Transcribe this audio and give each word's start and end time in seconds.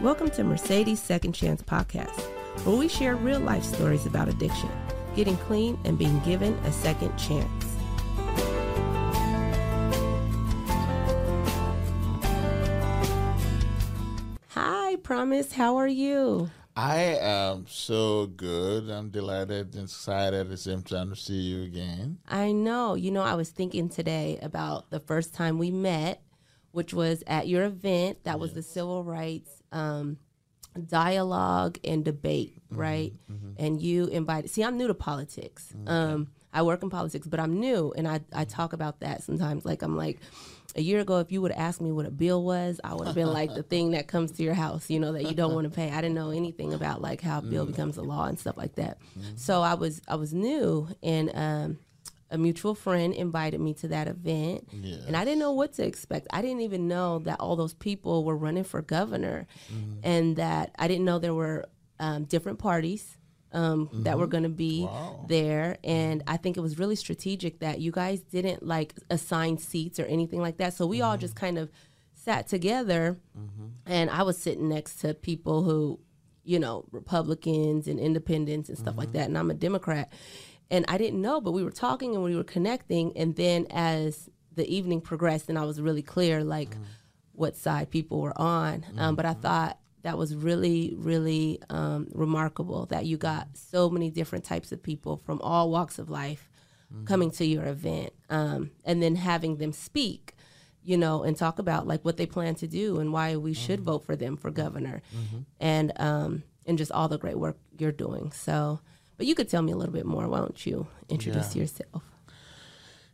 Welcome 0.00 0.30
to 0.30 0.44
Mercedes 0.44 0.98
Second 0.98 1.34
Chance 1.34 1.60
Podcast, 1.60 2.22
where 2.64 2.74
we 2.74 2.88
share 2.88 3.16
real 3.16 3.38
life 3.38 3.62
stories 3.62 4.06
about 4.06 4.28
addiction, 4.28 4.70
getting 5.14 5.36
clean, 5.36 5.78
and 5.84 5.98
being 5.98 6.18
given 6.20 6.54
a 6.64 6.72
second 6.72 7.14
chance. 7.18 7.76
Hi, 14.48 14.96
Promise. 15.02 15.52
How 15.52 15.76
are 15.76 15.86
you? 15.86 16.50
I 16.74 17.18
am 17.20 17.66
so 17.68 18.26
good. 18.26 18.88
I'm 18.88 19.10
delighted 19.10 19.74
and 19.74 19.84
excited 19.84 20.40
at 20.40 20.48
the 20.48 20.56
same 20.56 20.80
time 20.80 21.10
to 21.10 21.16
see 21.16 21.34
you 21.34 21.64
again. 21.64 22.20
I 22.26 22.52
know. 22.52 22.94
You 22.94 23.10
know, 23.10 23.22
I 23.22 23.34
was 23.34 23.50
thinking 23.50 23.90
today 23.90 24.38
about 24.40 24.88
the 24.88 25.00
first 25.00 25.34
time 25.34 25.58
we 25.58 25.70
met, 25.70 26.22
which 26.72 26.94
was 26.94 27.22
at 27.26 27.48
your 27.48 27.64
event. 27.64 28.24
That 28.24 28.38
was 28.38 28.52
the 28.54 28.62
civil 28.62 29.04
rights 29.04 29.50
um, 29.72 30.18
dialogue 30.86 31.78
and 31.84 32.04
debate, 32.04 32.62
right? 32.70 33.12
Mm-hmm. 33.30 33.52
And 33.58 33.80
you 33.80 34.06
invited. 34.06 34.50
See, 34.50 34.62
I'm 34.62 34.76
new 34.76 34.86
to 34.86 34.94
politics. 34.94 35.72
Okay. 35.82 35.90
Um, 35.90 36.28
I 36.52 36.62
work 36.62 36.82
in 36.82 36.90
politics, 36.90 37.26
but 37.26 37.38
I'm 37.38 37.60
new, 37.60 37.92
and 37.96 38.08
I 38.08 38.20
I 38.32 38.44
talk 38.44 38.72
about 38.72 39.00
that 39.00 39.22
sometimes. 39.22 39.64
Like 39.64 39.82
I'm 39.82 39.96
like 39.96 40.18
a 40.76 40.80
year 40.80 41.00
ago, 41.00 41.18
if 41.18 41.32
you 41.32 41.40
would 41.42 41.52
have 41.52 41.60
asked 41.60 41.80
me 41.80 41.92
what 41.92 42.06
a 42.06 42.10
bill 42.10 42.44
was, 42.44 42.80
I 42.82 42.94
would 42.94 43.06
have 43.06 43.14
been 43.14 43.32
like 43.32 43.54
the 43.54 43.62
thing 43.62 43.92
that 43.92 44.08
comes 44.08 44.32
to 44.32 44.42
your 44.42 44.54
house, 44.54 44.90
you 44.90 45.00
know, 45.00 45.12
that 45.12 45.24
you 45.24 45.34
don't 45.34 45.54
want 45.54 45.64
to 45.64 45.74
pay. 45.74 45.90
I 45.90 46.00
didn't 46.00 46.14
know 46.14 46.30
anything 46.30 46.72
about 46.72 47.00
like 47.00 47.20
how 47.20 47.38
a 47.38 47.42
bill 47.42 47.64
mm. 47.64 47.68
becomes 47.70 47.96
a 47.96 48.02
law 48.02 48.26
and 48.26 48.38
stuff 48.38 48.56
like 48.56 48.74
that. 48.76 48.98
Mm. 49.18 49.38
So 49.38 49.62
I 49.62 49.74
was 49.74 50.00
I 50.08 50.16
was 50.16 50.32
new, 50.32 50.88
and 51.02 51.30
um, 51.34 51.78
a 52.30 52.38
mutual 52.38 52.74
friend 52.74 53.12
invited 53.12 53.60
me 53.60 53.74
to 53.74 53.88
that 53.88 54.06
event, 54.06 54.68
yes. 54.72 55.04
and 55.06 55.16
I 55.16 55.24
didn't 55.24 55.40
know 55.40 55.52
what 55.52 55.72
to 55.74 55.84
expect. 55.84 56.28
I 56.30 56.42
didn't 56.42 56.60
even 56.60 56.86
know 56.86 57.18
that 57.20 57.40
all 57.40 57.56
those 57.56 57.74
people 57.74 58.24
were 58.24 58.36
running 58.36 58.64
for 58.64 58.82
governor, 58.82 59.46
mm. 59.72 59.98
and 60.02 60.36
that 60.36 60.74
I 60.78 60.88
didn't 60.88 61.04
know 61.04 61.18
there 61.18 61.34
were 61.34 61.66
um, 61.98 62.24
different 62.24 62.58
parties 62.58 63.18
um, 63.52 63.86
mm-hmm. 63.86 64.02
that 64.04 64.18
were 64.18 64.24
mm-hmm. 64.24 64.30
going 64.30 64.42
to 64.44 64.48
be 64.48 64.84
wow. 64.84 65.24
there. 65.28 65.78
And 65.84 66.22
I 66.26 66.36
think 66.36 66.56
it 66.56 66.60
was 66.60 66.78
really 66.78 66.96
strategic 66.96 67.60
that 67.60 67.80
you 67.80 67.90
guys 67.92 68.20
didn't 68.20 68.64
like 68.64 68.94
assign 69.10 69.58
seats 69.58 69.98
or 69.98 70.04
anything 70.04 70.40
like 70.40 70.58
that. 70.58 70.74
So 70.74 70.86
we 70.86 70.98
mm-hmm. 70.98 71.06
all 71.06 71.16
just 71.16 71.36
kind 71.36 71.58
of 71.58 71.70
sat 72.14 72.48
together, 72.48 73.18
mm-hmm. 73.36 73.66
and 73.86 74.10
I 74.10 74.22
was 74.22 74.38
sitting 74.38 74.68
next 74.68 74.96
to 75.00 75.14
people 75.14 75.62
who, 75.62 75.98
you 76.44 76.58
know, 76.58 76.84
Republicans 76.90 77.88
and 77.88 77.98
independents 77.98 78.68
and 78.68 78.78
stuff 78.78 78.96
like 78.96 79.08
mm-hmm. 79.08 79.18
that. 79.18 79.28
And 79.28 79.38
I'm 79.38 79.50
a 79.50 79.54
Democrat. 79.54 80.12
And 80.70 80.84
I 80.88 80.98
didn't 80.98 81.20
know, 81.20 81.40
but 81.40 81.52
we 81.52 81.64
were 81.64 81.70
talking 81.70 82.14
and 82.14 82.22
we 82.22 82.36
were 82.36 82.44
connecting. 82.44 83.16
And 83.16 83.34
then 83.34 83.66
as 83.70 84.28
the 84.54 84.66
evening 84.72 85.00
progressed, 85.00 85.48
and 85.48 85.58
I 85.58 85.64
was 85.64 85.80
really 85.80 86.02
clear, 86.02 86.44
like, 86.44 86.70
mm-hmm. 86.70 86.84
what 87.32 87.56
side 87.56 87.90
people 87.90 88.20
were 88.20 88.38
on. 88.40 88.84
Um, 88.96 89.16
but 89.16 89.26
I 89.26 89.34
thought 89.34 89.78
that 90.02 90.16
was 90.16 90.34
really, 90.34 90.94
really 90.96 91.60
um, 91.68 92.08
remarkable 92.12 92.86
that 92.86 93.06
you 93.06 93.16
got 93.16 93.48
so 93.54 93.90
many 93.90 94.10
different 94.10 94.44
types 94.44 94.72
of 94.72 94.82
people 94.82 95.16
from 95.16 95.40
all 95.42 95.70
walks 95.70 95.98
of 95.98 96.08
life 96.08 96.48
mm-hmm. 96.92 97.04
coming 97.04 97.30
to 97.32 97.44
your 97.44 97.66
event 97.66 98.12
um, 98.30 98.70
and 98.84 99.02
then 99.02 99.16
having 99.16 99.56
them 99.56 99.72
speak, 99.72 100.34
you 100.82 100.96
know, 100.96 101.22
and 101.22 101.36
talk 101.36 101.58
about 101.58 101.86
like 101.86 102.04
what 102.04 102.16
they 102.16 102.26
plan 102.26 102.54
to 102.56 102.66
do 102.66 102.98
and 102.98 103.12
why 103.12 103.36
we 103.36 103.52
should 103.52 103.80
mm-hmm. 103.80 103.90
vote 103.90 104.04
for 104.04 104.16
them 104.16 104.36
for 104.36 104.50
governor 104.50 105.02
mm-hmm. 105.14 105.40
and, 105.58 105.92
um, 105.96 106.42
and 106.66 106.78
just 106.78 106.92
all 106.92 107.08
the 107.08 107.18
great 107.18 107.38
work 107.38 107.58
you're 107.78 107.92
doing. 107.92 108.32
So, 108.32 108.80
but 109.20 109.26
you 109.26 109.34
could 109.34 109.50
tell 109.50 109.60
me 109.60 109.70
a 109.70 109.76
little 109.76 109.92
bit 109.92 110.06
more. 110.06 110.26
Why 110.28 110.38
don't 110.38 110.64
you 110.64 110.86
introduce 111.10 111.54
yeah. 111.54 111.60
yourself? 111.60 112.02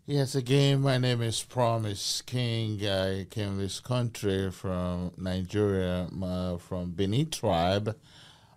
Yes, 0.07 0.37
again, 0.37 0.81
my 0.81 0.99
name 0.99 1.21
is 1.21 1.43
Promise 1.43 2.23
King. 2.23 2.79
I 2.87 3.27
came 3.29 3.57
to 3.57 3.63
this 3.63 3.81
country 3.81 4.53
from 4.53 5.11
Nigeria, 5.17 6.07
uh, 6.23 6.59
from 6.59 6.93
Beni 6.93 7.25
tribe, 7.25 7.97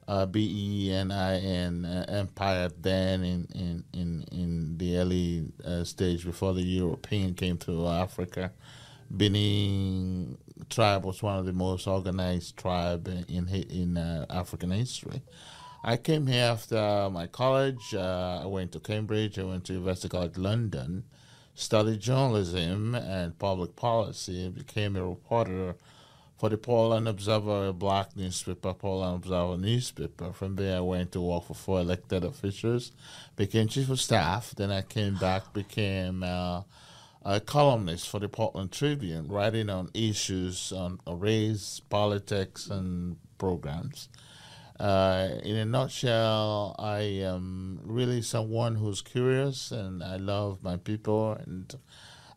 uh, 0.08 0.28
B 0.28 0.86
E 0.88 0.94
N 0.94 1.12
I 1.12 1.40
N 1.40 1.86
uh, 1.86 2.06
empire. 2.08 2.70
Then 2.80 3.24
in 3.24 3.48
in 3.56 3.84
in 3.94 4.26
in 4.32 4.78
the 4.78 4.98
early 4.98 5.52
uh, 5.66 5.84
stage 5.86 6.26
before 6.26 6.54
the 6.54 6.62
European 6.62 7.34
came 7.34 7.58
to 7.66 7.88
Africa, 7.88 8.52
Beni 9.10 10.38
tribe 10.70 11.04
was 11.04 11.24
one 11.24 11.40
of 11.40 11.48
the 11.48 11.54
most 11.54 11.88
organized 11.88 12.58
tribe 12.58 13.08
in 13.28 13.48
in 13.48 13.98
uh, 13.98 14.28
African 14.30 14.70
history. 14.70 15.24
I 15.84 15.98
came 15.98 16.28
here 16.28 16.44
after 16.44 17.10
my 17.12 17.28
college. 17.28 17.94
Uh, 17.94 18.42
I 18.44 18.46
went 18.46 18.72
to 18.74 18.80
Cambridge. 18.80 19.40
I 19.40 19.44
went 19.44 19.66
to 19.66 19.74
University 19.74 20.10
College 20.10 20.38
London 20.38 21.04
studied 21.60 22.00
journalism 22.00 22.96
and 22.96 23.38
public 23.38 23.76
policy, 23.76 24.46
and 24.46 24.56
became 24.56 24.96
a 24.96 25.06
reporter 25.06 25.76
for 26.38 26.48
the 26.48 26.58
Portland 26.58 27.06
Observer, 27.06 27.68
a 27.68 27.74
black 27.74 28.16
newspaper, 28.16 28.74
Portland 28.74 29.18
Observer 29.18 29.58
newspaper. 29.58 30.32
From 30.32 30.56
there, 30.56 30.78
I 30.78 30.82
went 30.82 31.12
to 31.12 31.22
work 31.22 31.44
for 31.44 31.54
four 31.54 31.82
elected 31.82 32.24
officials, 32.24 32.94
became 33.36 33.68
chief 33.68 33.90
of 33.90 34.00
staff. 34.00 34.54
Then 34.56 34.72
I 34.72 34.84
came 34.84 35.16
back, 35.16 35.52
became 35.54 36.24
uh, 36.24 36.62
a 37.26 37.42
columnist 37.42 38.08
for 38.08 38.22
the 38.22 38.30
Portland 38.30 38.72
Tribune, 38.72 39.28
writing 39.28 39.70
on 39.70 39.90
issues 39.94 40.72
on 40.72 41.00
race, 41.06 41.82
politics, 41.90 42.68
and 42.68 43.18
programs. 43.38 44.08
Uh, 44.80 45.30
in 45.44 45.58
a 45.58 45.66
nutshell, 45.66 46.76
I 46.80 47.00
am 47.00 47.82
really 47.84 48.22
someone 48.22 48.76
who's 48.76 49.02
curious 49.02 49.72
and 49.72 50.02
I 50.02 50.16
love 50.16 50.64
my 50.64 50.78
people. 50.78 51.34
And 51.34 51.74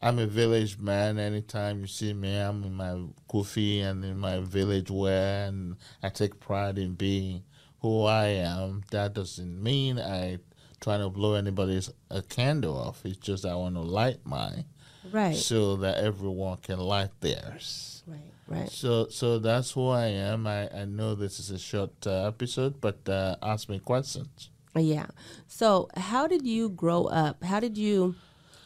I'm 0.03 0.19
a 0.19 0.26
village 0.26 0.78
man. 0.78 1.19
Anytime 1.19 1.80
you 1.80 1.86
see 1.86 2.12
me, 2.12 2.36
I'm 2.36 2.64
in 2.64 2.75
my 2.75 3.00
kufi 3.30 3.82
and 3.82 4.04
in 4.04 4.19
my 4.19 4.41
village 4.41 4.91
wear, 4.91 5.47
and 5.47 5.76
I 6.03 6.08
take 6.08 6.41
pride 6.41 6.78
in 6.78 6.94
being 6.94 7.44
who 7.80 8.04
I 8.04 8.26
am. 8.26 8.82
That 8.91 9.14
doesn't 9.14 9.62
mean 9.62 10.00
I 10.00 10.38
trying 10.80 11.00
to 11.00 11.09
blow 11.09 11.34
anybody's 11.34 11.91
a 12.10 12.22
candle 12.22 12.76
off. 12.76 13.03
It's 13.04 13.16
just 13.16 13.47
I 13.47 13.54
want 13.54 13.76
to 13.76 13.80
light 13.82 14.19
mine, 14.24 14.64
right, 15.12 15.36
so 15.36 15.76
that 15.76 15.98
everyone 15.98 16.56
can 16.56 16.80
light 16.80 17.10
theirs. 17.20 18.03
Right. 18.04 18.31
Right. 18.48 18.69
So 18.69 19.08
so 19.08 19.38
that's 19.38 19.70
who 19.70 19.88
I 19.88 20.06
am. 20.06 20.47
I, 20.47 20.69
I 20.75 20.84
know 20.84 21.14
this 21.14 21.38
is 21.38 21.50
a 21.50 21.58
short 21.58 22.06
uh, 22.06 22.26
episode, 22.26 22.80
but 22.80 23.08
uh, 23.08 23.36
ask 23.42 23.69
me 23.69 23.78
questions. 23.78 24.50
Yeah. 24.75 25.06
So 25.47 25.88
how 25.97 26.26
did 26.26 26.47
you 26.47 26.70
grow 26.70 27.04
up? 27.04 27.44
How 27.44 27.60
did 27.60 27.78
you 27.78 28.14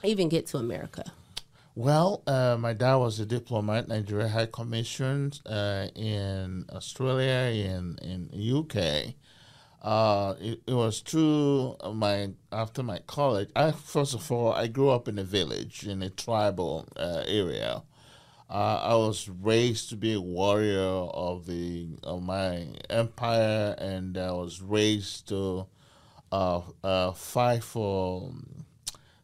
even 0.02 0.28
get 0.28 0.46
to 0.48 0.58
America? 0.58 1.04
Well, 1.74 2.22
uh, 2.26 2.56
my 2.58 2.72
dad 2.72 2.96
was 2.96 3.20
a 3.20 3.26
diplomat, 3.26 3.88
Nigeria 3.88 4.28
High 4.28 4.46
Commission 4.46 5.32
uh, 5.44 5.88
in 5.94 6.64
Australia, 6.72 7.52
in 7.52 7.98
in 8.02 8.30
UK. 8.32 9.14
Uh, 9.82 10.34
it, 10.40 10.62
it, 10.66 10.72
was 10.72 11.00
through 11.00 11.76
my 11.92 12.30
after 12.50 12.82
my 12.82 12.98
college. 13.06 13.50
I 13.54 13.72
first 13.72 14.14
of 14.14 14.32
all, 14.32 14.52
I 14.52 14.68
grew 14.68 14.88
up 14.88 15.06
in 15.06 15.18
a 15.18 15.22
village 15.22 15.86
in 15.86 16.02
a 16.02 16.08
tribal 16.10 16.88
uh, 16.96 17.24
area 17.26 17.82
uh, 18.48 18.80
I 18.82 18.94
was 18.94 19.28
raised 19.28 19.88
to 19.90 19.96
be 19.96 20.14
a 20.14 20.20
warrior 20.20 20.78
of 20.80 21.46
the 21.46 21.88
of 22.04 22.22
my 22.22 22.68
empire, 22.88 23.74
and 23.78 24.16
I 24.16 24.32
was 24.32 24.62
raised 24.62 25.28
to 25.28 25.66
uh, 26.30 26.60
uh, 26.84 27.12
fight 27.12 27.64
for 27.64 28.32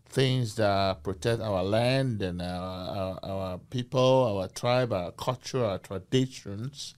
things 0.06 0.56
that 0.56 1.02
protect 1.02 1.40
our 1.40 1.62
land 1.62 2.20
and 2.20 2.42
our, 2.42 2.96
our, 2.98 3.18
our 3.22 3.58
people, 3.70 4.38
our 4.38 4.48
tribe, 4.48 4.92
our 4.92 5.12
culture, 5.12 5.64
our 5.64 5.78
traditions. 5.78 6.94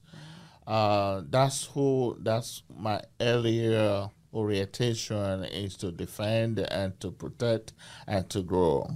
Uh, 0.67 1.23
that's 1.29 1.67
who. 1.67 2.17
That's 2.21 2.63
my 2.75 3.03
earlier 3.21 4.09
orientation 4.33 5.45
is 5.45 5.77
to 5.77 5.93
defend 5.93 6.59
and 6.59 6.99
to 7.01 7.11
protect 7.11 7.73
and 8.07 8.29
to 8.31 8.43
grow. 8.43 8.91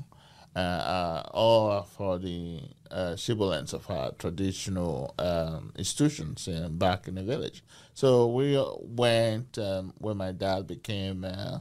Uh, 0.56 0.58
uh, 0.58 1.22
all 1.32 1.82
for 1.82 2.18
the 2.18 2.60
uh, 2.90 3.16
sibilance 3.16 3.72
of 3.72 3.90
our 3.90 4.12
traditional 4.12 5.14
um, 5.18 5.72
institutions 5.76 6.48
uh, 6.48 6.68
back 6.70 7.08
in 7.08 7.14
the 7.14 7.22
village. 7.22 7.62
So 7.94 8.26
we 8.26 8.62
went 8.80 9.58
um, 9.58 9.92
when 9.98 10.16
my 10.16 10.32
dad 10.32 10.66
became 10.66 11.24
uh, 11.24 11.58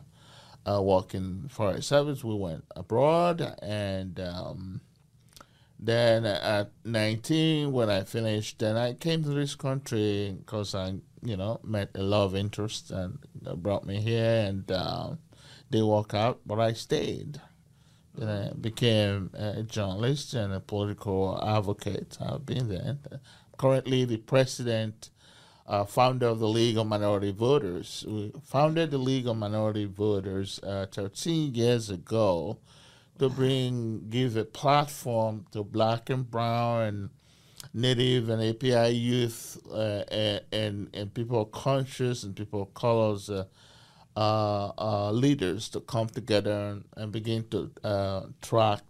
uh, 0.66 0.82
working 0.82 1.46
for 1.50 1.72
a 1.72 1.82
service. 1.82 2.24
We 2.24 2.36
went 2.36 2.66
abroad, 2.76 3.56
and 3.62 4.20
um, 4.20 4.82
then 5.80 6.26
at 6.26 6.72
19, 6.84 7.72
when 7.72 7.90
I 7.90 8.04
finished, 8.04 8.60
then 8.60 8.76
I 8.76 8.94
came 8.94 9.24
to 9.24 9.30
this 9.30 9.56
country 9.56 10.36
because 10.38 10.76
I, 10.76 10.96
you 11.22 11.38
know, 11.38 11.60
met 11.64 11.92
a 11.96 12.04
lot 12.04 12.26
of 12.26 12.36
interest 12.36 12.92
and 12.92 13.20
brought 13.56 13.86
me 13.86 14.02
here, 14.02 14.46
and 14.48 14.70
um, 14.72 15.20
they 15.70 15.82
work 15.82 16.14
out, 16.14 16.42
but 16.46 16.60
I 16.60 16.74
stayed. 16.74 17.42
I 18.22 18.52
became 18.60 19.32
a 19.34 19.64
journalist 19.64 20.34
and 20.34 20.54
a 20.54 20.60
political 20.60 21.40
advocate. 21.44 22.18
I've 22.20 22.46
been 22.46 22.70
there. 22.70 22.98
Currently, 23.58 24.06
the 24.06 24.18
president, 24.18 25.10
uh, 25.68 25.84
founder 25.84 26.28
of 26.28 26.40
the 26.40 26.48
League 26.48 26.78
of 26.78 26.88
Minority 26.88 27.32
Voters. 27.32 28.06
We 28.08 28.32
founded 28.44 28.92
the 28.92 28.98
League 28.98 29.28
of 29.28 29.38
Minority 29.38 29.86
Voters 29.86 30.60
uh, 30.64 30.86
13 30.92 31.54
years 31.54 31.90
ago 31.90 32.58
to 33.20 33.30
bring, 33.30 34.08
give 34.10 34.38
a 34.38 34.46
platform 34.46 35.46
to 35.52 35.64
black 35.64 36.10
and 36.10 36.30
brown 36.30 36.84
and 36.84 37.10
Native 37.74 38.30
and 38.30 38.42
API 38.42 38.96
youth 38.96 39.58
uh, 39.72 40.04
and, 40.10 40.42
and, 40.52 40.90
and 40.94 41.14
people 41.14 41.46
conscious 41.46 42.24
and 42.24 42.36
people 42.36 42.62
of 42.62 42.74
colors 42.74 43.30
uh, 43.30 43.46
uh, 44.18 44.72
uh, 44.80 45.12
leaders 45.12 45.70
to 45.70 45.80
come 45.80 46.08
together 46.08 46.52
and, 46.52 46.86
and 46.96 47.12
begin 47.12 47.48
to 47.50 47.70
uh, 47.84 48.22
track 48.42 48.82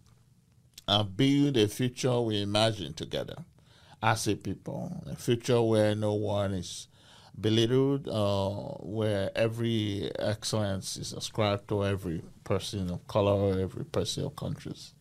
and 0.87 1.17
build 1.17 1.57
a 1.57 1.67
future 1.67 2.21
we 2.21 2.41
imagine 2.41 2.93
together 2.93 3.35
as 4.01 4.25
a 4.27 4.35
people. 4.35 5.03
A 5.05 5.17
future 5.17 5.61
where 5.61 5.93
no 5.95 6.13
one 6.13 6.53
is 6.53 6.87
belittled, 7.39 8.07
uh, 8.07 8.77
where 8.79 9.29
every 9.35 10.09
excellence 10.17 10.95
is 10.95 11.11
ascribed 11.11 11.67
to 11.67 11.85
every 11.85 12.21
person 12.45 12.89
of 12.89 13.05
color 13.07 13.59
every 13.59 13.83
person 13.83 14.23
of 14.23 14.35
conscious. 14.37 14.93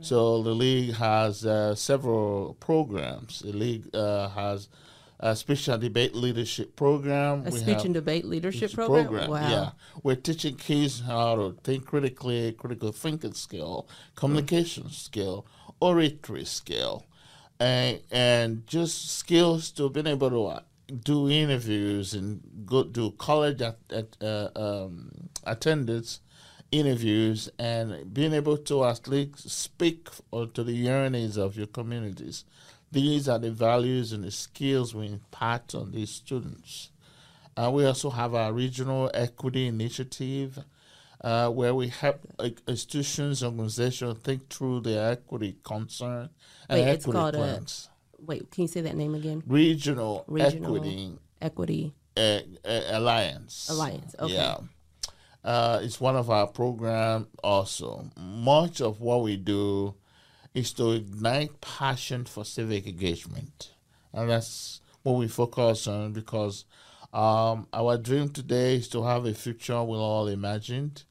So 0.00 0.42
the 0.42 0.54
league 0.54 0.94
has 0.94 1.46
uh, 1.46 1.74
several 1.74 2.54
programs. 2.60 3.40
The 3.40 3.52
league 3.52 3.94
uh, 3.94 4.28
has 4.28 4.68
a 5.20 5.36
speech 5.36 5.68
and 5.68 5.80
debate 5.80 6.14
leadership 6.14 6.76
program. 6.76 7.46
A 7.46 7.50
We 7.50 7.58
speech 7.58 7.84
and 7.84 7.94
debate 7.94 8.24
leadership 8.24 8.72
a 8.72 8.74
program. 8.74 9.30
Wow. 9.30 9.48
Yeah, 9.48 9.70
we're 10.02 10.16
teaching 10.16 10.56
kids 10.56 11.00
how 11.00 11.36
to 11.36 11.56
think 11.62 11.86
critically, 11.86 12.52
critical 12.52 12.92
thinking 12.92 13.34
skill, 13.34 13.88
communication 14.16 14.90
skill, 14.90 15.46
oratory 15.80 16.44
skill, 16.44 17.06
and 17.60 18.00
and 18.10 18.66
just 18.66 19.10
skills 19.18 19.70
to 19.72 19.88
being 19.88 20.06
able 20.06 20.30
to 20.30 20.46
uh, 20.46 20.60
do 21.02 21.28
interviews 21.28 22.14
and 22.14 22.40
go 22.66 22.84
do 22.84 23.12
college 23.12 23.62
at, 23.62 23.78
at 23.90 24.16
uh, 24.22 24.48
um, 24.56 25.10
attendance 25.44 26.20
interviews 26.70 27.48
and 27.58 28.12
being 28.12 28.32
able 28.32 28.56
to 28.56 28.84
at 28.84 29.06
least 29.06 29.48
speak 29.48 30.08
to 30.32 30.64
the 30.64 30.72
yearnings 30.72 31.36
of 31.36 31.56
your 31.56 31.68
communities. 31.68 32.44
These 32.94 33.28
are 33.28 33.40
the 33.40 33.50
values 33.50 34.12
and 34.12 34.22
the 34.22 34.30
skills 34.30 34.94
we 34.94 35.06
impart 35.08 35.74
on 35.74 35.90
these 35.90 36.10
students. 36.10 36.90
Uh, 37.56 37.68
we 37.74 37.84
also 37.84 38.08
have 38.08 38.34
our 38.36 38.52
regional 38.52 39.10
equity 39.12 39.66
initiative, 39.66 40.60
uh, 41.20 41.48
where 41.48 41.74
we 41.74 41.88
help 41.88 42.20
uh, 42.38 42.50
institutions, 42.68 43.42
organizations 43.42 44.18
think 44.22 44.48
through 44.48 44.80
their 44.80 45.10
equity 45.10 45.56
concern 45.64 46.30
and 46.68 46.80
Wait, 46.80 46.88
equity 46.88 47.18
called 47.18 47.34
a- 47.34 47.38
plans. 47.38 47.88
Wait, 48.20 48.48
can 48.52 48.62
you 48.62 48.68
say 48.68 48.80
that 48.82 48.96
name 48.96 49.16
again? 49.16 49.42
regional, 49.46 50.24
Regional 50.28 50.76
equity 50.76 51.18
Equity 51.42 51.94
uh, 52.16 52.38
alliance. 52.64 53.68
Alliance. 53.70 54.14
Okay. 54.20 54.34
Yeah. 54.34 54.58
Uh, 55.44 55.80
it's 55.82 56.00
one 56.00 56.16
of 56.16 56.30
our 56.30 56.46
program 56.46 57.26
also. 57.42 58.08
Much 58.16 58.80
of 58.80 59.00
what 59.00 59.22
we 59.22 59.36
do 59.36 59.94
is 60.54 60.72
to 60.74 60.92
ignite 60.92 61.60
passion 61.60 62.24
for 62.24 62.44
civic 62.44 62.86
engagement. 62.86 63.72
And 64.12 64.30
that's 64.30 64.80
what 65.02 65.16
we 65.16 65.28
focus 65.28 65.86
on 65.86 66.12
because 66.12 66.64
um, 67.12 67.66
our 67.72 67.98
dream 67.98 68.28
today 68.28 68.76
is 68.76 68.88
to 68.88 69.02
have 69.04 69.26
a 69.26 69.34
future 69.34 69.82
we 69.82 69.96
all 69.96 70.28
imagined 70.28 71.04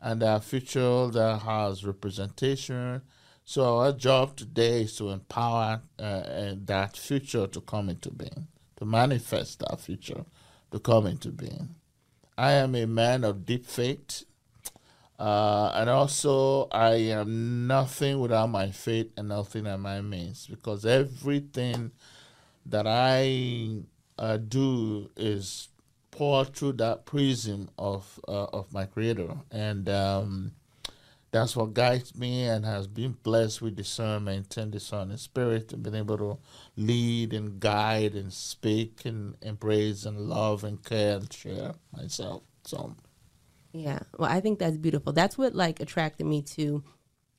and 0.00 0.22
a 0.22 0.40
future 0.40 1.08
that 1.08 1.40
has 1.42 1.84
representation. 1.84 3.02
So 3.44 3.78
our 3.78 3.92
job 3.92 4.36
today 4.36 4.82
is 4.82 4.96
to 4.96 5.10
empower 5.10 5.80
uh, 5.98 6.54
that 6.64 6.96
future 6.96 7.46
to 7.46 7.60
come 7.60 7.88
into 7.88 8.10
being, 8.10 8.48
to 8.76 8.84
manifest 8.84 9.60
that 9.60 9.80
future 9.80 10.24
to 10.70 10.78
come 10.78 11.06
into 11.06 11.30
being. 11.30 11.74
I 12.36 12.52
am 12.52 12.74
a 12.74 12.86
man 12.86 13.24
of 13.24 13.46
deep 13.46 13.66
faith. 13.66 14.24
Uh, 15.18 15.72
and 15.74 15.90
also, 15.90 16.68
I 16.70 16.94
am 17.10 17.66
nothing 17.66 18.20
without 18.20 18.50
my 18.50 18.70
faith 18.70 19.10
and 19.16 19.28
nothing 19.28 19.66
at 19.66 19.80
my 19.80 20.00
means 20.00 20.46
because 20.46 20.86
everything 20.86 21.90
that 22.66 22.86
I 22.86 23.82
uh, 24.16 24.36
do 24.36 25.10
is 25.16 25.68
poured 26.12 26.54
through 26.54 26.74
that 26.74 27.04
prism 27.04 27.68
of 27.78 28.20
uh, 28.28 28.44
of 28.52 28.72
my 28.72 28.86
Creator, 28.86 29.34
and 29.50 29.88
um, 29.88 30.52
that's 31.30 31.56
what 31.56 31.74
guides 31.74 32.16
me 32.16 32.44
and 32.44 32.64
has 32.64 32.86
been 32.86 33.16
blessed 33.22 33.60
with 33.60 33.76
discernment 33.76 34.56
and 34.56 34.72
discerning 34.72 35.16
spirit 35.16 35.72
and 35.72 35.82
been 35.82 35.94
able 35.94 36.16
to 36.18 36.38
lead 36.76 37.32
and 37.32 37.60
guide 37.60 38.14
and 38.14 38.32
speak 38.32 39.04
and 39.04 39.34
embrace 39.42 40.04
and 40.06 40.28
love 40.28 40.64
and 40.64 40.82
care 40.84 41.16
and 41.16 41.32
share 41.32 41.74
myself. 41.94 42.42
So 42.64 42.94
Yeah. 43.72 44.00
Well, 44.18 44.30
I 44.30 44.40
think 44.40 44.58
that's 44.58 44.76
beautiful. 44.76 45.12
That's 45.12 45.36
what 45.36 45.54
like 45.54 45.80
attracted 45.80 46.26
me 46.26 46.42
to 46.42 46.82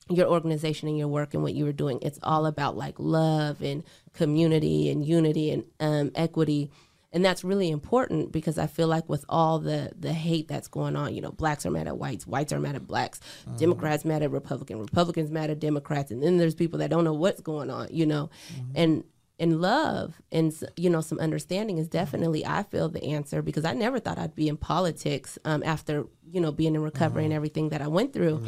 your 0.08 0.28
organization 0.28 0.88
and 0.88 0.98
your 0.98 1.08
work 1.08 1.34
and 1.34 1.42
what 1.42 1.54
you 1.54 1.64
were 1.64 1.72
doing. 1.72 1.98
It's 2.02 2.18
all 2.22 2.46
about 2.46 2.76
like 2.76 2.96
love 2.98 3.62
and 3.62 3.84
community 4.12 4.90
and 4.90 5.04
unity 5.04 5.50
and 5.50 5.64
um, 5.78 6.10
equity. 6.14 6.70
And 7.12 7.24
that's 7.24 7.42
really 7.42 7.70
important 7.70 8.30
because 8.30 8.56
I 8.56 8.68
feel 8.68 8.86
like 8.86 9.08
with 9.08 9.24
all 9.28 9.58
the 9.58 9.90
the 9.98 10.12
hate 10.12 10.46
that's 10.46 10.68
going 10.68 10.94
on, 10.94 11.12
you 11.12 11.20
know, 11.20 11.32
blacks 11.32 11.66
are 11.66 11.70
mad 11.70 11.88
at 11.88 11.98
whites, 11.98 12.24
whites 12.24 12.52
are 12.52 12.60
mad 12.60 12.76
at 12.76 12.86
blacks, 12.86 13.20
Democrats 13.56 14.04
mad 14.04 14.22
at 14.22 14.30
Republican, 14.30 14.78
Republicans 14.78 15.28
mad 15.30 15.50
at 15.50 15.58
Democrats, 15.58 16.12
and 16.12 16.22
then 16.22 16.38
there's 16.38 16.54
people 16.54 16.78
that 16.78 16.90
don't 16.90 17.02
know 17.02 17.12
what's 17.12 17.40
going 17.40 17.68
on, 17.68 17.88
you 17.90 18.06
know, 18.06 18.30
and 18.76 19.02
and 19.40 19.60
love 19.60 20.20
and 20.30 20.52
you 20.76 20.88
know 20.90 21.00
some 21.00 21.18
understanding 21.18 21.78
is 21.78 21.88
definitely 21.88 22.44
I 22.46 22.62
feel 22.62 22.88
the 22.88 23.02
answer 23.02 23.42
because 23.42 23.64
I 23.64 23.72
never 23.72 23.98
thought 23.98 24.18
I'd 24.18 24.36
be 24.36 24.48
in 24.48 24.56
politics 24.58 25.38
um, 25.44 25.62
after 25.64 26.04
you 26.30 26.40
know 26.40 26.52
being 26.52 26.74
in 26.74 26.82
recovery 26.82 27.24
and 27.24 27.32
everything 27.32 27.70
that 27.70 27.80
I 27.82 27.88
went 27.88 28.12
through, 28.12 28.42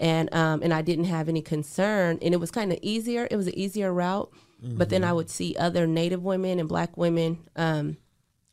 and 0.00 0.34
um, 0.34 0.62
and 0.62 0.74
I 0.74 0.82
didn't 0.82 1.04
have 1.06 1.28
any 1.28 1.40
concern 1.42 2.18
and 2.20 2.34
it 2.34 2.40
was 2.40 2.50
kind 2.50 2.72
of 2.72 2.78
easier. 2.82 3.26
It 3.30 3.36
was 3.36 3.46
an 3.46 3.56
easier 3.56 3.92
route, 3.92 4.30
but 4.78 4.88
then 4.90 5.02
I 5.04 5.12
would 5.12 5.30
see 5.30 5.56
other 5.56 5.86
Native 5.86 6.22
women 6.22 6.58
and 6.58 6.68
Black 6.68 6.96
women. 6.96 7.38
Um, 7.56 7.96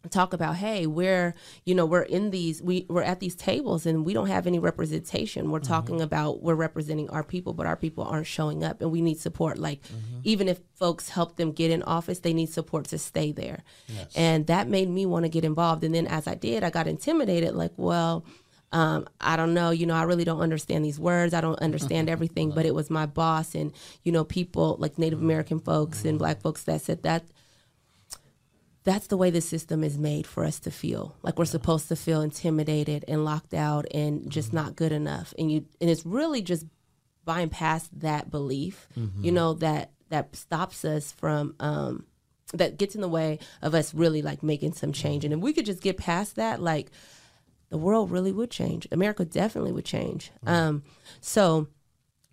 talk 0.08 0.32
about 0.32 0.56
hey 0.56 0.88
we're 0.88 1.36
you 1.66 1.76
know 1.76 1.86
we're 1.86 2.02
in 2.04 2.32
these 2.32 2.62
we 2.62 2.86
we're 2.88 3.04
at 3.04 3.20
these 3.20 3.36
tables 3.36 3.86
and 3.86 4.06
we 4.06 4.14
don't 4.14 4.28
have 4.28 4.48
any 4.48 4.58
representation. 4.58 5.52
We're 5.52 5.60
mm-hmm. 5.60 5.68
talking 5.68 6.02
about 6.02 6.42
we're 6.42 6.56
representing 6.56 7.10
our 7.10 7.24
people 7.24 7.54
but 7.54 7.66
our 7.66 7.76
people 7.76 8.06
aren't 8.06 8.28
showing 8.28 8.64
up 8.64 8.82
and 8.82 8.92
we 8.92 9.02
need 9.02 9.20
support. 9.20 9.58
Like 9.58 9.82
mm-hmm. 9.84 10.22
even 10.24 10.48
if 10.48 10.62
folks 10.76 11.10
help 11.10 11.36
them 11.36 11.52
get 11.52 11.70
in 11.70 11.84
office 11.84 12.20
they 12.20 12.34
need 12.34 12.50
support 12.50 12.86
to 12.86 12.98
stay 12.98 13.34
there. 13.34 13.64
And 14.16 14.48
that 14.48 14.70
made 14.70 14.90
me 14.90 15.06
want 15.06 15.26
to 15.26 15.30
get 15.30 15.44
involved. 15.44 15.84
And 15.84 15.94
then 15.94 16.08
as 16.08 16.28
i 16.28 16.36
did 16.36 16.64
i 16.64 16.70
got 16.70 16.88
intimidated 16.88 17.54
like 17.54 17.74
well 17.76 18.26
um, 18.72 19.08
I 19.20 19.36
don't 19.36 19.56
know, 19.56 19.72
you 19.72 19.88
know, 19.88 19.96
I 19.96 20.04
really 20.04 20.24
don't 20.24 20.42
understand 20.42 20.86
these 20.86 21.00
words. 21.00 21.34
I 21.34 21.42
don't 21.42 21.60
understand 21.60 22.08
everything, 22.16 22.52
but 22.52 22.68
it 22.68 22.76
was 22.76 22.92
my 22.92 23.08
boss 23.08 23.56
and, 23.56 23.74
you 24.04 24.12
know, 24.12 24.24
people 24.24 24.76
like 24.80 25.00
Native 25.00 25.18
mm-hmm. 25.18 25.26
American 25.26 25.60
folks 25.60 26.06
and 26.06 26.20
black 26.20 26.42
folks 26.42 26.62
that 26.66 26.82
said 26.82 27.02
that 27.02 27.26
that's 28.84 29.08
the 29.08 29.18
way 29.18 29.30
the 29.30 29.42
system 29.42 29.84
is 29.84 29.98
made 29.98 30.26
for 30.26 30.44
us 30.46 30.60
to 30.62 30.72
feel. 30.72 31.16
Like 31.22 31.38
we're 31.38 31.46
supposed 31.46 31.90
to 31.90 31.96
feel 31.96 32.22
intimidated 32.22 33.04
and 33.08 33.26
locked 33.26 33.54
out 33.54 33.86
and 33.94 34.30
just 34.32 34.54
not 34.54 34.76
good 34.76 34.92
enough. 34.92 35.34
And 35.38 35.52
you 35.52 35.66
and 35.82 35.90
it's 35.90 36.06
really 36.06 36.42
just 36.42 36.66
buying 37.26 37.50
past 37.50 38.00
that 38.00 38.32
belief 38.32 38.88
you 39.22 39.32
know 39.32 39.54
that 39.56 39.92
that 40.10 40.36
stops 40.36 40.84
us 40.86 41.12
from 41.12 41.54
um 41.60 42.06
that 42.54 42.78
gets 42.78 42.96
in 42.96 43.02
the 43.02 43.08
way 43.08 43.38
of 43.62 43.76
us 43.76 43.94
really 43.94 44.24
like 44.24 44.42
making 44.42 44.74
some 44.74 44.92
change. 44.92 45.24
And 45.24 45.34
if 45.34 45.40
we 45.40 45.54
could 45.54 45.66
just 45.66 45.84
get 45.84 45.98
past 45.98 46.38
that 46.38 46.60
like 46.62 46.90
the 47.70 47.78
world 47.78 48.10
really 48.10 48.32
would 48.32 48.50
change. 48.50 48.88
America 48.92 49.26
definitely 49.26 49.74
would 49.74 49.86
change. 49.86 50.32
Um 50.48 50.84
so 51.22 51.68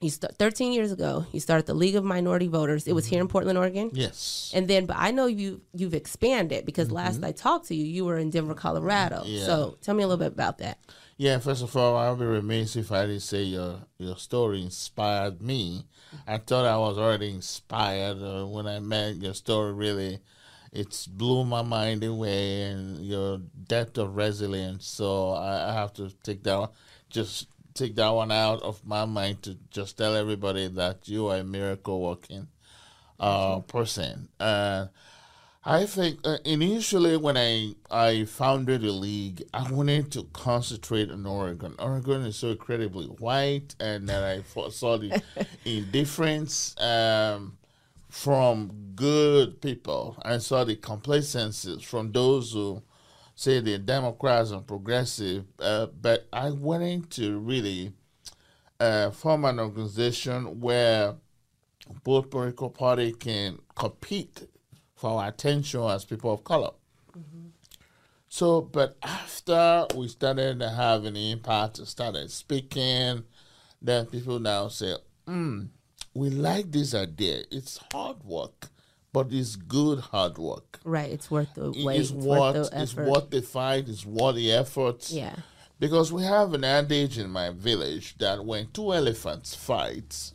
you 0.01 0.11
start 0.11 0.37
13 0.37 0.73
years 0.73 0.93
ago 0.93 1.25
you 1.33 1.41
started 1.41 1.65
the 1.67 1.73
league 1.75 1.97
of 1.97 2.05
minority 2.05 2.49
voters 2.49 2.87
it 2.87 2.95
was 2.95 3.07
here 3.07 3.21
in 3.21 3.29
portland 3.29 3.57
oregon 3.59 3.91
yes, 3.95 4.53
and 4.55 4.69
then, 4.69 4.85
but 4.87 4.97
I 4.99 5.11
know 5.11 5.27
you 5.27 5.63
you've 5.73 5.95
expanded 5.95 6.67
because 6.67 6.91
last 6.91 7.25
I 7.25 7.33
talked 7.33 7.69
to 7.69 7.75
you, 7.75 7.85
you 7.85 8.05
were 8.05 8.19
in 8.19 8.31
Denver, 8.31 8.55
Colorado. 8.55 9.23
Yeah. 9.25 9.45
So 9.45 9.79
tell 9.81 9.95
me 9.95 10.03
a 10.03 10.07
little 10.07 10.23
bit 10.25 10.33
about 10.33 10.59
that. 10.59 10.79
yeah. 11.17 11.39
First 11.39 11.63
of 11.63 11.75
all, 11.77 11.97
I'll 11.97 12.17
be 12.17 12.25
remiss 12.25 12.77
if 12.77 12.93
I 12.93 13.07
didn't 13.07 13.23
say 13.23 13.43
your 13.43 13.81
your 13.99 14.17
story 14.17 14.63
inspired 14.63 15.41
me. 15.41 15.87
I 16.27 16.39
thought 16.39 16.67
I 16.67 16.77
was 16.77 16.99
already 16.99 17.31
inspired 17.31 18.23
uh, 18.23 18.47
when 18.47 18.67
I 18.67 18.81
met 18.81 19.17
your 19.17 19.35
story. 19.35 19.73
Really, 19.73 20.21
it's 20.73 21.07
blew 21.07 21.45
my 21.45 21.63
mind 21.63 22.05
away, 22.05 22.63
and 22.71 22.99
your 23.05 23.41
depth 23.67 23.99
of 23.99 24.17
resilience. 24.17 24.87
So 24.87 25.31
I, 25.31 25.71
I 25.71 25.73
have 25.73 25.93
to 25.95 26.11
take 26.23 26.43
that 26.45 26.59
one, 26.59 26.71
just 27.11 27.49
take 27.77 27.97
that 27.97 28.09
one 28.11 28.33
out 28.33 28.63
of 28.63 28.85
my 28.87 29.05
mind 29.05 29.43
to 29.43 29.57
just 29.71 29.99
tell 29.99 30.15
everybody 30.15 30.69
that 30.69 31.09
you 31.09 31.29
are 31.29 31.39
a 31.39 31.45
miracle 31.45 32.01
working 32.01 32.49
uh, 33.21 33.61
person. 33.61 34.29
Uh, 34.41 34.87
I 35.69 35.85
think 35.87 36.21
uh, 36.25 36.39
initially 36.45 37.17
when 37.17 37.37
I 37.37 37.75
I 37.91 38.25
founded 38.25 38.83
the 38.83 38.93
league, 38.93 39.43
I 39.53 39.71
wanted 39.71 40.13
to 40.13 40.23
concentrate 40.33 41.11
on 41.11 41.27
Oregon. 41.27 41.75
Oregon 41.81 42.23
is 42.23 42.37
so 42.37 42.51
incredibly 42.51 43.07
white, 43.07 43.75
and 43.81 44.09
then 44.09 44.23
I 44.23 44.69
saw 44.71 44.97
the 44.97 45.21
indifference 45.65 46.81
um, 46.81 47.59
from 48.09 48.93
good 48.95 49.61
people. 49.61 50.17
I 50.23 50.39
saw 50.39 50.63
the 50.63 50.77
complacency 50.77 51.81
from 51.81 52.13
those 52.13 52.53
who 52.53 52.83
say 53.37 53.61
they're 53.61 53.79
Democrats 53.79 54.51
and 54.51 54.67
progressive. 54.67 55.45
Uh, 55.61 55.87
but 55.87 56.27
I 56.33 56.51
wanted 56.51 57.11
to 57.13 57.39
really 57.39 57.93
uh, 58.81 59.11
form 59.11 59.45
an 59.45 59.61
organization 59.61 60.61
where 60.61 61.15
both 62.03 62.31
political 62.31 62.71
party 62.71 63.13
can 63.13 63.61
compete 63.77 64.49
for 64.97 65.21
our 65.21 65.29
attention 65.29 65.83
as 65.85 66.05
people 66.05 66.33
of 66.33 66.43
color. 66.43 66.71
So, 68.29 68.61
but 68.61 68.99
after 69.03 69.87
we 69.95 70.09
started 70.09 70.61
having 70.61 71.17
impact, 71.17 71.79
started 71.87 72.31
speaking, 72.31 73.25
then 73.81 74.07
people 74.07 74.41
now 74.41 74.69
say, 74.69 74.95
mm, 75.27 75.69
we 76.13 76.31
like 76.31 76.71
this 76.71 76.95
idea. 76.95 77.45
It's 77.51 77.79
hard 77.93 78.23
work, 78.25 78.69
but 79.17 79.33
it's 79.33 79.57
good 79.57 79.99
hard 79.99 80.37
work. 80.37 80.79
Right. 80.85 81.11
It's 81.11 81.31
worth 81.31 81.55
the 81.55 81.73
wait. 81.87 82.01
It's 82.01 82.11
worth 82.11 82.53
the 82.53 82.77
effort. 82.77 82.83
it's 82.83 82.95
worth 82.95 83.31
the 83.31 83.41
fight. 83.41 83.89
It's 83.89 84.05
worth 84.05 84.35
the 84.37 84.53
effort. 84.53 85.11
yeah. 85.11 85.37
Because 85.79 86.13
we 86.13 86.23
have 86.25 86.53
an 86.53 86.65
adage 86.65 87.17
in 87.17 87.31
my 87.31 87.49
village 87.49 88.19
that 88.19 88.45
when 88.45 88.69
two 88.75 88.93
elephants 88.93 89.55
fight, 89.55 90.33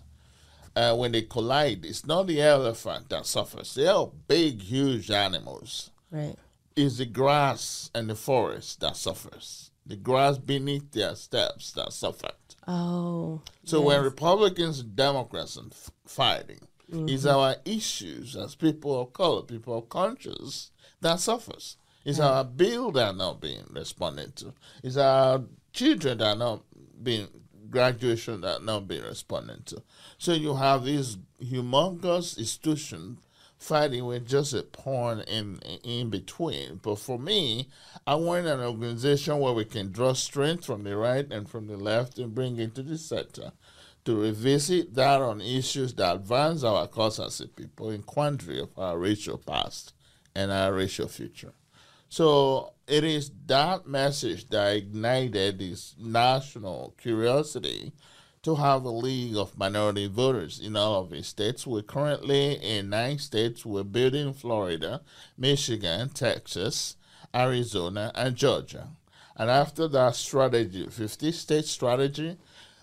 uh, 0.76 0.96
when 0.96 1.12
they 1.12 1.22
collide, 1.22 1.86
it's 1.86 2.08
not 2.08 2.26
the 2.26 2.42
elephant 2.42 3.10
that 3.10 3.28
suffers. 3.28 3.76
They 3.76 3.86
are 3.86 4.10
big, 4.28 4.64
huge 4.64 5.12
animals. 5.12 5.92
Right. 6.10 6.36
It's 6.76 6.98
the 6.98 7.06
grass 7.06 7.92
and 7.94 8.10
the 8.10 8.16
forest 8.16 8.80
that 8.80 8.98
suffers. 8.98 9.70
The 9.86 9.96
grass 9.96 10.40
beneath 10.40 10.90
their 10.92 11.14
steps 11.14 11.72
that 11.74 11.94
suffered. 11.94 12.32
Oh. 12.68 13.42
So 13.64 13.82
when. 13.82 14.04
Republicans 14.04 14.80
and 14.80 14.96
Democrats 14.96 15.56
are 15.58 15.66
f- 15.72 15.92
fighting, 16.92 17.10
it's 17.10 17.24
mm-hmm. 17.24 17.38
our 17.38 17.56
issues 17.66 18.36
as 18.36 18.56
people 18.56 19.02
of 19.02 19.14
color, 19.14 19.44
people 19.44 19.78
of 19.78 19.90
conscience 19.90 20.72
that 21.02 21.20
suffers. 21.20 21.78
It's 22.04 22.20
mm. 22.20 22.26
our 22.26 22.44
bill 22.44 22.92
that 22.92 23.08
are 23.10 23.14
not 23.14 23.42
being 23.42 23.64
responded 23.70 24.36
to. 24.38 24.54
It's 24.84 24.98
our 24.98 25.44
children 25.74 26.18
that 26.18 26.36
are 26.36 26.36
not 26.36 26.64
being 27.02 27.28
graduation 27.70 28.42
that 28.42 28.60
are 28.60 28.64
not 28.64 28.88
being 28.88 29.04
responded 29.04 29.66
to. 29.68 29.82
So 30.18 30.34
you 30.34 30.56
have 30.56 30.84
these 30.84 31.18
humongous 31.42 32.38
institutions 32.38 33.20
fighting 33.58 34.06
with 34.06 34.28
just 34.28 34.54
a 34.54 34.64
pawn 34.64 35.22
in 35.22 35.60
in 35.84 36.10
between. 36.10 36.80
But 36.82 36.98
for 36.98 37.18
me, 37.18 37.70
I 38.06 38.16
want 38.16 38.48
an 38.48 38.60
organization 38.60 39.40
where 39.40 39.54
we 39.54 39.66
can 39.66 39.92
draw 39.92 40.14
strength 40.14 40.66
from 40.66 40.84
the 40.84 40.98
right 40.98 41.32
and 41.32 41.48
from 41.48 41.68
the 41.68 41.78
left 41.78 42.18
and 42.18 42.36
bring 42.36 42.58
it 42.58 42.76
to 42.76 42.84
the 42.84 42.98
center 42.98 43.52
to 44.06 44.22
revisit 44.22 44.94
that 44.96 45.22
on 45.22 45.42
issues 45.42 45.94
that 45.96 46.16
advance 46.16 46.64
our 46.64 46.88
cause 46.88 47.20
as 47.20 47.40
a 47.40 47.48
people 47.48 47.92
in 47.92 48.02
quandary 48.02 48.60
of 48.60 48.78
our 48.78 48.98
racial 48.98 49.38
past 49.38 49.94
and 50.36 50.52
our 50.52 50.74
racial 50.74 51.08
future. 51.08 51.54
So 52.10 52.74
it 52.88 53.04
is 53.04 53.32
that 53.46 53.88
message 53.88 54.50
that 54.50 54.76
ignited 54.76 55.60
this 55.60 55.96
national 55.98 56.96
curiosity 56.98 57.94
to 58.44 58.56
have 58.56 58.84
a 58.84 58.90
league 58.90 59.38
of 59.38 59.58
minority 59.58 60.08
voters 60.08 60.60
in 60.60 60.76
all 60.76 61.02
of 61.02 61.12
the 61.12 61.22
states. 61.24 61.68
We're 61.68 61.84
currently 61.84 62.54
in 62.56 62.90
nine 62.90 63.20
states. 63.20 63.66
We're 63.66 63.84
building 63.84 64.34
Florida, 64.34 65.02
Michigan, 65.38 66.10
Texas, 66.10 66.98
Arizona, 67.36 68.12
and 68.16 68.36
Georgia. 68.36 68.90
And 69.38 69.50
after 69.50 69.88
that 69.90 70.16
strategy, 70.16 70.88
50 70.88 71.32
state 71.32 71.66
strategy, 71.66 72.38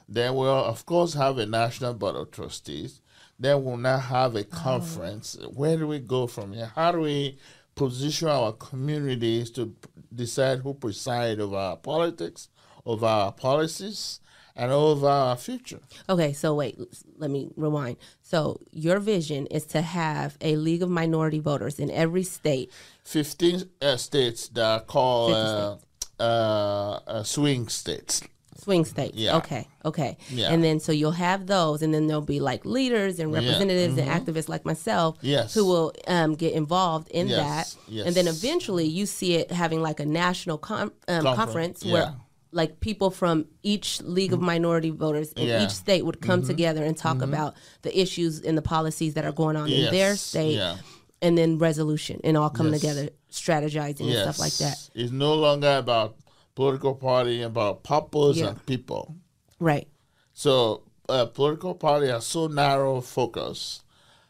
then 0.09 0.35
we'll, 0.35 0.49
of 0.49 0.87
course, 0.87 1.15
have 1.15 1.39
a 1.39 1.47
national 1.47 1.95
board 1.95 2.17
of 2.17 2.31
trustees. 2.31 3.01
Then 3.39 3.63
we'll 3.63 3.77
now 3.77 3.99
have 3.99 4.35
a 4.35 4.45
conference. 4.45 5.37
Where 5.53 5.77
do 5.77 5.87
we 5.87 5.99
go 5.99 6.27
from 6.27 6.53
here? 6.55 6.73
How 6.75 6.93
do 6.93 7.01
we 7.01 7.39
position 7.75 8.29
our 8.29 8.53
communities 8.53 9.51
to 9.53 9.67
p- 9.67 9.89
decide 10.15 10.61
who 10.61 10.75
preside 10.75 11.39
over 11.39 11.57
our 11.57 11.77
politics, 11.77 12.49
over 12.85 13.07
our 13.07 13.33
policies, 13.33 14.21
and 14.57 14.73
over 14.73 15.07
our 15.07 15.37
future? 15.37 15.79
Okay, 16.09 16.33
so 16.33 16.55
wait, 16.55 16.77
let 17.17 17.31
me 17.31 17.51
rewind. 17.55 17.99
So 18.23 18.61
your 18.73 18.99
vision 18.99 19.47
is 19.47 19.65
to 19.67 19.83
have 19.83 20.37
a 20.41 20.57
league 20.57 20.83
of 20.83 20.89
minority 20.89 21.39
voters 21.39 21.79
in 21.79 21.91
every 21.91 22.25
state. 22.25 22.73
15 23.05 23.69
uh, 23.81 23.97
states 23.97 24.49
that 24.49 24.65
are 24.65 24.81
called 24.81 25.79
50 25.79 25.85
uh, 26.19 26.23
uh, 26.23 27.01
uh, 27.07 27.23
swing 27.23 27.69
states. 27.69 28.23
Swing 28.61 28.85
states. 28.85 29.17
Yeah. 29.17 29.37
Okay. 29.37 29.69
Okay. 29.85 30.17
Yeah. 30.31 30.51
And 30.53 30.63
then 30.65 30.81
so 30.81 30.91
you'll 30.93 31.13
have 31.13 31.47
those, 31.47 31.81
and 31.83 31.95
then 31.95 32.07
there'll 32.09 32.23
be 32.23 32.41
like 32.41 32.65
leaders 32.65 33.19
and 33.21 33.31
Yeah. 33.33 33.39
representatives 33.39 33.97
and 33.99 34.09
activists 34.11 34.49
like 34.49 34.65
myself, 34.65 35.17
Yes. 35.23 35.55
who 35.55 35.65
will 35.65 35.93
um, 36.09 36.35
get 36.35 36.53
involved 36.55 37.09
in 37.11 37.29
Yes. 37.29 37.77
that. 37.89 38.07
And 38.07 38.15
then 38.15 38.27
eventually, 38.27 38.87
you 38.87 39.07
see 39.07 39.35
it 39.35 39.51
having 39.53 39.81
like 39.81 40.01
a 40.01 40.07
national 40.07 40.59
com- 40.59 40.93
um, 41.07 41.23
Confer- 41.23 41.37
conference 41.37 41.85
yeah. 41.85 41.93
where 41.93 42.15
like 42.51 42.81
people 42.81 43.11
from 43.11 43.45
each 43.63 44.01
league 44.01 44.33
of 44.33 44.41
minority 44.41 44.91
voters 44.91 45.33
in 45.33 45.47
Yeah. 45.47 45.57
Mm-hmm. 45.57 45.65
each 45.67 45.71
state 45.73 46.05
would 46.07 46.21
come 46.21 46.43
together 46.43 46.83
and 46.83 46.97
talk 46.97 47.21
about 47.23 47.55
the 47.83 47.93
issues 48.01 48.41
and 48.41 48.57
the 48.57 48.63
policies 48.63 49.15
that 49.15 49.25
are 49.27 49.33
going 49.33 49.55
on 49.57 49.69
in 49.69 49.91
their 49.93 50.17
state, 50.17 50.55
Yeah. 50.57 50.77
and 51.23 51.37
then 51.39 51.59
resolution 51.59 52.21
and 52.25 52.37
all 52.39 52.49
come 52.51 52.73
Yes. 52.73 52.81
together, 52.81 53.11
strategizing 53.31 54.07
and 54.11 54.19
stuff 54.23 54.39
like 54.39 54.55
that. 54.57 54.79
It's 54.95 55.13
no 55.13 55.35
longer 55.35 55.77
about 55.77 56.17
political 56.59 56.95
party, 56.97 57.41
about 57.43 57.85
purpose 57.85 58.37
Yeah. 58.39 58.49
and 58.49 58.67
people. 58.67 59.15
Right. 59.61 59.87
So 60.33 60.83
uh, 61.09 61.27
political 61.27 61.75
party 61.75 62.11
are 62.11 62.21
so 62.21 62.49
narrow 62.49 63.01
focus. 63.01 63.83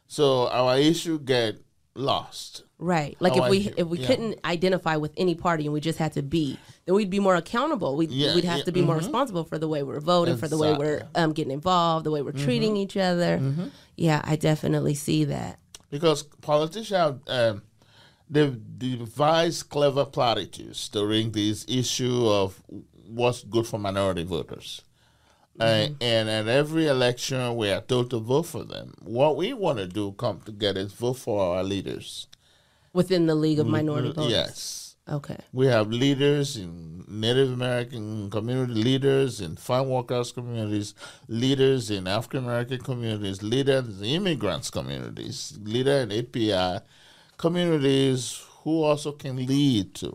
So 0.07 0.47
our 0.49 0.77
issue 0.79 1.19
get 1.19 1.57
lost. 1.95 2.65
Right. 2.79 3.17
Like 3.19 3.33
Oh, 3.37 3.45
if 3.45 3.51
we 3.51 3.59
hear- 3.61 3.75
if 3.79 3.87
we 3.89 3.99
yeah. 3.99 4.07
couldn't 4.09 4.35
identify 4.45 4.97
with 4.97 5.13
any 5.17 5.35
party 5.35 5.65
and 5.65 5.73
we 5.73 5.81
just 5.81 5.99
had 5.99 6.13
to 6.13 6.23
be, 6.23 6.59
then 6.85 6.95
we'd 6.95 7.11
be 7.19 7.19
more 7.29 7.35
accountable. 7.35 7.97
We'd, 7.97 8.11
Yeah, 8.11 8.35
we'd 8.35 8.45
have 8.45 8.65
to 8.67 8.73
be 8.73 8.83
more 8.83 8.97
responsible 8.97 9.45
for 9.45 9.59
the 9.59 9.67
way 9.69 9.83
we're 9.83 10.01
voting, 10.01 10.37
for 10.37 10.49
the 10.49 10.59
way 10.59 10.71
we're 10.77 10.99
Mm-hmm. 11.01 11.21
um, 11.23 11.33
getting 11.33 11.53
involved, 11.61 12.05
the 12.05 12.11
way 12.11 12.21
we're 12.23 12.33
treating 12.47 12.77
each 12.77 12.97
other. 12.97 13.33
Yeah, 13.97 14.21
I 14.23 14.37
definitely 14.37 14.95
see 14.95 15.25
that. 15.25 15.59
because 15.91 16.23
politicians 16.53 16.91
have 16.91 17.21
um, 17.27 17.63
they've 18.31 18.57
devised 18.79 19.69
clever 19.71 20.05
platitudes 20.05 20.89
during 20.89 21.33
this 21.33 21.65
issue 21.69 22.27
of 22.29 22.63
what's 23.07 23.43
good 23.45 23.67
for 23.67 23.79
minority 23.79 24.25
voters. 24.25 24.83
Uh, 25.61 25.89
and 26.01 26.29
at 26.29 26.47
every 26.47 26.87
election, 26.87 27.57
we 27.57 27.69
are 27.71 27.81
told 27.81 28.11
to 28.11 28.19
vote 28.21 28.45
for 28.45 28.63
them. 28.63 28.95
What 29.03 29.37
we 29.37 29.53
want 29.53 29.79
to 29.79 29.87
do, 29.89 30.13
come 30.13 30.41
together, 30.45 30.81
is 30.81 30.93
vote 30.93 31.15
for 31.15 31.57
our 31.57 31.65
leaders. 31.65 32.29
Within 32.93 33.27
the 33.27 33.35
League 33.35 33.59
of 33.59 33.67
Minority 33.67 34.13
Voters. 34.13 34.31
Yes, 34.31 34.97
Okay. 35.09 35.37
we 35.53 35.67
have 35.67 35.89
leaders 35.91 36.57
in 36.57 37.05
Native 37.09 37.53
American 37.53 38.31
community, 38.31 38.75
leaders 38.75 39.41
in 39.41 39.57
farm 39.57 39.89
workers 39.89 40.31
communities, 40.31 40.95
leaders 41.27 41.91
in 41.91 42.07
African 42.07 42.45
American 42.45 42.79
communities, 42.79 43.43
leaders 43.43 43.99
in 44.01 44.05
immigrants 44.05 44.71
communities, 44.71 45.59
leader 45.63 45.97
in 46.03 46.13
API 46.13 46.85
communities 47.39 48.45
who 48.63 48.83
also 48.83 49.13
can 49.13 49.47
lead 49.47 49.95
to. 49.97 50.15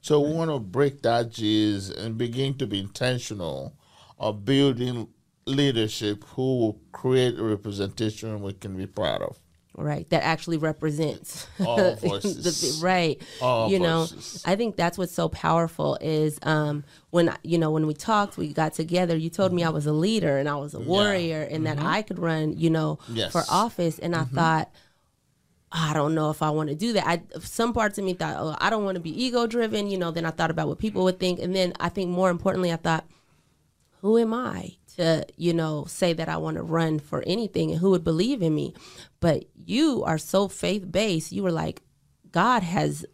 So 0.00 0.20
we 0.20 0.32
want 0.32 0.50
to 0.50 0.58
break 0.58 1.02
that 1.02 1.38
and 1.98 2.16
begin 2.18 2.54
to 2.58 2.66
be 2.66 2.80
intentional 2.80 3.74
of 4.18 4.44
building 4.44 5.08
leadership 5.46 6.22
who 6.24 6.58
will 6.58 6.80
create 6.92 7.38
a 7.38 7.42
representation 7.42 8.40
we 8.42 8.52
can 8.52 8.76
be 8.76 8.86
proud 8.86 9.22
of. 9.22 9.38
Right. 9.74 10.08
That 10.10 10.22
actually 10.22 10.58
represents 10.58 11.46
All 11.64 11.76
the- 11.76 11.96
voices. 11.96 12.80
right. 12.82 13.20
All 13.40 13.70
you 13.70 13.78
know. 13.78 14.06
I 14.44 14.54
think 14.54 14.76
that's 14.76 14.98
what's 14.98 15.14
so 15.14 15.30
powerful 15.30 15.96
is 16.00 16.38
um, 16.42 16.84
when 17.10 17.34
you 17.42 17.56
know 17.56 17.70
when 17.70 17.86
we 17.86 17.94
talked, 17.94 18.36
we 18.36 18.52
got 18.52 18.74
together. 18.74 19.16
You 19.16 19.30
told 19.30 19.52
me 19.54 19.64
I 19.64 19.70
was 19.70 19.86
a 19.86 19.92
leader 19.92 20.36
and 20.36 20.46
I 20.48 20.56
was 20.56 20.74
a 20.74 20.80
warrior, 20.80 21.42
and 21.50 21.64
that 21.66 21.78
I 21.78 22.02
could 22.02 22.18
run, 22.18 22.58
you 22.58 22.68
know, 22.68 22.98
Mm-hmm. 23.04 23.16
Yes. 23.16 23.32
for 23.32 23.42
office. 23.48 23.98
And 23.98 24.14
I 24.14 24.24
thought, 24.24 24.70
I 25.74 25.94
don't 25.94 26.14
know 26.14 26.28
if 26.30 26.42
I 26.42 26.50
want 26.50 26.68
to 26.68 26.74
do 26.74 26.92
that. 26.92 27.06
I 27.06 27.22
some 27.40 27.72
parts 27.72 27.96
of 27.98 28.04
me 28.04 28.12
thought, 28.14 28.36
oh, 28.38 28.54
I 28.60 28.68
don't 28.68 28.84
want 28.84 28.96
to 28.96 29.00
be 29.00 29.24
ego 29.24 29.46
driven. 29.46 29.88
You 29.88 29.96
know, 29.98 30.10
then 30.10 30.26
I 30.26 30.30
thought 30.30 30.50
about 30.50 30.68
what 30.68 30.78
people 30.78 31.04
would 31.04 31.18
think, 31.18 31.40
and 31.40 31.56
then 31.56 31.72
I 31.80 31.88
think 31.88 32.10
more 32.10 32.28
importantly, 32.30 32.70
I 32.72 32.76
thought, 32.76 33.06
who 34.02 34.18
am 34.18 34.34
I 34.34 34.76
to, 34.96 35.24
you 35.36 35.54
know, 35.54 35.84
say 35.86 36.12
that 36.12 36.28
I 36.28 36.36
want 36.36 36.56
to 36.58 36.62
run 36.62 36.98
for 36.98 37.22
anything 37.26 37.70
and 37.70 37.80
who 37.80 37.90
would 37.90 38.04
believe 38.04 38.42
in 38.42 38.54
me? 38.54 38.74
But 39.20 39.46
you 39.54 40.02
are 40.04 40.18
so 40.18 40.46
faith 40.48 40.90
based. 40.92 41.32
You 41.32 41.42
were 41.42 41.52
like, 41.52 41.80
God 42.30 42.62
has 42.62 43.06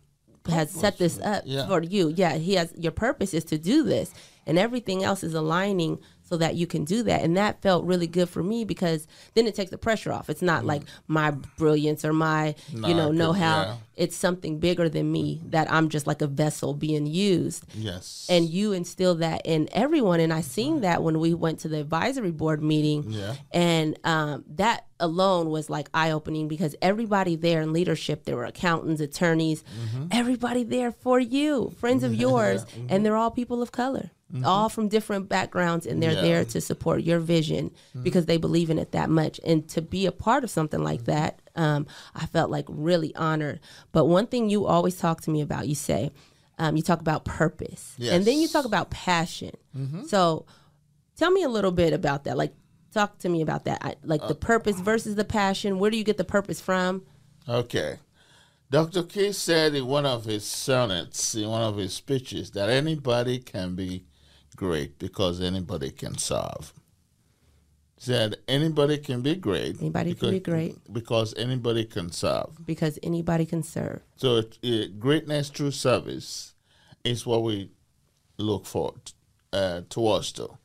has 0.49 0.71
set 0.71 0.97
this 0.97 1.21
up 1.21 1.43
Yeah. 1.47 1.67
for 1.67 1.83
you. 1.83 2.09
Yeah, 2.09 2.37
he 2.39 2.55
has 2.55 2.73
your 2.77 2.93
purpose 2.93 3.35
is 3.35 3.45
to 3.45 3.59
do 3.59 3.83
this. 3.85 4.13
And 4.47 4.59
everything 4.59 5.05
else 5.05 5.23
is 5.23 5.35
aligning 5.35 5.99
so 6.29 6.37
that 6.37 6.57
you 6.57 6.67
can 6.67 6.85
do 6.85 7.03
that. 7.05 7.23
And 7.23 7.37
that 7.37 7.63
felt 7.63 7.85
really 7.85 8.07
good 8.07 8.29
for 8.29 8.43
me 8.43 8.65
because 8.65 9.07
then 9.35 9.47
it 9.47 9.55
takes 9.55 9.71
the 9.71 9.79
pressure 9.79 10.13
off. 10.13 10.29
It's 10.29 10.43
not 10.43 10.63
mm. 10.63 10.67
like 10.67 10.83
my 11.07 11.31
brilliance 11.31 12.05
or 12.05 12.13
my, 12.13 12.55
Nah, 12.73 12.89
you 12.89 12.95
know, 12.95 13.11
know 13.11 13.33
how. 13.33 13.63
yeah. 13.63 13.77
it's 13.97 14.17
something 14.17 14.59
bigger 14.59 14.89
than 14.89 15.11
me 15.11 15.41
that 15.47 15.73
I'm 15.73 15.89
just 15.89 16.07
like 16.07 16.21
a 16.21 16.27
vessel 16.27 16.75
being 16.75 17.07
used. 17.07 17.65
Yes. 17.75 18.27
And 18.29 18.49
you 18.49 18.73
instill 18.73 19.17
that 19.17 19.43
in 19.45 19.69
everyone. 19.73 20.21
And 20.21 20.33
I 20.33 20.43
seen 20.43 20.75
mm-hmm. 20.75 20.83
that 20.83 21.03
when 21.03 21.19
we 21.19 21.33
went 21.33 21.61
to 21.61 21.69
the 21.69 21.81
advisory 21.81 22.31
board 22.31 22.63
meeting. 22.63 23.11
Yeah. 23.11 23.35
And 23.51 23.99
um, 24.05 24.45
that 24.57 24.87
alone 25.01 25.49
was 25.49 25.71
like 25.71 25.89
eye 25.95 26.11
opening 26.11 26.49
because 26.49 26.77
everybody 26.83 27.37
there 27.37 27.63
in 27.63 27.73
leadership, 27.73 28.25
there 28.25 28.37
were 28.37 28.45
accountants, 28.45 29.01
attorneys, 29.01 29.63
mm-hmm. 29.63 30.07
everybody 30.11 30.65
there 30.65 30.93
for 30.93 31.19
you, 31.19 31.75
friends 31.79 32.05
of 32.05 32.13
mm-hmm. 32.13 32.21
yours, 32.29 32.67
and 32.89 33.05
they're 33.05 33.17
all 33.17 33.31
people 33.31 33.63
of 33.63 33.73
color. 33.73 34.11
Mm-hmm. 34.33 34.45
All 34.45 34.69
from 34.69 34.89
different 34.89 35.29
backgrounds, 35.29 35.87
and 35.87 36.03
they're 36.03 36.13
Yeah. 36.13 36.21
there 36.21 36.45
to 36.45 36.61
support 36.61 37.03
your 37.03 37.19
vision 37.19 37.71
mm-hmm. 37.71 38.03
because 38.03 38.27
they 38.27 38.37
believe 38.37 38.69
in 38.69 38.79
it 38.79 38.93
that 38.93 39.09
much. 39.09 39.41
And 39.43 39.67
to 39.71 39.81
be 39.81 40.05
a 40.05 40.13
part 40.13 40.45
of 40.45 40.51
something 40.51 40.83
like 40.83 41.01
mm-hmm. 41.01 41.13
that, 41.13 41.41
um, 41.57 41.87
I 42.15 42.27
felt 42.27 42.51
like 42.51 42.67
really 42.69 43.15
honored. 43.15 43.61
But 43.91 44.05
one 44.05 44.27
thing 44.27 44.51
you 44.51 44.67
always 44.67 44.99
talk 44.99 45.23
to 45.23 45.31
me 45.31 45.41
about, 45.41 45.67
you 45.67 45.75
say, 45.75 46.13
um, 46.59 46.77
you 46.77 46.83
talk 46.83 47.01
about 47.01 47.25
purpose, 47.25 47.95
and 48.01 48.25
then 48.25 48.39
you 48.39 48.49
talk 48.49 48.65
about 48.65 48.91
passion. 48.91 49.53
So, 50.09 50.45
tell 51.17 51.31
me 51.31 51.45
a 51.45 51.49
little 51.49 51.71
bit 51.71 51.93
about 51.93 52.25
that. 52.25 52.37
Like, 52.37 52.53
talk 52.93 53.19
to 53.19 53.29
me 53.29 53.43
about 53.43 53.65
that. 53.65 53.79
I, 53.81 53.95
like 54.03 54.23
the 54.23 54.35
uh, 54.35 54.35
purpose 54.35 54.81
versus 54.81 55.15
the 55.15 55.25
passion. 55.25 55.79
Where 55.79 55.91
do 55.91 55.97
you 55.97 56.05
get 56.05 56.17
the 56.17 56.25
purpose 56.25 56.61
from? 56.61 57.05
Okay. 57.49 57.99
Dr. 58.71 59.05
K 59.05 59.33
said 59.33 59.75
in 59.75 59.87
one 59.87 60.05
of 60.05 60.25
his 60.25 60.45
sonnets, 60.45 61.35
in 61.35 61.49
one 61.49 61.63
of 61.63 61.77
his 61.77 61.95
speeches, 61.95 62.51
that 62.51 62.69
anybody 62.69 63.39
can 63.39 63.75
be 63.75 64.05
great 64.59 64.99
because 64.99 65.41
anybody 65.41 65.91
can 65.91 66.19
serve. 66.19 66.75
Said 67.97 68.37
anybody 68.47 68.99
can 68.99 69.23
be 69.23 69.35
great. 69.37 69.81
Anybody 69.81 70.15
can 70.15 70.31
be 70.31 70.41
great. 70.41 70.77
because 70.93 71.35
anybody 71.37 71.85
can 71.85 72.13
serve. 72.13 72.51
Because 72.67 72.99
anybody 73.03 73.47
can 73.47 73.63
serve. 73.63 74.03
So 74.17 74.37
it, 74.37 74.59
it, 74.63 75.01
greatness 75.01 75.49
through 75.49 75.73
service 75.73 76.55
is 77.03 77.25
what 77.25 77.43
we 77.43 77.71
look 78.37 78.67
for 78.67 78.95
uh, 79.53 79.83
towards 79.89 80.33
to. 80.33 80.59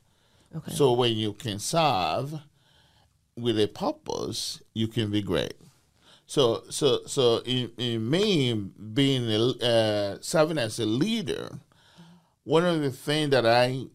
Okay. 0.56 0.74
So 0.74 0.94
when 0.94 1.14
you 1.14 1.34
can 1.34 1.60
serve 1.60 2.40
with 3.36 3.60
a 3.60 3.68
purpose, 3.68 4.62
you 4.74 4.88
can 4.88 5.10
be 5.10 5.22
great. 5.22 5.56
So 6.26 6.64
so 6.70 7.02
so 7.06 7.42
in, 7.46 7.72
in 7.78 8.10
me 8.10 8.54
being 8.54 9.30
a, 9.30 9.40
uh, 9.66 10.18
serving 10.22 10.58
as 10.58 10.80
a 10.80 10.86
leader, 10.86 11.60
one 12.44 12.66
of 12.66 12.82
the 12.82 12.92
things 12.92 13.32
that 13.32 13.46
I 13.46 13.86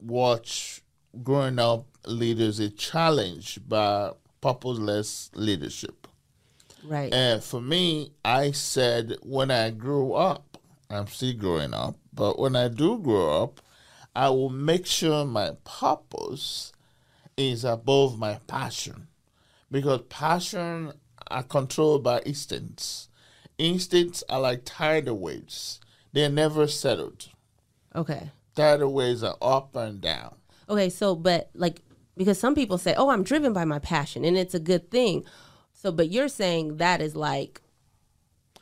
watch 0.00 0.82
growing 1.22 1.58
up 1.58 1.86
leaders 2.06 2.60
is 2.60 2.72
challenged 2.74 3.68
by 3.68 4.12
purposeless 4.40 5.30
leadership. 5.34 6.06
right. 6.84 7.12
And 7.12 7.42
for 7.42 7.60
me, 7.60 8.12
I 8.24 8.52
said 8.52 9.16
when 9.22 9.50
I 9.50 9.70
grew 9.70 10.14
up, 10.14 10.58
I'm 10.90 11.06
still 11.06 11.34
growing 11.34 11.74
up, 11.74 11.96
but 12.14 12.38
when 12.38 12.56
I 12.56 12.68
do 12.68 12.98
grow 12.98 13.42
up, 13.42 13.60
I 14.16 14.30
will 14.30 14.50
make 14.50 14.86
sure 14.86 15.24
my 15.24 15.52
purpose 15.64 16.72
is 17.36 17.64
above 17.64 18.18
my 18.18 18.40
passion. 18.46 19.08
Because 19.70 20.00
passion 20.08 20.92
are 21.30 21.42
controlled 21.42 22.02
by 22.02 22.20
instincts. 22.20 23.08
Instincts 23.58 24.24
are 24.30 24.40
like 24.40 24.62
tidal 24.64 25.18
waves. 25.18 25.78
They're 26.12 26.30
never 26.30 26.66
settled. 26.66 27.28
Okay. 27.94 28.30
Tidal 28.54 28.92
waves 28.92 29.22
are 29.22 29.36
up 29.40 29.76
and 29.76 30.00
down. 30.00 30.34
Okay. 30.68 30.88
So, 30.90 31.14
but 31.14 31.50
like, 31.54 31.82
because 32.16 32.38
some 32.40 32.54
people 32.54 32.76
say, 32.78 32.94
"Oh, 32.96 33.10
I'm 33.10 33.22
driven 33.22 33.52
by 33.52 33.64
my 33.64 33.78
passion," 33.78 34.24
and 34.24 34.36
it's 34.36 34.54
a 34.54 34.60
good 34.60 34.90
thing. 34.90 35.24
So, 35.72 35.92
but 35.92 36.10
you're 36.10 36.28
saying 36.28 36.78
that 36.78 37.00
is 37.00 37.14
like, 37.14 37.60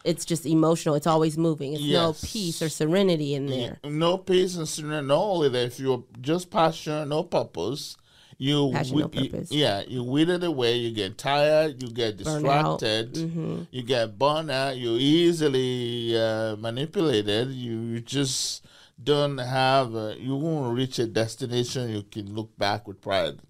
it's 0.05 0.25
just 0.27 0.45
emotional. 0.45 0.95
It's 0.95 1.07
always 1.07 1.39
moving. 1.39 1.73
It's 1.73 1.83
no 1.83 2.13
peace 2.13 2.61
or 2.61 2.69
serenity 2.69 3.35
in 3.35 3.47
there. 3.47 3.79
No 3.85 4.19
peace 4.19 4.57
and 4.57 4.69
serenity. 4.69 5.07
Not 5.07 5.23
only 5.23 5.49
that, 5.49 5.65
if 5.65 5.81
you're 5.81 6.05
just 6.21 6.51
passion, 6.51 7.09
no 7.09 7.23
purpose, 7.23 7.97
you, 8.37 8.71
Passion, 8.71 8.99
no 8.99 9.03
wi- 9.09 9.23
you- 9.25 9.31
purpose. 9.31 9.51
yeah, 9.51 9.83
you 9.89 10.03
wither 10.05 10.45
away. 10.45 10.77
You 10.77 10.95
get 10.95 11.17
tired. 11.17 11.83
You 11.83 11.89
get 11.89 12.19
distracted. 12.19 13.15
Mm-hmm. 13.15 13.63
You 13.71 13.83
get 13.83 14.19
burned 14.19 14.51
out. 14.51 14.77
You 14.77 14.93
easily 14.99 16.15
uh, 16.21 16.57
manipulated. 16.57 17.49
You, 17.49 17.81
you 17.81 18.01
just 18.01 18.63
don't 19.03 19.39
have. 19.39 19.95
Uh, 19.95 20.15
you 20.19 20.37
won't 20.37 20.77
reach 20.77 20.99
a 20.99 21.07
destination. 21.07 21.91
You 21.91 22.03
can 22.03 22.35
look 22.35 22.57
back 22.59 22.87
with 22.89 23.01
pride. 23.01 23.41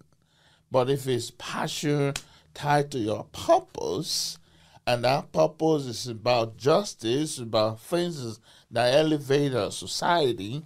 But 0.71 0.89
if 0.89 1.07
it's 1.07 1.31
passion 1.31 2.13
tied 2.53 2.91
to 2.91 2.99
your 2.99 3.25
purpose, 3.31 4.37
and 4.85 5.03
that 5.03 5.31
purpose 5.31 5.85
is 5.85 6.07
about 6.07 6.57
justice, 6.57 7.39
about 7.39 7.79
things 7.79 8.39
that 8.71 8.93
elevate 8.93 9.53
our 9.53 9.71
society, 9.71 10.65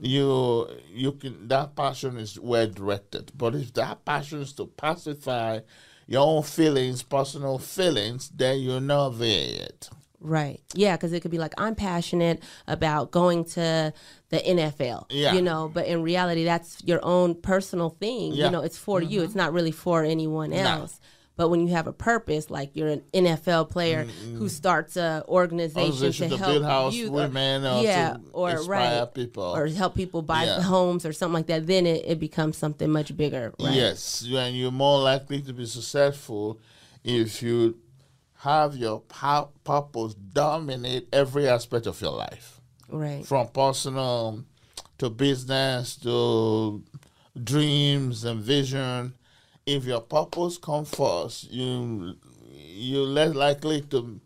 you 0.00 0.68
you 0.92 1.12
can 1.12 1.48
that 1.48 1.74
passion 1.76 2.16
is 2.18 2.38
well 2.38 2.66
directed. 2.66 3.32
But 3.36 3.54
if 3.54 3.72
that 3.74 4.04
passion 4.04 4.42
is 4.42 4.52
to 4.54 4.66
pacify 4.66 5.60
your 6.06 6.26
own 6.26 6.42
feelings, 6.42 7.02
personal 7.02 7.58
feelings, 7.58 8.28
then 8.30 8.60
you're 8.60 8.80
not 8.80 9.10
there 9.10 9.48
yet. 9.48 9.88
Right. 10.20 10.60
Yeah, 10.74 10.96
because 10.96 11.12
it 11.12 11.20
could 11.20 11.30
be 11.30 11.38
like 11.38 11.54
I'm 11.58 11.74
passionate 11.74 12.42
about 12.66 13.10
going 13.10 13.44
to 13.56 13.92
the 14.28 14.36
NFL. 14.38 15.06
Yeah. 15.10 15.32
You 15.32 15.42
know, 15.42 15.70
but 15.72 15.86
in 15.86 16.02
reality, 16.02 16.44
that's 16.44 16.82
your 16.84 17.00
own 17.02 17.34
personal 17.34 17.90
thing. 17.90 18.32
Yeah. 18.32 18.46
You 18.46 18.50
know, 18.50 18.60
it's 18.60 18.78
for 18.78 19.00
you. 19.00 19.20
Mm-hmm. 19.20 19.24
It's 19.26 19.34
not 19.34 19.52
really 19.52 19.72
for 19.72 20.04
anyone 20.04 20.52
else. 20.52 21.00
But 21.36 21.48
when 21.48 21.66
you 21.66 21.68
have 21.68 21.86
a 21.86 21.92
purpose, 21.94 22.50
like 22.50 22.76
you're 22.76 22.88
an 22.88 23.02
NFL 23.14 23.70
player 23.70 24.04
who 24.34 24.46
starts 24.50 24.98
a 24.98 25.24
organization, 25.26 25.80
Organization 25.90 26.28
to 26.28 26.36
to 26.36 26.42
help 26.42 26.52
build 26.52 26.64
house 26.66 26.94
youth, 26.94 27.10
women 27.12 27.64
uh, 27.64 27.78
or 27.78 27.82
yeah, 27.82 28.12
to 28.12 28.20
or 28.32 28.62
right, 28.64 29.06
people. 29.14 29.44
or 29.44 29.66
help 29.68 29.94
people 29.94 30.20
buy 30.20 30.44
Yeah. 30.44 30.60
homes 30.60 31.06
or 31.06 31.14
something 31.14 31.32
like 31.32 31.46
that, 31.46 31.66
then 31.66 31.86
it, 31.86 32.04
it 32.06 32.20
becomes 32.20 32.58
something 32.58 32.90
much 32.90 33.16
bigger. 33.16 33.54
Right? 33.58 33.72
Yes, 33.72 34.22
and 34.30 34.54
you're 34.54 34.70
more 34.70 35.00
likely 35.00 35.40
to 35.42 35.54
be 35.54 35.64
successful 35.64 36.60
if 37.04 37.42
you 37.42 37.78
have 38.40 38.76
your 38.76 39.00
pu- 39.00 39.48
purpose 39.64 40.14
dominate 40.14 41.08
every 41.12 41.46
aspect 41.48 41.86
of 41.86 42.00
your 42.00 42.12
life, 42.12 42.60
Right. 42.88 43.24
from 43.24 43.48
personal 43.48 44.44
to 44.98 45.10
business 45.10 45.96
to 45.96 46.82
dreams 47.42 48.24
and 48.24 48.40
vision. 48.42 49.14
If 49.66 49.84
your 49.84 50.00
purpose 50.00 50.58
comes 50.58 50.88
first, 50.90 51.50
you 51.50 52.16
you're 52.52 53.06
less 53.06 53.34
likely 53.34 53.82
to 53.82 54.20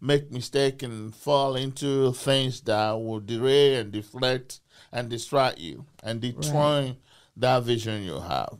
make 0.00 0.32
mistake 0.32 0.82
and 0.82 1.14
fall 1.14 1.54
into 1.56 2.12
things 2.12 2.60
that 2.62 2.92
will 2.92 3.20
derail 3.20 3.80
and 3.80 3.92
deflect 3.92 4.60
and 4.90 5.08
distract 5.08 5.58
you 5.58 5.84
and 6.02 6.20
destroy 6.20 6.96
that 7.36 7.62
vision 7.62 8.02
you 8.02 8.18
have. 8.18 8.58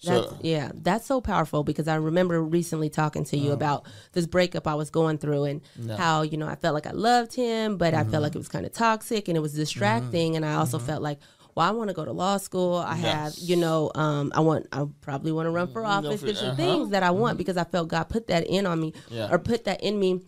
So 0.00 0.36
yeah, 0.40 0.70
that's 0.74 1.06
so 1.06 1.20
powerful 1.20 1.62
because 1.62 1.86
I 1.86 1.96
remember 1.96 2.42
recently 2.42 2.88
talking 2.88 3.24
to 3.26 3.36
you 3.36 3.52
about 3.52 3.86
this 4.12 4.26
breakup 4.26 4.66
I 4.66 4.74
was 4.74 4.88
going 4.90 5.18
through 5.18 5.44
and 5.44 5.60
how, 5.96 6.22
you 6.22 6.36
know, 6.38 6.48
I 6.48 6.54
felt 6.56 6.74
like 6.74 6.86
I 6.86 6.92
loved 6.92 7.34
him, 7.34 7.76
but 7.76 7.92
I 7.94 8.00
Mm-hmm. 8.02 8.10
felt 8.10 8.22
like 8.22 8.34
it 8.34 8.38
was 8.38 8.48
kind 8.48 8.64
of 8.64 8.72
toxic 8.72 9.28
and 9.28 9.36
it 9.36 9.40
was 9.40 9.52
distracting. 9.52 10.36
And 10.36 10.44
I 10.44 10.54
also 10.54 10.78
felt 10.78 11.02
like, 11.02 11.18
well, 11.54 11.68
I 11.68 11.72
want 11.72 11.88
to 11.88 11.94
go 11.94 12.04
to 12.04 12.12
law 12.12 12.38
school. 12.38 12.76
I 12.76 12.94
have, 12.94 13.34
you 13.36 13.56
know, 13.56 13.90
um, 13.94 14.32
I 14.34 14.40
want, 14.40 14.68
I 14.72 14.86
probably 15.02 15.32
want 15.32 15.46
to 15.46 15.50
run 15.50 15.68
for 15.70 15.84
office. 15.84 16.20
for- 16.20 16.26
There's 16.26 16.38
some 16.38 16.48
uh-huh. 16.50 16.56
things 16.56 16.90
that 16.90 17.02
I 17.02 17.10
want 17.10 17.36
because 17.38 17.56
I 17.58 17.64
felt 17.64 17.88
God 17.88 18.04
put 18.04 18.28
that 18.28 18.46
in 18.46 18.66
on 18.66 18.80
me 18.80 18.94
Yeah. 19.10 19.28
or 19.30 19.38
put 19.38 19.64
that 19.64 19.82
in 19.82 19.98
me 19.98 20.20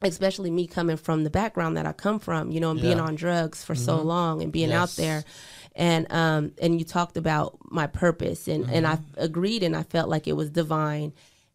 especially 0.00 0.48
me 0.48 0.64
coming 0.68 0.96
from 0.96 1.24
the 1.24 1.30
background 1.30 1.76
that 1.76 1.84
I 1.84 1.92
come 1.92 2.20
from, 2.20 2.52
you 2.52 2.60
know, 2.60 2.70
and 2.70 2.80
being 2.80 2.92
Yeah. 2.98 2.98
Mm-hmm. 3.00 3.08
on 3.08 3.14
drugs 3.16 3.64
for 3.64 3.74
so 3.74 4.00
long 4.00 4.42
and 4.42 4.52
being 4.52 4.72
out 4.72 4.90
there. 4.90 5.24
And 5.78 6.10
um 6.12 6.52
and 6.60 6.78
you 6.78 6.84
talked 6.84 7.16
about 7.16 7.56
my 7.70 7.86
purpose 7.86 8.48
and 8.48 8.68
and 8.68 8.84
I 8.86 8.96
Mm-hmm. 8.96 9.20
agreed 9.28 9.62
and 9.62 9.74
I 9.76 9.84
felt 9.84 10.08
like 10.10 10.26
it 10.28 10.36
was 10.36 10.50
divine. 10.50 11.12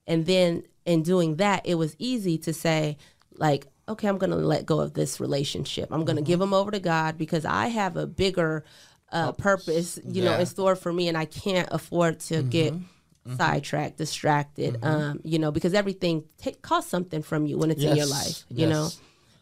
And 0.07 0.25
then 0.25 0.63
in 0.85 1.03
doing 1.03 1.35
that, 1.37 1.61
it 1.65 1.75
was 1.75 1.95
easy 1.99 2.37
to 2.39 2.53
say 2.53 2.97
like, 3.37 3.67
okay, 3.87 4.07
I'm 4.07 4.17
going 4.17 4.29
to 4.31 4.37
let 4.37 4.65
go 4.65 4.79
of 4.79 4.93
this 4.93 5.19
relationship. 5.19 5.89
I'm 5.91 6.05
going 6.05 6.15
to 6.15 6.21
Mm-hmm. 6.21 6.27
give 6.27 6.39
them 6.39 6.53
over 6.53 6.71
to 6.71 6.79
God 6.79 7.17
because 7.17 7.43
I 7.45 7.67
have 7.67 7.97
a 7.97 8.07
bigger 8.07 8.63
uh, 9.11 9.31
purpose, 9.33 9.99
you 10.05 10.21
know, 10.23 10.31
Yeah. 10.31 10.31
Mm-hmm. 10.33 10.39
in 10.41 10.45
store 10.47 10.75
for 10.75 10.91
me 10.93 11.07
and 11.09 11.17
I 11.17 11.25
can't 11.25 11.67
afford 11.71 12.19
to 12.29 12.43
get 12.43 12.73
sidetracked, 13.37 13.97
distracted, 13.97 14.79
um, 14.83 15.19
you 15.23 15.39
know, 15.39 15.51
because 15.51 15.73
everything 15.73 16.23
take, 16.37 16.61
costs 16.61 16.89
something 16.91 17.21
from 17.23 17.45
you 17.45 17.57
when 17.57 17.71
it's 17.71 17.81
in 17.83 17.95
your 17.95 18.05
life, 18.07 18.45
you 18.49 18.67
know. 18.67 18.89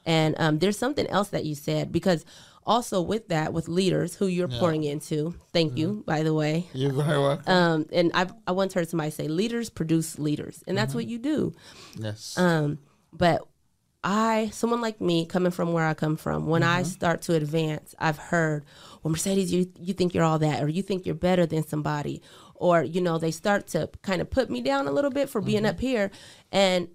And 0.06 0.36
um, 0.40 0.60
there's 0.60 0.78
something 0.78 1.08
else 1.08 1.30
that 1.30 1.46
you 1.46 1.56
said 1.56 1.92
because 1.92 2.26
also 2.66 3.02
with 3.02 3.28
that, 3.30 3.54
with 3.54 3.68
leaders 3.68 4.16
who 4.16 4.28
you're 4.28 4.48
pouring 4.48 4.84
into, 4.84 5.36
thank 5.52 5.78
you, 5.78 6.04
by 6.06 6.24
the 6.24 6.34
way. 6.34 6.68
you're 6.74 6.94
very 6.94 7.20
welcome. 7.20 7.52
Um, 7.52 7.86
and 7.92 8.12
I've, 8.14 8.34
I 8.46 8.52
once 8.52 8.74
heard 8.74 8.88
somebody 8.90 9.12
say, 9.12 9.28
leaders 9.28 9.70
produce 9.70 10.20
leaders, 10.20 10.64
and 10.68 10.78
that's 10.78 10.94
what 10.94 11.06
you 11.08 11.18
do. 11.18 11.54
yes. 11.96 12.38
Um, 12.38 12.80
but 13.14 13.42
I, 14.04 14.50
someone 14.52 14.82
like 14.82 15.00
me, 15.00 15.26
coming 15.26 15.52
from 15.52 15.74
where 15.74 15.86
I 15.86 15.94
come 15.94 16.18
from, 16.18 16.48
when 16.48 16.64
I 16.64 16.84
start 16.84 17.22
to 17.24 17.36
advance, 17.36 17.94
I've 18.00 18.18
heard, 18.18 18.66
well, 19.04 19.12
Mercedes, 19.12 19.54
you 19.54 19.72
you 19.80 19.94
think 19.94 20.14
you're 20.14 20.24
all 20.24 20.40
that, 20.40 20.64
or 20.64 20.70
you 20.70 20.82
think 20.82 21.06
you're 21.06 21.14
better 21.14 21.46
than 21.46 21.64
somebody, 21.68 22.22
or 22.56 22.84
you 22.84 23.02
know, 23.02 23.18
they 23.20 23.32
start 23.32 23.68
to 23.70 23.90
kind 24.02 24.22
of 24.22 24.30
put 24.30 24.50
me 24.50 24.62
down 24.62 24.88
a 24.88 24.92
little 24.92 25.12
bit 25.12 25.30
for 25.30 25.40
being 25.42 25.66
up 25.66 25.80
here, 25.80 26.10
and 26.52 26.88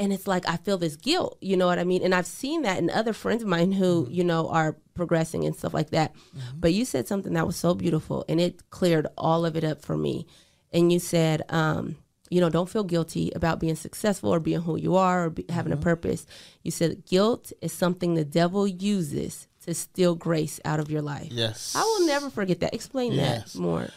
and 0.00 0.12
it's 0.12 0.26
like 0.26 0.48
I 0.48 0.56
feel 0.56 0.78
this 0.78 0.96
guilt, 0.96 1.38
you 1.40 1.56
know 1.56 1.66
what 1.66 1.78
I 1.78 1.84
mean? 1.84 2.02
And 2.02 2.12
I've 2.14 2.26
seen 2.26 2.62
that 2.62 2.78
in 2.78 2.90
other 2.90 3.12
friends 3.12 3.42
of 3.42 3.48
mine 3.48 3.70
who, 3.72 4.04
Mm-hmm. 4.04 4.12
you 4.12 4.24
know, 4.24 4.48
are 4.48 4.76
progressing 4.94 5.44
and 5.44 5.54
stuff 5.54 5.72
like 5.74 5.90
that. 5.90 6.12
But 6.58 6.72
you 6.72 6.84
said 6.84 7.06
something 7.06 7.34
that 7.34 7.46
was 7.46 7.56
so 7.56 7.74
beautiful 7.74 8.24
and 8.28 8.40
it 8.40 8.68
cleared 8.70 9.06
all 9.16 9.44
of 9.46 9.56
it 9.56 9.62
up 9.64 9.82
for 9.82 9.96
me. 9.96 10.26
And 10.72 10.90
you 10.92 10.98
said, 10.98 11.42
um, 11.50 11.96
you 12.30 12.40
know, 12.40 12.48
don't 12.50 12.68
feel 12.68 12.84
guilty 12.84 13.30
about 13.34 13.60
being 13.60 13.76
successful 13.76 14.30
or 14.32 14.40
being 14.40 14.60
who 14.62 14.76
you 14.78 14.96
are 14.96 15.26
or 15.26 15.30
be, 15.30 15.44
having 15.48 15.72
Mm-hmm. 15.72 15.80
a 15.82 15.84
purpose. 15.84 16.26
You 16.62 16.70
said 16.70 17.04
guilt 17.06 17.52
is 17.60 17.72
something 17.72 18.14
the 18.14 18.24
devil 18.24 18.66
uses 18.66 19.46
to 19.66 19.74
steal 19.74 20.14
grace 20.14 20.58
out 20.64 20.80
of 20.80 20.90
your 20.90 21.02
life. 21.02 21.28
Yes. 21.30 21.74
I 21.76 21.82
will 21.82 22.06
never 22.06 22.30
forget 22.30 22.60
that. 22.60 22.72
Explain 22.74 23.12
Yes. 23.12 23.52
that 23.52 23.58
more. 23.60 23.88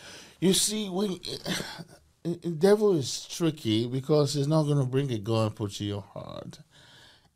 You 0.42 0.54
see, 0.54 0.90
when 0.90 1.20
the 2.24 2.50
devil 2.50 2.96
is 2.96 3.28
tricky 3.28 3.88
because 3.88 4.34
he's 4.34 4.48
not 4.48 4.64
going 4.64 4.80
to 4.80 4.86
bring 4.86 5.12
a 5.12 5.18
gun 5.18 5.48
and 5.48 5.56
put 5.56 5.72
to 5.74 5.84
your 5.84 6.02
heart. 6.02 6.60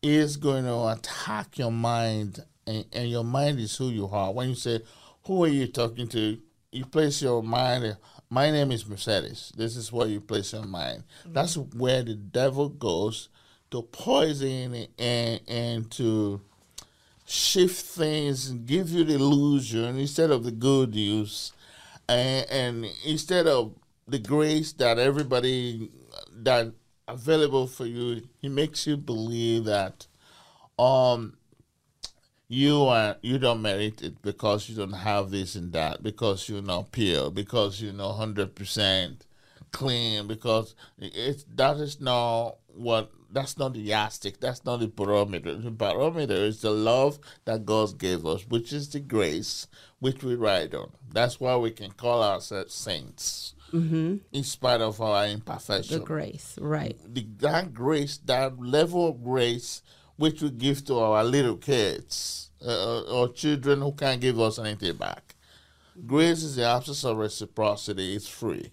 He's 0.02 0.38
going 0.38 0.64
to 0.64 0.88
attack 0.88 1.58
your 1.58 1.72
mind, 1.72 2.44
and, 2.66 2.86
and 2.94 3.10
your 3.10 3.24
mind 3.24 3.60
is 3.60 3.76
who 3.76 3.90
you 3.90 4.08
are. 4.08 4.32
When 4.32 4.50
you 4.50 4.56
say, 4.56 4.82
"Who 5.26 5.44
are 5.44 5.50
you 5.50 5.68
talking 5.68 6.08
to?" 6.10 6.40
You 6.72 6.86
place 6.86 7.22
your 7.22 7.42
mind. 7.42 7.98
My 8.30 8.52
name 8.52 8.72
is 8.72 8.88
Mercedes. 8.88 9.52
This 9.56 9.76
is 9.76 9.92
where 9.92 10.08
you 10.08 10.22
place 10.22 10.54
your 10.54 10.66
mind. 10.66 11.04
Mm-hmm. 11.22 11.34
That's 11.34 11.58
where 11.58 12.04
the 12.04 12.16
devil 12.16 12.70
goes 12.70 13.30
to 13.72 13.82
poison 13.82 14.88
and 14.98 15.42
and 15.48 15.92
to 15.92 16.42
shift 17.26 17.86
things 17.86 18.50
and 18.50 18.66
give 18.66 18.90
you 18.90 19.04
the 19.04 19.16
illusion 19.16 19.98
instead 19.98 20.32
of 20.32 20.46
the 20.46 20.52
good 20.52 20.94
news 20.94 21.52
and, 22.08 22.50
and 22.50 22.86
instead 23.06 23.48
of 23.48 23.74
the 24.08 24.20
grace 24.20 24.74
that 24.74 24.98
everybody 24.98 25.92
that 26.32 26.72
available 27.08 27.68
for 27.68 27.86
you 27.86 28.22
he 28.40 28.50
makes 28.50 28.86
you 28.88 28.98
believe 28.98 29.66
that 29.66 30.08
um 30.80 31.38
you 32.48 32.84
are 32.84 33.18
you 33.22 33.38
don't 33.38 33.62
merit 33.62 34.02
it 34.02 34.22
because 34.22 34.70
you 34.70 34.76
don't 34.76 34.94
have 34.94 35.32
this 35.32 35.56
and 35.56 35.74
that 35.74 36.02
because 36.02 36.48
you're 36.48 36.62
not 36.62 36.92
pure 36.92 37.30
because 37.30 37.82
you're 37.82 37.94
not 37.94 38.18
100% 38.18 39.22
clean 39.72 40.28
because 40.28 40.76
it's 40.98 41.46
that 41.56 41.78
is 41.78 42.00
not 42.00 42.58
what 42.68 43.12
that's 43.32 43.58
not 43.58 43.74
the 43.74 43.80
yardstick 43.80 44.40
that's 44.40 44.64
not 44.64 44.80
the 44.80 44.88
barometer. 44.88 45.56
The 45.56 45.72
barometer 45.72 46.36
is 46.36 46.62
the 46.62 46.72
love 46.72 47.20
that 47.44 47.66
god 47.66 47.98
gave 47.98 48.26
us 48.26 48.48
which 48.48 48.72
is 48.72 48.90
the 48.90 49.02
grace 49.02 49.68
which 50.00 50.24
we 50.24 50.36
ride 50.36 50.74
on. 50.74 50.92
That's 51.12 51.40
why 51.40 51.58
we 51.58 51.72
can 51.72 51.92
call 51.92 52.24
ourselves 52.24 52.74
saints 52.74 53.56
mm-hmm. 53.72 54.18
in 54.32 54.44
spite 54.44 54.82
of 54.82 55.00
our 55.02 55.28
imperfection. 55.28 56.00
The 56.00 56.06
grace, 56.06 56.58
right. 56.62 56.98
the, 57.08 57.28
that 57.40 57.74
grace, 57.74 58.18
that 58.26 58.60
level 58.60 59.10
of 59.10 59.24
grace 59.24 59.82
which 60.18 60.42
we 60.42 60.50
give 60.50 60.84
to 60.86 60.98
our 61.00 61.24
little 61.24 61.58
kids 61.58 62.50
uh, 62.66 63.02
or 63.04 63.30
children 63.30 63.82
who 63.82 63.92
can't 63.92 64.20
give 64.20 64.40
us 64.40 64.60
anything 64.60 64.96
back. 64.96 65.36
Grace 66.06 66.44
is 66.44 66.56
the 66.56 66.66
absence 66.66 67.04
of 67.04 67.18
reciprocity. 67.18 68.16
It's 68.16 68.28
free. 68.28 68.72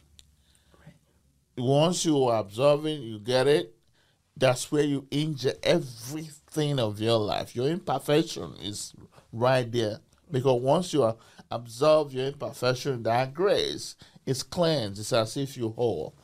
Once 1.57 2.05
you 2.05 2.29
absorb 2.29 2.85
it, 2.87 3.01
you 3.01 3.19
get 3.19 3.47
it. 3.47 3.75
That's 4.37 4.71
where 4.73 4.83
you 4.83 5.07
injure 5.11 5.55
everything 5.63 6.81
of 6.81 7.01
your 7.01 7.19
life. 7.19 7.55
Your 7.55 7.69
imperfection 7.69 8.55
is 8.61 8.93
right 9.33 9.71
there. 9.71 10.01
Because 10.31 10.61
once 10.61 10.93
you 10.93 11.05
are 11.05 11.17
absorb 11.51 12.13
your 12.13 12.27
imperfection, 12.27 13.03
that 13.05 13.33
grace 13.33 13.95
is 14.27 14.43
cleansed. 14.43 15.01
It's 15.01 15.13
as 15.13 15.37
if 15.37 15.57
you're 15.57 15.71
whole. 15.73 16.15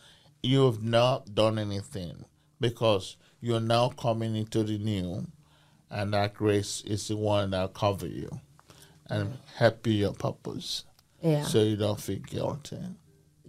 You 0.43 0.65
have 0.67 0.83
not 0.83 1.35
done 1.35 1.59
anything 1.59 2.25
because 2.61 3.17
you're 3.41 3.61
now 3.61 3.89
coming 3.91 4.35
into 4.37 4.63
the 4.63 4.79
new, 4.79 5.27
and 5.91 6.13
that 6.15 6.35
grace 6.35 6.83
is 6.87 7.09
the 7.09 7.17
one 7.17 7.51
that 7.51 7.75
cover 7.75 8.07
you 8.07 8.31
and 9.09 9.39
help 9.57 9.87
you 9.87 9.93
your 9.95 10.13
purpose, 10.13 10.85
Yeah. 11.21 11.43
so 11.43 11.63
you 11.63 11.77
don't 11.77 12.01
feel 12.01 12.21
guilty. 12.21 12.79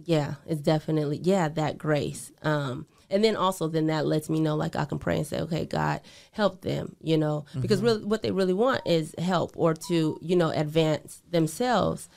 yeah 0.04 0.34
it's 0.46 0.60
definitely 0.60 1.18
yeah 1.22 1.46
that 1.48 1.78
grace 1.78 2.32
um 2.42 2.84
and 3.08 3.22
then 3.22 3.36
also 3.36 3.68
then 3.68 3.86
that 3.86 4.04
lets 4.04 4.28
me 4.28 4.40
know 4.40 4.56
like 4.56 4.74
i 4.74 4.84
can 4.84 4.98
pray 4.98 5.18
and 5.18 5.26
say 5.28 5.38
okay 5.40 5.64
god 5.64 6.00
help 6.32 6.62
them 6.62 6.96
you 7.00 7.16
know 7.16 7.44
because 7.60 7.80
really 7.80 8.02
what 8.04 8.20
they 8.22 8.32
really 8.32 8.52
want 8.52 8.80
is 8.84 9.14
help 9.18 9.52
or 9.56 9.74
to 9.74 10.18
you 10.20 10.34
know 10.34 10.50
advance 10.50 11.22
themselves 11.30 12.08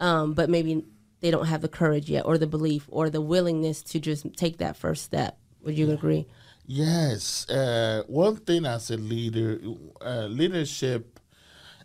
um 0.00 0.32
but 0.32 0.48
maybe 0.48 0.82
they 1.26 1.32
don't 1.32 1.46
have 1.46 1.60
the 1.60 1.68
courage 1.68 2.08
yet 2.08 2.24
or 2.24 2.38
the 2.38 2.46
belief 2.46 2.86
or 2.88 3.10
the 3.10 3.20
willingness 3.20 3.82
to 3.82 3.98
just 3.98 4.32
take 4.36 4.58
that 4.58 4.76
first 4.76 5.02
step 5.02 5.36
would 5.62 5.76
you 5.76 5.90
agree 5.90 6.24
Yes, 6.68 7.48
uh, 7.48 8.02
one 8.08 8.36
thing 8.36 8.66
as 8.66 8.90
a 8.90 8.96
leader, 8.96 9.60
uh, 10.04 10.26
leadership, 10.26 11.20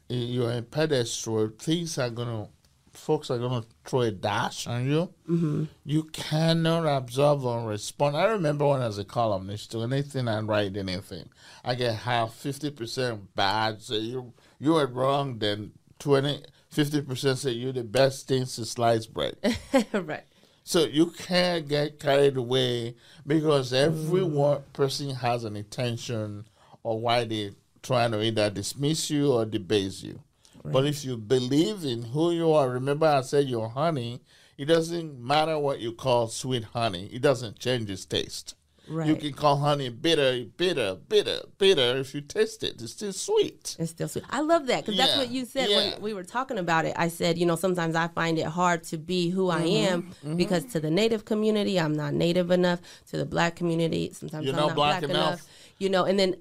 you're 0.10 0.52
a 0.52 0.62
pedestal. 0.64 1.52
Things 1.58 2.00
are 2.00 2.10
gonna, 2.10 2.48
folks 2.92 3.30
are 3.30 3.38
gonna 3.38 3.64
throw 3.86 4.02
a 4.02 4.12
dash 4.12 4.66
on 4.66 4.90
you. 4.90 5.14
Mm-hmm. 5.30 5.66
You 5.86 6.04
cannot 6.06 6.88
absorb 6.88 7.44
or 7.46 7.68
respond. 7.68 8.18
I 8.18 8.26
remember 8.26 8.66
when 8.66 8.82
I 8.82 8.88
was 8.88 8.98
a 8.98 9.06
columnist, 9.06 9.72
to 9.72 9.84
anything 9.84 10.28
I 10.28 10.40
write 10.40 10.76
anything, 10.76 11.30
I 11.64 11.76
get 11.76 11.98
half 11.98 12.34
fifty 12.34 12.72
percent 12.72 13.36
bad. 13.36 13.84
So 13.84 13.94
you 13.94 14.34
you 14.60 14.74
were 14.74 14.88
wrong. 14.88 15.38
Then 15.38 15.74
20, 16.00 16.44
50 16.72 17.02
percent 17.02 17.38
say 17.38 17.52
you're 17.52 17.72
the 17.74 17.84
best 17.84 18.28
thing 18.28 18.46
since 18.46 18.72
sliced 18.72 19.14
bread. 19.14 19.36
right 19.94 20.24
So 20.64 20.86
you 20.86 21.08
can't 21.08 21.68
get 21.68 22.00
carried 22.00 22.38
away 22.38 22.96
because 23.28 23.74
every 23.74 24.22
Mm. 24.22 24.32
one 24.32 24.64
person 24.74 25.10
has 25.16 25.44
an 25.44 25.56
intention 25.56 26.46
or 26.84 27.00
why 27.00 27.26
they 27.26 27.52
trying 27.84 28.12
to 28.12 28.22
either 28.22 28.50
dismiss 28.50 29.10
you 29.10 29.32
or 29.34 29.46
debase 29.46 30.02
you. 30.04 30.22
But 30.64 30.86
if 30.86 31.04
you 31.04 31.18
believe 31.18 31.84
in 31.84 32.04
who 32.04 32.32
you 32.32 32.52
are, 32.54 32.70
remember 32.70 33.08
I 33.08 33.22
said 33.22 33.48
you're 33.50 33.70
honey. 33.70 34.22
It 34.58 34.66
doesn't 34.66 35.20
matter 35.20 35.58
what 35.58 35.80
you 35.80 35.92
call 35.92 36.28
sweet 36.28 36.64
honey. 36.66 37.10
It 37.12 37.24
doesn't 37.24 37.58
change 37.58 37.90
its 37.90 38.06
taste. 38.06 38.54
You 38.92 39.16
can 39.16 39.34
call 39.34 39.58
honey 39.58 39.90
bitter, 39.90 40.46
bitter, 40.58 40.96
bitter, 40.96 41.42
bitter. 41.58 41.98
If 41.98 42.14
you 42.14 42.22
taste 42.22 42.64
it, 42.64 42.82
it's 42.82 42.92
still 42.92 43.14
sweet. 43.14 43.76
It's 43.80 43.92
still 43.92 44.08
sweet. 44.08 44.26
I 44.30 44.42
love 44.42 44.68
that 44.68 44.86
because 44.86 44.98
that's 44.98 45.18
what 45.18 45.30
you 45.32 45.46
said 45.46 45.70
yeah. 45.70 45.78
when 45.94 46.02
we 46.02 46.14
were 46.14 46.24
talking 46.24 46.58
about 46.58 46.86
it. 46.86 46.94
I 46.98 47.08
said, 47.08 47.38
you 47.38 47.46
know, 47.46 47.56
sometimes 47.56 47.96
I 47.96 48.08
find 48.10 48.38
it 48.38 48.46
hard 48.46 48.84
to 48.86 48.98
be 48.98 49.30
who 49.30 49.50
I 49.50 49.62
Mm-hmm, 49.62 50.28
am 50.32 50.38
because 50.38 50.66
to 50.74 50.80
the 50.80 50.92
Native 50.92 51.26
community, 51.26 51.80
I'm 51.80 51.94
not 51.94 52.14
Native 52.14 52.52
enough. 52.52 52.80
To 53.12 53.18
the 53.18 53.26
Black 53.26 53.56
community, 53.56 54.12
sometimes 54.14 54.46
You're 54.46 54.54
I'm 54.56 54.60
not 54.60 54.68
not 54.68 54.76
black 54.76 55.00
black, 55.02 55.10
enough. 55.10 55.28
enough. 55.28 55.48
You 55.80 55.90
know, 55.90 56.06
and 56.06 56.20
then. 56.20 56.36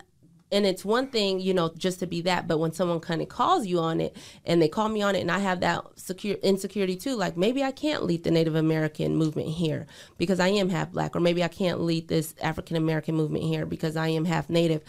And 0.52 0.66
it's 0.66 0.84
one 0.84 1.08
thing, 1.08 1.40
you 1.40 1.54
know, 1.54 1.72
just 1.76 2.00
to 2.00 2.06
be 2.06 2.22
that, 2.22 2.48
but 2.48 2.58
when 2.58 2.72
someone 2.72 3.00
kind 3.00 3.22
of 3.22 3.28
calls 3.28 3.66
you 3.66 3.78
on 3.78 4.00
it 4.00 4.16
and 4.44 4.60
they 4.60 4.68
call 4.68 4.88
me 4.88 5.00
on 5.00 5.14
it 5.14 5.20
and 5.20 5.30
I 5.30 5.38
have 5.38 5.60
that 5.60 5.84
secure 5.96 6.36
insecurity 6.42 6.96
too, 6.96 7.14
like 7.14 7.36
maybe 7.36 7.62
I 7.62 7.70
can't 7.70 8.04
lead 8.04 8.24
the 8.24 8.30
Native 8.32 8.56
American 8.56 9.16
movement 9.16 9.48
here 9.48 9.86
because 10.18 10.40
I 10.40 10.48
am 10.48 10.68
half 10.68 10.90
black, 10.90 11.14
or 11.14 11.20
maybe 11.20 11.44
I 11.44 11.48
can't 11.48 11.80
lead 11.80 12.08
this 12.08 12.34
African 12.42 12.76
American 12.76 13.14
movement 13.14 13.44
here 13.44 13.64
because 13.64 13.96
I 13.96 14.08
am 14.08 14.24
half 14.24 14.50
Native. 14.50 14.82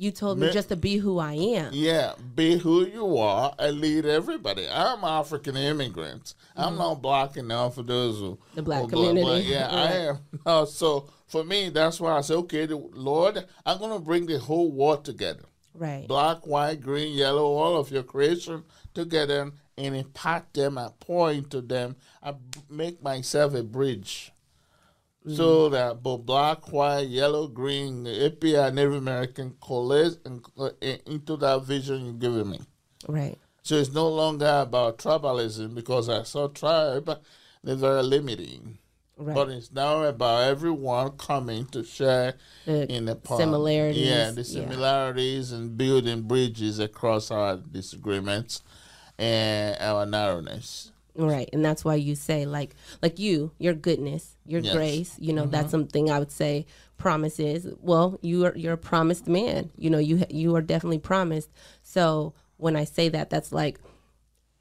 You 0.00 0.10
told 0.10 0.38
me 0.38 0.46
Ma- 0.46 0.52
just 0.52 0.70
to 0.70 0.76
be 0.76 0.96
who 0.96 1.18
I 1.18 1.34
am. 1.34 1.74
Yeah, 1.74 2.14
be 2.34 2.56
who 2.56 2.86
you 2.86 3.18
are 3.18 3.54
and 3.58 3.80
lead 3.82 4.06
everybody. 4.06 4.66
I'm 4.66 5.04
African 5.04 5.58
immigrant. 5.58 6.32
I'm 6.56 6.78
not 6.78 7.02
black 7.02 7.36
enough 7.36 7.74
for 7.74 7.82
those 7.82 8.18
who 8.18 8.30
Mm-hmm. 8.30 8.56
The 8.56 8.62
black 8.62 8.80
who 8.84 8.88
go- 8.88 9.02
but 9.02 9.08
community. 9.08 9.48
yeah, 9.50 9.68
I 9.68 9.92
am. 10.08 10.18
No, 10.46 10.64
so 10.80 11.10
for 11.26 11.44
me, 11.44 11.68
that's 11.68 12.00
why 12.00 12.12
I 12.16 12.22
say, 12.22 12.32
okay, 12.34 12.66
Lord, 12.66 13.44
I'm 13.66 13.78
gonna 13.78 13.98
bring 13.98 14.24
the 14.24 14.38
whole 14.38 14.72
world 14.72 15.04
together. 15.04 15.44
Right. 15.74 16.08
Black, 16.08 16.46
white, 16.46 16.80
green, 16.80 17.12
yellow, 17.14 17.44
all 17.44 17.76
of 17.76 17.90
your 17.90 18.02
creation 18.02 18.64
together 18.94 19.52
and 19.76 19.94
impart 19.94 20.52
them. 20.54 20.78
I 20.78 20.88
point 20.98 21.50
to 21.50 21.60
them. 21.60 21.96
I 22.22 22.32
b- 22.32 22.60
make 22.70 23.02
myself 23.02 23.54
a 23.54 23.62
bridge. 23.62 24.32
So 25.28 25.68
that 25.68 26.02
both 26.02 26.24
black, 26.24 26.72
white, 26.72 27.08
yellow, 27.08 27.46
green, 27.46 28.06
API, 28.06 28.56
and 28.56 28.76
Native 28.76 28.94
American 28.94 29.54
and, 30.24 30.44
uh, 30.58 30.70
into 31.06 31.36
that 31.36 31.62
vision 31.64 32.04
you're 32.06 32.14
giving 32.14 32.50
me. 32.50 32.60
Right. 33.06 33.38
So 33.62 33.74
it's 33.76 33.92
no 33.92 34.08
longer 34.08 34.60
about 34.62 34.98
tribalism 34.98 35.74
because 35.74 36.08
I 36.08 36.22
saw 36.22 36.48
tribe, 36.48 37.20
they're 37.62 37.76
very 37.76 38.02
limiting. 38.02 38.78
Right. 39.18 39.34
But 39.34 39.50
it's 39.50 39.70
now 39.70 40.02
about 40.04 40.44
everyone 40.44 41.10
coming 41.18 41.66
to 41.66 41.84
share 41.84 42.36
The 42.64 42.90
in 42.90 43.04
the 43.04 43.16
pond. 43.16 43.40
similarities, 43.40 44.06
Yeah, 44.08 44.30
the 44.30 44.40
yeah. 44.40 44.42
similarities 44.70 45.52
and 45.52 45.76
building 45.76 46.22
bridges 46.22 46.78
across 46.78 47.30
our 47.30 47.56
disagreements 47.58 48.62
and 49.18 49.76
our 49.78 50.06
narrowness. 50.06 50.92
Right. 51.20 51.48
And 51.52 51.64
that's 51.64 51.84
why 51.84 51.96
you 51.96 52.14
say 52.14 52.46
like 52.46 52.74
like 53.02 53.18
you, 53.18 53.52
your 53.58 53.74
goodness, 53.74 54.36
your 54.46 54.60
Yes. 54.62 54.72
grace, 54.74 55.16
you 55.18 55.32
know, 55.32 55.46
that's 55.46 55.70
something 55.70 56.10
I 56.10 56.18
would 56.18 56.32
say 56.32 56.66
promises. 56.96 57.66
Well, 57.80 58.18
you 58.22 58.44
are 58.46 58.56
you're 58.56 58.74
a 58.74 58.78
promised 58.78 59.26
man. 59.26 59.70
You 59.76 59.90
know, 59.90 59.98
you 59.98 60.24
you 60.30 60.54
are 60.56 60.62
definitely 60.62 60.98
promised. 60.98 61.50
So 61.82 62.34
when 62.56 62.76
I 62.76 62.84
say 62.84 63.08
that 63.10 63.30
that's 63.30 63.52
like 63.52 63.80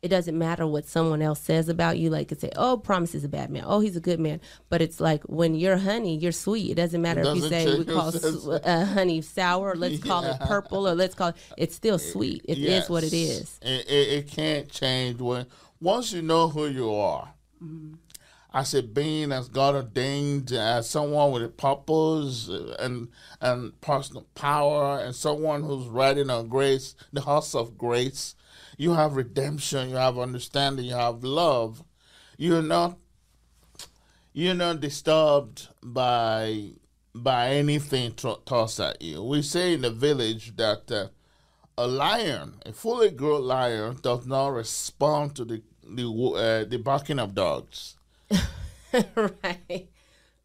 it 0.02 0.08
doesn't 0.08 0.38
matter 0.38 0.65
what 0.65 0.86
someone 0.86 1.22
else 1.22 1.41
says 1.41 1.67
about 1.67 1.98
you. 1.98 2.10
Like, 2.10 2.30
could 2.30 2.39
say, 2.39 2.50
"Oh, 2.56 2.78
Promise 2.78 3.15
is 3.15 3.26
a 3.26 3.28
bad 3.28 3.50
man. 3.50 3.63
Oh, 3.65 3.82
he's 3.82 3.98
a 3.98 4.00
good 4.00 4.17
man." 4.17 4.39
But 4.69 4.82
it's 4.82 5.02
like 5.02 5.24
when 5.24 5.56
you're 5.56 5.76
honey, 5.76 6.15
you're 6.17 6.32
sweet. 6.32 6.72
It 6.72 6.76
doesn't 6.76 7.02
matter 7.02 7.19
if 7.22 7.36
you 7.36 7.41
doesn't 7.41 7.50
say 7.50 7.78
we 7.78 7.84
call 7.84 8.13
your 8.13 8.62
uh, 8.63 8.86
honey 8.86 9.22
sour, 9.22 9.72
or 9.72 9.76
let's 9.76 10.00
call 10.10 10.24
it 10.24 10.39
purple, 10.39 10.88
or 10.88 10.95
let's 10.95 11.15
call 11.15 11.30
it. 11.30 11.36
It's 11.58 11.76
still 11.76 12.00
sweet. 12.00 12.45
It 12.48 12.60
is 12.60 12.89
what 12.89 13.04
it 13.04 13.12
Yes. 13.12 13.41
is. 13.41 13.60
It, 13.62 13.89
it, 13.89 14.08
it 14.19 14.28
can't 14.28 14.69
change 14.69 15.19
when 15.19 15.48
once 15.82 16.12
you 16.12 16.22
know 16.22 16.50
who 16.50 16.68
you 16.68 16.94
are. 16.94 17.34
As 18.52 18.74
a 18.74 18.82
being 18.82 19.32
as 19.32 19.48
God 19.48 19.76
ordained, 19.76 20.52
as 20.52 20.89
someone 20.89 21.32
with 21.32 21.44
a 21.44 21.50
purpose 21.50 22.50
and 22.80 23.10
and 23.39 23.80
personal 23.80 24.26
power, 24.34 25.00
and 25.00 25.15
someone 25.15 25.62
who's 25.62 25.88
riding 25.88 26.32
on 26.32 26.48
grace, 26.48 26.96
the 27.13 27.22
horse 27.22 27.54
of 27.54 27.78
grace, 27.78 28.34
you 28.76 28.94
have 28.94 29.15
redemption, 29.15 29.89
you 29.89 29.98
have 29.98 30.18
understanding, 30.18 30.86
you 30.86 30.96
have 30.96 31.24
love. 31.24 31.84
You're 32.38 32.63
not 32.63 32.98
you're 34.34 34.56
not 34.56 34.80
disturbed 34.80 35.68
by 35.84 36.72
by 37.13 37.50
anything 37.50 38.15
tro- 38.15 38.42
tossed 38.46 38.80
at 38.80 39.02
you. 39.02 39.24
We 39.24 39.42
say 39.42 39.74
in 39.74 39.82
the 39.82 39.92
village 39.92 40.56
that 40.56 40.92
uh, 40.92 41.08
a 41.78 41.88
lion, 41.88 42.56
a 42.65 42.74
fully 42.74 43.10
grown 43.12 43.44
lion, 43.44 43.98
does 44.02 44.26
not 44.26 44.50
respond 44.50 45.36
to 45.36 45.46
the 45.46 45.62
the 45.95 46.06
uh, 46.08 46.69
the 46.69 46.78
barking 46.78 47.19
of 47.19 47.34
dogs. 47.36 47.95
right. 48.93 49.88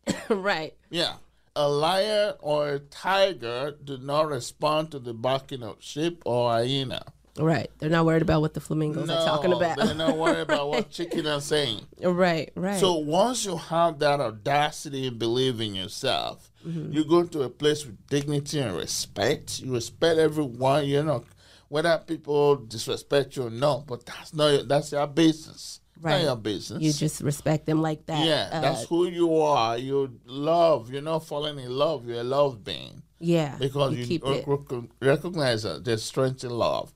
right. 0.28 0.74
Yeah, 0.90 1.14
a 1.56 1.68
lion 1.68 2.34
or 2.40 2.68
a 2.70 2.78
tiger 2.78 3.74
do 3.82 3.98
not 3.98 4.28
respond 4.28 4.90
to 4.92 4.98
the 4.98 5.14
barking 5.14 5.62
of 5.62 5.76
sheep 5.80 6.22
or 6.24 6.50
hyena. 6.52 7.04
Right. 7.36 7.68
They're 7.78 7.90
not 7.90 8.06
worried 8.06 8.22
about 8.22 8.42
what 8.42 8.54
the 8.54 8.60
flamingos 8.60 9.10
are 9.10 9.24
talking 9.26 9.52
about. 9.52 9.76
they're 9.76 9.92
not 9.92 10.16
worried 10.16 10.42
about 10.42 10.68
what 10.68 10.90
chicken 10.92 11.26
are 11.26 11.40
saying. 11.40 11.80
right. 12.00 12.52
Right. 12.54 12.78
So 12.78 12.94
once 12.98 13.44
you 13.44 13.56
have 13.56 13.98
that 13.98 14.20
audacity 14.20 15.08
and 15.08 15.18
believe 15.18 15.60
in 15.60 15.74
yourself, 15.74 16.50
Mm-hmm. 16.64 16.94
you 16.94 17.04
go 17.04 17.24
to 17.24 17.42
a 17.42 17.50
place 17.50 17.84
with 17.84 18.06
dignity 18.06 18.58
and 18.58 18.74
respect. 18.74 19.60
You 19.60 19.74
respect 19.74 20.18
everyone. 20.18 20.86
You 20.86 21.02
know, 21.02 21.24
whether 21.68 21.98
people 22.06 22.56
disrespect 22.56 23.36
you 23.36 23.44
or 23.44 23.50
not, 23.50 23.86
but 23.86 24.04
that's 24.06 24.32
not 24.34 24.48
your, 24.48 24.62
that's 24.64 24.92
your 24.92 25.06
business. 25.06 25.80
Right. 26.00 26.18
Not 26.18 26.22
your 26.24 26.36
business. 26.36 26.82
you 26.82 26.92
just 26.92 27.22
respect 27.22 27.66
them 27.66 27.80
like 27.80 28.04
that. 28.06 28.26
yeah, 28.26 28.50
Uh, 28.52 28.60
that's 28.60 28.84
who 28.84 29.06
you 29.06 29.36
are. 29.36 29.78
You 29.78 30.18
love. 30.26 30.90
You're 30.90 31.02
not 31.02 31.24
falling 31.24 31.58
in 31.58 31.70
love. 31.70 32.06
You're 32.06 32.20
a 32.20 32.24
love 32.24 32.62
being 32.64 33.02
yeah. 33.20 33.56
because 33.58 33.92
you 33.92 34.00
you, 34.00 34.06
keep 34.06 34.24
rec- 34.26 34.90
recognize 35.00 35.62
that 35.62 35.84
there's 35.84 36.02
strength 36.04 36.44
in 36.44 36.50
love, 36.50 36.92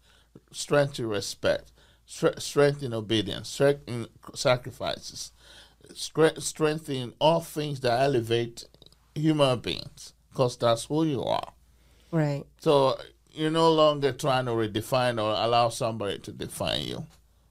strength 0.53 0.99
in 0.99 1.07
respect, 1.07 1.73
stre- 2.07 2.41
strength 2.41 2.83
in 2.83 2.93
obedience, 2.93 3.49
strength 3.49 3.83
in 3.87 4.09
sacrifices, 4.35 5.33
stre- 5.93 6.41
strength 6.43 6.91
in 6.91 7.15
all 7.21 7.41
things 7.41 7.81
that 7.81 8.01
elevate 8.03 8.67
human 9.15 9.61
beings, 9.61 10.13
because 10.31 10.57
that's 10.57 10.85
who 10.85 11.05
you 11.05 11.23
are. 11.23 11.53
Right. 12.11 12.45
So 12.59 12.99
you're 13.39 13.51
no 13.53 13.73
longer 13.73 14.13
trying 14.13 14.47
to 14.47 14.51
redefine 14.53 15.23
or 15.23 15.31
allow 15.31 15.69
somebody 15.69 16.19
to 16.19 16.33
define 16.33 16.83
you, 16.83 17.07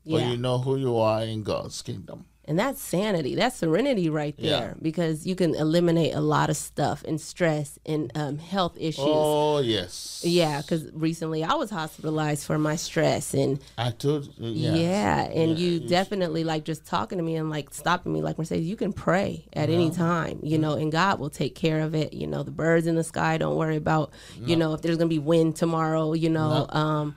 but 0.05 0.21
you 0.25 0.37
know 0.37 0.57
who 0.57 0.75
you 0.75 0.97
are 0.97 1.23
in 1.23 1.43
God's 1.43 1.81
kingdom. 1.81 2.25
And 2.49 2.57
that's 2.57 2.81
sanity. 2.81 3.35
That's 3.35 3.57
serenity 3.57 4.09
right 4.09 4.33
Yeah. 4.37 4.49
there 4.59 4.77
because 4.81 5.27
you 5.27 5.35
can 5.35 5.53
eliminate 5.53 6.13
a 6.15 6.21
lot 6.21 6.49
of 6.49 6.55
stuff 6.55 7.03
and 7.05 7.19
stress 7.19 7.77
and 7.85 8.09
um, 8.15 8.37
health 8.37 8.77
issues. 8.79 9.03
Oh 9.05 9.59
yes, 9.59 10.21
Yeah, 10.25 10.61
because 10.61 10.89
recently 10.93 11.43
I 11.43 11.55
was 11.55 11.69
hospitalized 11.69 12.45
for 12.45 12.57
my 12.57 12.77
stress 12.77 13.33
and 13.33 13.59
I 13.77 13.91
told 13.91 14.29
you. 14.37 14.51
yeah, 14.51 15.23
and 15.25 15.51
Yeah, 15.51 15.57
you 15.57 15.71
you 15.73 15.79
definitely 15.81 16.43
like 16.45 16.63
just 16.63 16.85
talking 16.85 17.17
to 17.17 17.23
me 17.23 17.35
and 17.35 17.49
like 17.49 17.73
stopping 17.73 18.13
me 18.13 18.21
like 18.21 18.37
Mercedes, 18.37 18.65
you 18.65 18.77
can 18.77 18.93
pray 18.93 19.45
at 19.51 19.69
any 19.69 19.91
time, 19.91 20.39
you 20.41 20.57
know, 20.57 20.73
and 20.75 20.89
God 20.91 21.19
will 21.19 21.29
take 21.29 21.53
care 21.53 21.81
of 21.81 21.93
it. 21.95 22.13
You 22.13 22.27
know, 22.27 22.43
the 22.43 22.51
birds 22.51 22.87
in 22.87 22.95
the 22.95 23.03
sky, 23.03 23.37
don't 23.37 23.57
worry 23.57 23.75
about, 23.75 24.11
you 24.39 24.55
know, 24.55 24.73
if 24.73 24.81
there's 24.81 24.95
gonna 24.97 25.09
be 25.09 25.19
wind 25.19 25.57
tomorrow, 25.57 26.13
you 26.13 26.29
know. 26.29 26.65
Um 26.69 27.15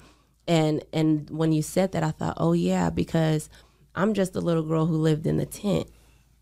and 0.49 0.83
and 0.93 1.31
when 1.31 1.53
you 1.53 1.62
said 1.62 1.93
that 1.93 2.03
I 2.03 2.11
thought, 2.11 2.35
Oh 2.37 2.53
yeah, 2.53 2.90
because 2.90 3.49
I'm 4.01 4.15
just 4.15 4.35
a 4.35 4.41
little 4.41 4.63
girl 4.63 4.87
who 4.87 4.97
lived 4.97 5.27
in 5.27 5.37
the 5.37 5.45
tent, 5.45 5.87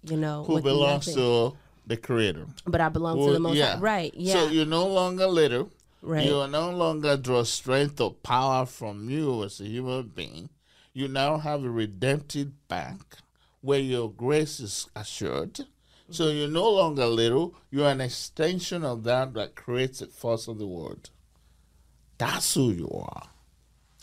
you 0.04 0.16
know. 0.16 0.44
Who 0.44 0.62
belongs 0.62 1.08
nothing. 1.08 1.22
to 1.22 1.56
the 1.88 1.96
Creator? 1.96 2.46
but 2.66 2.80
I 2.80 2.88
belong 2.88 3.18
to 3.26 3.32
the 3.32 3.40
most 3.40 3.60
High. 3.60 3.78
right, 3.78 4.14
yeah. 4.14 4.34
So 4.34 4.48
you're 4.48 4.64
no 4.64 4.86
longer 4.86 5.26
little. 5.26 5.70
Right. 6.00 6.26
You 6.26 6.36
are 6.36 6.46
no 6.46 6.70
longer 6.70 7.16
draw 7.16 7.42
strength 7.42 8.00
or 8.00 8.12
power 8.12 8.64
from 8.64 9.10
you 9.10 9.42
as 9.42 9.60
a 9.60 9.64
human 9.64 10.06
being. 10.14 10.50
You 10.92 11.08
now 11.08 11.38
have 11.38 11.64
a 11.64 11.70
redemptive 11.70 12.68
bank 12.68 13.16
where 13.60 13.80
your 13.80 14.08
grace 14.08 14.60
is 14.60 14.88
assured. 14.94 15.66
So 16.10 16.26
mm-hmm. 16.26 16.38
you're 16.38 16.48
no 16.48 16.70
longer 16.70 17.06
little. 17.06 17.56
You're 17.72 17.88
an 17.88 18.00
extension 18.00 18.84
of 18.84 19.02
that 19.02 19.34
that 19.34 19.56
creates 19.56 19.98
the 19.98 20.06
force 20.06 20.46
of 20.46 20.58
the 20.58 20.66
world. 20.68 21.10
That's 22.18 22.54
who 22.54 22.70
you 22.70 22.88
are. 22.88 23.28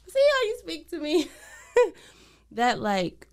See 0.07 0.19
how 0.19 0.47
you 0.47 0.57
speak 0.59 0.89
to 0.89 0.99
me? 0.99 1.29
that 2.51 2.81
like 2.81 3.27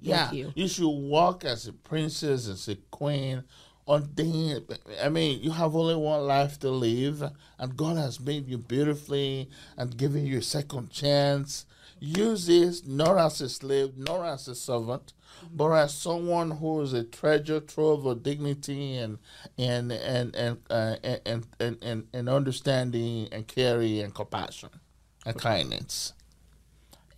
Yeah, 0.00 0.28
Thank 0.28 0.56
you. 0.56 0.68
should 0.68 0.88
walk 0.88 1.44
as 1.44 1.66
a 1.66 1.72
princess, 1.72 2.48
as 2.48 2.68
a 2.68 2.76
queen. 2.90 3.44
On 3.86 4.02
Ordained. 4.02 4.78
I 5.02 5.08
mean, 5.08 5.40
you 5.40 5.50
have 5.50 5.74
only 5.74 5.96
one 5.96 6.26
life 6.26 6.60
to 6.60 6.70
live, 6.70 7.24
and 7.58 7.76
God 7.76 7.96
has 7.96 8.20
made 8.20 8.46
you 8.46 8.56
beautifully 8.56 9.50
and 9.76 9.96
given 9.96 10.24
you 10.26 10.38
a 10.38 10.42
second 10.42 10.90
chance. 10.90 11.66
Use 11.98 12.46
this 12.46 12.86
not 12.86 13.18
as 13.18 13.40
a 13.40 13.48
slave, 13.48 13.96
nor 13.96 14.24
as 14.24 14.46
a 14.48 14.54
servant, 14.54 15.12
but 15.52 15.72
as 15.72 15.92
someone 15.92 16.52
who 16.52 16.80
is 16.82 16.92
a 16.92 17.02
treasure 17.04 17.60
trove 17.60 18.06
of 18.06 18.22
dignity 18.22 18.96
and 18.96 19.18
and 19.58 19.90
and 19.92 20.36
and 20.36 20.58
uh, 20.70 20.96
and, 21.02 21.46
and, 21.58 21.82
and 21.82 22.06
and 22.12 22.28
understanding 22.28 23.28
and 23.32 23.48
caring 23.48 23.98
and 23.98 24.14
compassion 24.14 24.70
and 25.26 25.36
kindness. 25.36 26.12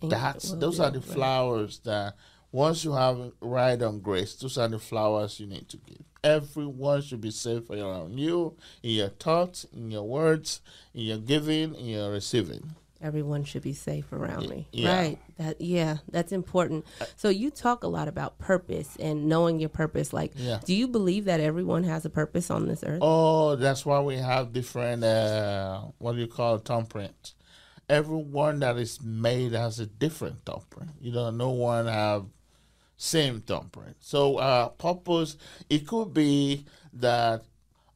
That's 0.01 0.51
those 0.53 0.77
do. 0.77 0.83
are 0.83 0.91
the 0.91 1.01
flowers 1.01 1.79
that 1.85 2.15
once 2.53 2.85
you 2.85 2.93
have 2.93 3.33
right 3.41 3.81
on 3.81 3.99
grace, 3.99 4.35
those 4.35 4.57
are 4.57 4.69
the 4.69 4.79
flowers 4.79 5.39
you 5.41 5.47
need 5.47 5.67
to 5.67 5.77
give. 5.77 5.97
Everyone 6.23 7.01
should 7.01 7.19
be 7.19 7.31
safe 7.31 7.69
around 7.69 8.17
you 8.17 8.55
in 8.81 8.91
your 8.91 9.09
thoughts, 9.09 9.65
in 9.75 9.91
your 9.91 10.03
words, 10.03 10.61
in 10.93 11.01
your 11.01 11.17
giving, 11.17 11.75
in 11.75 11.85
your 11.87 12.09
receiving. 12.11 12.63
everyone 13.01 13.43
should 13.43 13.61
be 13.63 13.73
safe 13.73 14.13
around 14.13 14.47
me. 14.47 14.65
yeah. 14.71 14.95
Right. 14.97 15.17
That 15.37 15.59
yeah, 15.59 15.97
that's 16.09 16.31
important. 16.31 16.85
So 17.17 17.27
you 17.27 17.49
talk 17.51 17.83
a 17.83 17.87
lot 17.87 18.07
about 18.07 18.37
purpose 18.37 18.95
and 18.97 19.27
knowing 19.27 19.59
your 19.59 19.67
purpose. 19.67 20.13
Like, 20.13 20.31
Yeah. 20.37 20.61
do 20.63 20.73
you 20.73 20.87
believe 20.87 21.25
that 21.25 21.41
everyone 21.41 21.83
has 21.83 22.05
a 22.05 22.09
purpose 22.09 22.49
on 22.49 22.67
this 22.69 22.81
earth? 22.85 22.99
Oh, 23.01 23.57
that's 23.57 23.85
why 23.85 23.99
we 23.99 24.15
have 24.15 24.53
different 24.53 25.03
uh 25.03 25.81
what 25.97 26.13
do 26.15 26.19
you 26.21 26.27
call 26.27 26.59
thumbprint. 26.59 27.33
Everyone 27.89 28.59
that 28.61 28.77
is 28.77 29.01
made 29.03 29.51
has 29.51 29.79
a 29.81 29.85
different 29.85 30.45
thumbprint. 30.45 30.91
You 31.01 31.11
know, 31.11 31.29
no 31.31 31.49
one 31.49 31.87
have 31.87 32.25
same 32.97 33.41
thumbprint. 33.41 33.95
So 33.99 34.37
uh 34.37 34.69
purpose 34.69 35.37
it 35.69 35.87
could 35.87 36.13
be 36.13 36.65
that 36.93 37.43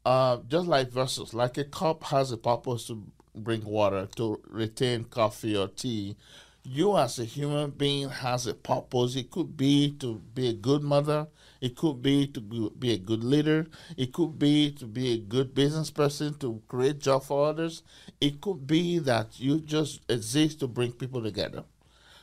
uh 0.06 0.38
just 0.48 0.68
like 0.68 0.90
vessels, 0.92 1.34
like 1.34 1.58
a 1.58 1.64
cup 1.64 2.04
has 2.06 2.32
a 2.32 2.38
purpose 2.38 2.88
to 2.88 3.04
bring 3.36 3.64
water, 3.64 4.08
to 4.16 4.42
retain 4.48 5.04
coffee 5.06 5.56
or 5.56 5.68
tea. 5.68 6.18
You 6.64 6.98
as 6.98 7.18
a 7.18 7.24
human 7.24 7.70
being 7.72 8.10
has 8.10 8.46
a 8.46 8.54
purpose. 8.54 9.16
It 9.16 9.32
could 9.32 9.56
be 9.56 9.92
to 10.00 10.16
be 10.34 10.50
a 10.50 10.54
good 10.54 10.84
mother. 10.84 11.28
It 11.62 11.76
could 11.76 12.02
be 12.02 12.28
to 12.28 12.42
be- 12.42 12.94
a 12.94 12.98
good 12.98 13.24
leader. 13.24 13.68
It 13.96 14.12
could 14.14 14.38
be 14.38 14.72
to 14.74 14.86
be 14.86 15.14
a 15.14 15.18
good 15.18 15.56
business 15.56 15.90
person 15.90 16.34
to 16.40 16.62
create 16.68 17.00
job 17.00 17.24
for 17.24 17.48
others. 17.48 17.84
It 18.20 18.42
could 18.42 18.68
be 18.68 19.00
that 19.00 19.40
you 19.40 19.60
just 19.62 20.02
exist 20.10 20.60
to 20.60 20.68
bring 20.68 20.92
people 20.92 21.24
together. 21.24 21.64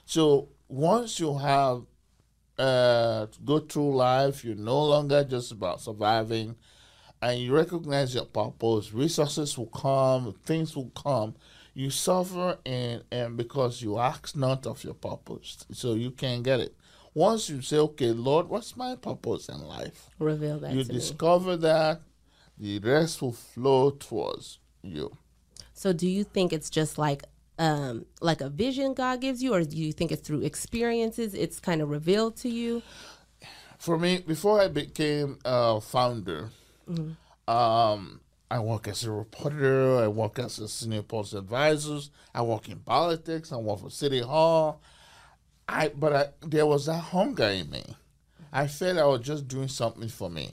So 0.05 0.49
once 0.69 1.19
you 1.21 1.39
have 1.39 1.83
uh, 2.59 3.27
go 3.45 3.59
through 3.61 3.97
life, 3.97 4.45
you're 4.45 4.55
no 4.55 4.85
longer 4.85 5.25
just 5.25 5.53
about 5.53 5.81
surviving, 5.81 6.57
and 7.21 7.41
you 7.41 7.55
recognize 7.55 8.15
your 8.15 8.25
purpose. 8.27 8.93
Resources 8.93 9.57
will 9.59 9.67
come, 9.67 10.35
things 10.45 10.77
will 10.77 10.91
come. 10.91 11.35
You 11.75 11.91
suffer, 11.91 12.59
and 12.65 13.03
and 13.11 13.37
because 13.37 13.83
you 13.83 13.99
ask 13.99 14.37
not 14.37 14.67
of 14.67 14.85
your 14.85 14.95
purpose, 14.95 15.65
so 15.73 15.95
you 15.95 16.13
can't 16.13 16.43
get 16.43 16.61
it. 16.61 16.77
Once 17.15 17.49
you 17.49 17.61
say, 17.63 17.79
"Okay, 17.79 18.13
Lord, 18.13 18.49
what's 18.49 18.77
my 18.77 18.95
purpose 18.95 19.49
in 19.49 19.61
life?" 19.61 20.11
Reveal 20.19 20.61
that 20.61 20.73
you 20.73 20.85
to 20.85 20.93
me. 20.93 20.99
discover 20.99 21.57
that 21.57 22.03
the 22.59 22.79
rest 22.79 23.23
will 23.23 23.33
flow 23.33 23.91
towards 23.91 24.59
you. 24.83 25.11
So 25.73 25.93
do 25.93 26.09
you 26.09 26.23
think 26.23 26.53
it's 26.53 26.71
just 26.71 26.99
like 26.99 27.25
um 27.59 28.07
like 28.21 28.41
a 28.41 28.49
vision 28.49 28.95
God 28.95 29.21
gives 29.21 29.43
you, 29.43 29.55
or 29.55 29.63
do 29.65 29.77
you 29.77 29.93
think 29.93 30.11
it's 30.13 30.27
through 30.27 30.43
experiences? 30.43 31.35
It's 31.35 31.61
kind 31.61 31.81
of 31.83 31.89
revealed 31.91 32.37
to 32.39 32.49
you. 32.49 32.83
for 33.79 33.99
me, 33.99 34.19
before 34.27 34.61
I 34.61 34.69
became 34.69 35.39
a 35.45 35.81
founder, 35.81 36.51
um, 37.47 38.21
I 38.51 38.59
work 38.61 38.89
as 38.89 39.05
a 39.05 39.11
reporter. 39.11 39.97
I 39.99 40.09
work 40.09 40.39
as 40.39 40.59
a 40.59 40.69
senior 40.69 41.03
post 41.03 41.35
advisor. 41.35 42.01
I 42.35 42.43
work 42.43 42.69
in 42.69 42.79
politics. 42.79 43.53
I 43.53 43.57
work 43.57 43.81
for 43.81 43.91
City 43.91 44.21
Hall. 44.21 44.81
I 45.69 45.89
but 45.89 46.13
I, 46.13 46.27
there 46.47 46.67
was 46.67 46.87
that 46.87 46.99
hunger 46.99 47.45
in 47.49 47.71
me. 47.71 47.85
I 48.53 48.67
felt 48.69 48.99
I 48.99 49.05
was 49.07 49.21
just 49.21 49.49
doing 49.49 49.69
something 49.69 50.09
for 50.09 50.31
me. 50.31 50.51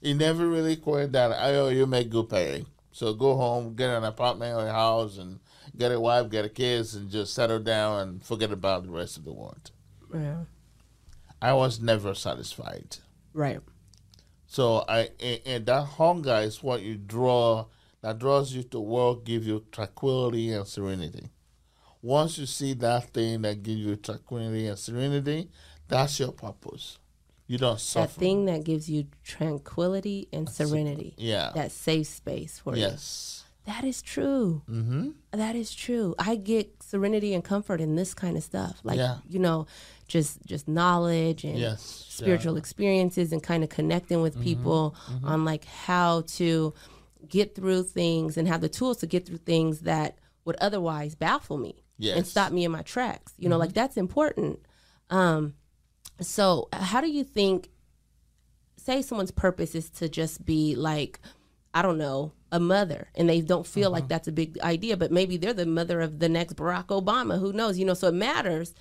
It 0.00 0.14
never 0.14 0.46
really 0.46 0.76
quite 0.76 1.12
that 1.12 1.32
I 1.32 1.54
oh 1.56 1.68
you 1.68 1.86
make 1.86 2.10
good 2.10 2.28
pay. 2.28 2.64
So 2.92 3.12
go 3.14 3.36
home, 3.36 3.74
get 3.74 3.90
an 3.90 4.04
apartment 4.04 4.56
or 4.56 4.66
a 4.66 4.72
house 4.72 5.18
and 5.18 5.40
get 5.76 5.92
a 5.92 6.00
wife, 6.00 6.30
get 6.30 6.44
a 6.44 6.48
kids 6.48 6.94
and 6.94 7.10
just 7.10 7.34
settle 7.34 7.60
down 7.60 8.00
and 8.00 8.22
forget 8.22 8.52
about 8.52 8.84
the 8.84 8.90
rest 8.90 9.16
of 9.16 9.24
the 9.24 9.32
world. 9.32 9.70
Yeah. 10.12 10.44
I 11.40 11.52
was 11.52 11.80
never 11.80 12.14
satisfied. 12.14 12.96
Right. 13.32 13.60
So 14.46 14.84
I 14.88 15.10
and, 15.20 15.40
and 15.44 15.66
that 15.66 15.82
hunger 15.82 16.40
is 16.42 16.62
what 16.62 16.82
you 16.82 16.96
draw 16.96 17.66
that 18.02 18.18
draws 18.18 18.52
you 18.52 18.62
to 18.64 18.80
work, 18.80 19.24
give 19.24 19.46
you 19.46 19.64
tranquility 19.72 20.52
and 20.52 20.66
serenity. 20.66 21.30
Once 22.02 22.36
you 22.36 22.44
see 22.44 22.74
that 22.74 23.10
thing 23.14 23.42
that 23.42 23.62
gives 23.62 23.80
you 23.80 23.96
tranquility 23.96 24.66
and 24.66 24.78
serenity, 24.78 25.50
that's 25.88 26.20
your 26.20 26.32
purpose. 26.32 26.98
You 27.46 27.58
don't 27.58 27.80
suffer. 27.80 28.06
That 28.06 28.20
thing 28.20 28.44
that 28.46 28.64
gives 28.64 28.88
you 28.88 29.06
tranquility 29.22 30.28
and 30.32 30.48
serenity. 30.48 31.14
Yeah. 31.16 31.52
That 31.54 31.72
safe 31.72 32.06
space 32.06 32.58
for 32.58 32.74
you. 32.74 32.82
yes. 32.82 33.43
That 33.66 33.84
is 33.84 34.02
true. 34.02 34.62
Mm-hmm. 34.68 35.10
That 35.32 35.56
is 35.56 35.74
true. 35.74 36.14
I 36.18 36.36
get 36.36 36.82
serenity 36.82 37.32
and 37.32 37.42
comfort 37.42 37.80
in 37.80 37.96
this 37.96 38.12
kind 38.12 38.36
of 38.36 38.42
stuff. 38.42 38.78
Like 38.84 38.98
Yeah. 38.98 39.18
you 39.28 39.38
know, 39.38 39.66
just 40.06 40.44
just 40.44 40.68
knowledge 40.68 41.44
and 41.44 41.58
Yes. 41.58 41.80
spiritual 41.82 42.56
experiences 42.58 43.32
and 43.32 43.42
kind 43.42 43.64
of 43.64 43.70
connecting 43.70 44.20
with 44.20 44.40
people 44.42 44.94
on 45.22 45.44
like 45.46 45.64
how 45.64 46.22
to 46.38 46.74
get 47.26 47.54
through 47.54 47.84
things 47.84 48.36
and 48.36 48.46
have 48.46 48.60
the 48.60 48.68
tools 48.68 48.98
to 48.98 49.06
get 49.06 49.24
through 49.26 49.38
things 49.38 49.80
that 49.80 50.18
would 50.44 50.56
otherwise 50.60 51.14
baffle 51.14 51.56
me 51.56 51.82
and 52.02 52.26
stop 52.26 52.52
me 52.52 52.64
in 52.66 52.70
my 52.70 52.82
tracks. 52.82 53.32
You 53.38 53.48
know, 53.48 53.56
like 53.56 53.72
that's 53.72 53.96
important. 53.96 54.60
Um 55.08 55.54
so 56.20 56.68
how 56.72 57.00
do 57.00 57.08
you 57.10 57.24
think 57.24 57.70
say 58.76 59.00
someone's 59.00 59.30
purpose 59.30 59.74
is 59.74 59.88
to 59.88 60.08
just 60.08 60.44
be 60.44 60.74
like 60.76 61.18
I 61.74 61.82
don't 61.82 61.98
know, 61.98 62.32
a 62.52 62.60
mother, 62.60 63.08
and 63.16 63.28
they 63.28 63.40
don't 63.40 63.66
feel 63.66 63.90
like 63.90 64.06
that's 64.06 64.28
a 64.28 64.32
big 64.32 64.60
idea, 64.60 64.96
but 64.96 65.10
maybe 65.10 65.36
they're 65.36 65.52
the 65.52 65.66
mother 65.66 66.00
of 66.00 66.20
the 66.20 66.28
next 66.28 66.54
Barack 66.54 66.86
Obama. 66.86 67.40
Who 67.40 67.52
knows? 67.52 67.76
You 67.76 67.84
know, 67.84 67.94
so 67.94 68.08
it 68.08 68.14
matters. 68.14 68.74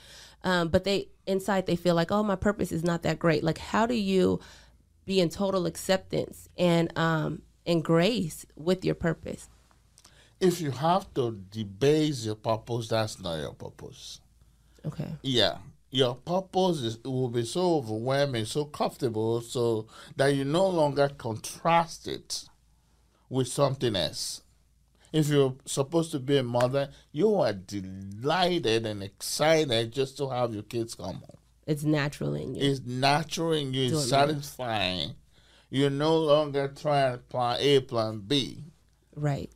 Um, 0.44 0.68
but 0.68 0.84
they 0.84 1.08
inside 1.26 1.66
they 1.66 1.76
feel 1.76 1.96
like, 1.96 2.12
oh, 2.12 2.22
my 2.22 2.36
purpose 2.36 2.72
is 2.72 2.84
not 2.84 3.02
that 3.02 3.18
great. 3.18 3.44
Like, 3.44 3.58
how 3.58 3.88
do 3.88 3.96
you 3.96 4.40
be 5.06 5.20
in 5.20 5.30
total 5.30 5.66
acceptance 5.66 6.50
and 6.56 6.96
um, 6.98 7.42
and 7.66 7.84
grace 7.84 8.46
with 8.56 8.86
your 8.86 8.96
purpose? 8.96 9.50
If 10.40 10.62
you 10.62 10.70
have 10.70 11.12
to 11.16 11.40
debase 11.50 12.26
your 12.26 12.36
purpose, 12.36 12.90
that's 12.90 13.20
not 13.20 13.40
your 13.40 13.54
purpose. 13.54 14.20
Okay. 14.86 15.08
Yeah. 15.24 15.58
Your 15.90 16.16
purpose 16.16 16.82
is 16.82 17.00
will 17.04 17.30
be 17.30 17.46
so 17.46 17.78
overwhelming, 17.78 18.46
so 18.46 18.66
comfortable, 18.66 19.42
so 19.42 19.88
that 20.16 20.28
you 20.36 20.46
no 20.46 20.68
longer 20.68 21.10
contrast 21.10 22.08
it 22.08 22.46
with 23.34 23.48
something 23.48 23.96
else. 23.96 24.42
If 25.12 25.28
you're 25.28 25.56
supposed 25.66 26.12
to 26.12 26.20
be 26.20 26.38
a 26.38 26.44
mother, 26.44 26.90
you 27.12 27.36
are 27.36 27.54
delighted 27.54 28.86
and 28.86 29.04
excited 29.04 29.92
just 29.92 30.18
to 30.18 30.30
have 30.30 30.54
your 30.54 30.64
kids 30.64 30.96
come 30.96 31.16
home. 31.16 31.38
It's 31.66 31.84
natural 31.84 32.36
in 32.36 32.56
you. 32.56 32.62
It's 32.72 32.82
natural 32.86 33.54
in 33.54 33.74
you, 33.74 33.86
it's 33.96 34.10
satisfying. 34.10 35.16
You're 35.70 35.90
no 35.90 36.18
longer 36.18 36.68
trying 36.68 37.20
plan 37.30 37.58
A, 37.60 37.80
plan 37.82 38.20
B. 38.20 38.64
right. 39.16 39.52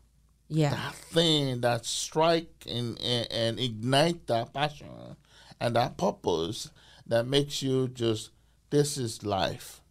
Yeah. 0.50 0.70
that 0.70 0.96
thing 0.96 1.60
that 1.60 1.86
strike 1.86 2.64
and, 2.70 2.98
and, 3.02 3.28
and 3.30 3.60
ignite 3.60 4.28
that 4.28 4.54
passion 4.54 5.18
and 5.60 5.76
that 5.76 5.98
purpose 5.98 6.72
that 7.06 7.28
makes 7.28 7.62
you 7.62 7.90
just 7.90 8.30
this 8.70 8.98
is 8.98 9.26
life 9.26 9.82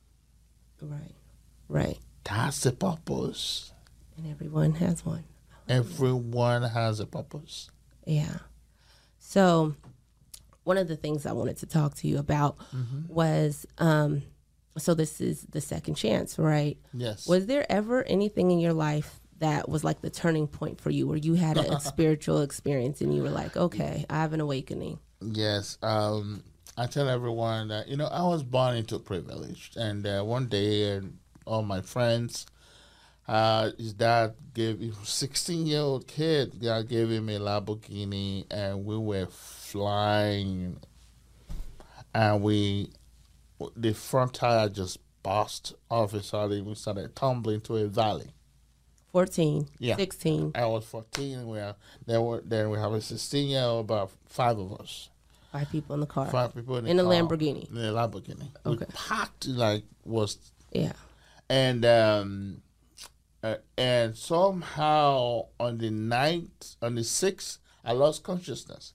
Right. 0.81 1.14
Right. 1.68 1.99
that's 2.25 2.61
the 2.62 2.72
purpose 2.72 3.70
And 4.16 4.31
everyone 4.31 4.74
has 4.74 5.05
one. 5.05 5.24
everyone 5.68 6.62
has 6.62 7.00
a 7.00 7.07
purpose 7.07 7.70
Yeah. 8.07 8.38
So, 9.18 9.74
one 10.64 10.79
of 10.79 10.87
the 10.88 10.96
things 10.96 11.26
I 11.26 11.33
wanted 11.33 11.57
to 11.59 11.66
talk 11.66 11.94
to 11.96 12.09
you 12.09 12.18
about 12.18 12.57
was 13.09 13.66
um, 13.79 14.22
so 14.79 14.94
this 14.94 15.20
is 15.20 15.42
the 15.50 15.61
second 15.61 15.94
chance, 15.94 16.38
right? 16.38 16.79
yes 16.94 17.26
Was 17.26 17.46
there 17.46 17.70
ever 17.70 18.05
anything 18.05 18.50
in 18.50 18.59
your 18.61 18.72
life 18.72 19.20
that 19.38 19.68
was 19.68 19.85
like 19.85 20.00
the 20.00 20.11
turning 20.11 20.46
point 20.46 20.81
for 20.81 20.90
you 20.90 21.07
where 21.07 21.18
you 21.18 21.35
had 21.35 21.57
a, 21.59 21.81
spiritual 21.92 22.40
experience 22.42 23.00
and 23.00 23.14
you 23.14 23.22
were 23.22 23.31
like, 23.31 23.57
okay, 23.57 24.07
I 24.09 24.20
have 24.20 24.33
an 24.33 24.40
awakening? 24.40 24.98
yes 25.22 25.79
um 25.83 26.42
i 26.76 26.87
tell 26.87 27.09
everyone 27.09 27.68
that 27.68 27.88
you 27.88 27.96
know 27.96 28.07
i 28.09 28.22
was 28.22 28.42
born 28.42 28.76
into 28.76 28.98
privilege 28.98 29.70
and 29.74 30.07
uh, 30.07 30.22
one 30.22 30.46
day 30.46 30.94
uh, 30.94 31.00
all 31.46 31.62
my 31.62 31.81
friends 31.81 32.44
uh, 33.28 33.70
his 33.76 33.92
dad 33.92 34.34
gave 34.54 34.78
him 34.80 34.94
16 35.04 35.66
year 35.66 35.80
old 35.80 36.06
kid 36.06 36.52
god 36.62 36.88
gave 36.88 37.10
him 37.10 37.28
a 37.28 37.38
lamborghini 37.38 38.44
and 38.50 38.84
we 38.84 38.96
were 38.96 39.26
flying 39.26 40.78
and 42.14 42.42
we 42.42 42.88
the 43.76 43.92
front 43.92 44.34
tire 44.34 44.68
just 44.68 44.98
burst 45.22 45.74
off 45.90 46.14
a 46.14 46.22
sudden 46.22 46.64
we 46.64 46.74
started 46.74 47.14
tumbling 47.16 47.60
to 47.60 47.76
a 47.76 47.86
valley 47.88 48.30
14, 49.12 49.66
Yeah. 49.78 49.96
16, 49.96 50.52
i 50.54 50.66
was 50.66 50.84
14 50.84 51.46
we 51.48 51.58
are 51.58 51.74
then, 52.06 52.24
we 52.24 52.38
then 52.44 52.70
we 52.70 52.78
have 52.78 52.92
a 52.92 53.00
16 53.00 53.48
year 53.48 53.62
old 53.62 53.86
about 53.86 54.10
five 54.28 54.58
of 54.58 54.72
us 54.80 55.08
five 55.52 55.70
people 55.70 55.94
in 55.94 56.00
the 56.00 56.06
car. 56.06 56.26
five 56.26 56.54
people 56.54 56.76
in, 56.76 56.84
the 56.84 56.90
In 56.90 56.98
a. 57.00 57.02
Lamborghini. 57.02 57.68
in 57.70 57.76
a 57.78 57.92
lamborghini 57.92 58.48
we 58.64 58.72
Okay. 58.72 58.86
packed 58.94 59.46
like 59.48 59.84
was 60.04 60.38
Yeah. 60.70 60.92
and 61.48 61.84
um 61.84 62.62
uh, 63.46 63.56
and 63.78 64.16
somehow 64.16 65.46
on 65.61 65.78
the 65.78 65.90
ninth 65.90 66.76
on 66.82 66.94
the 66.94 67.04
sixth 67.04 67.59
i 67.85 67.92
lost 67.92 68.22
consciousness 68.22 68.92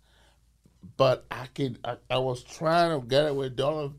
but 0.97 1.25
i 1.31 1.45
could 1.55 1.77
i, 1.85 1.95
I 2.09 2.17
was 2.17 2.43
trying 2.43 2.99
to 2.99 3.05
get 3.07 3.27
away 3.27 3.49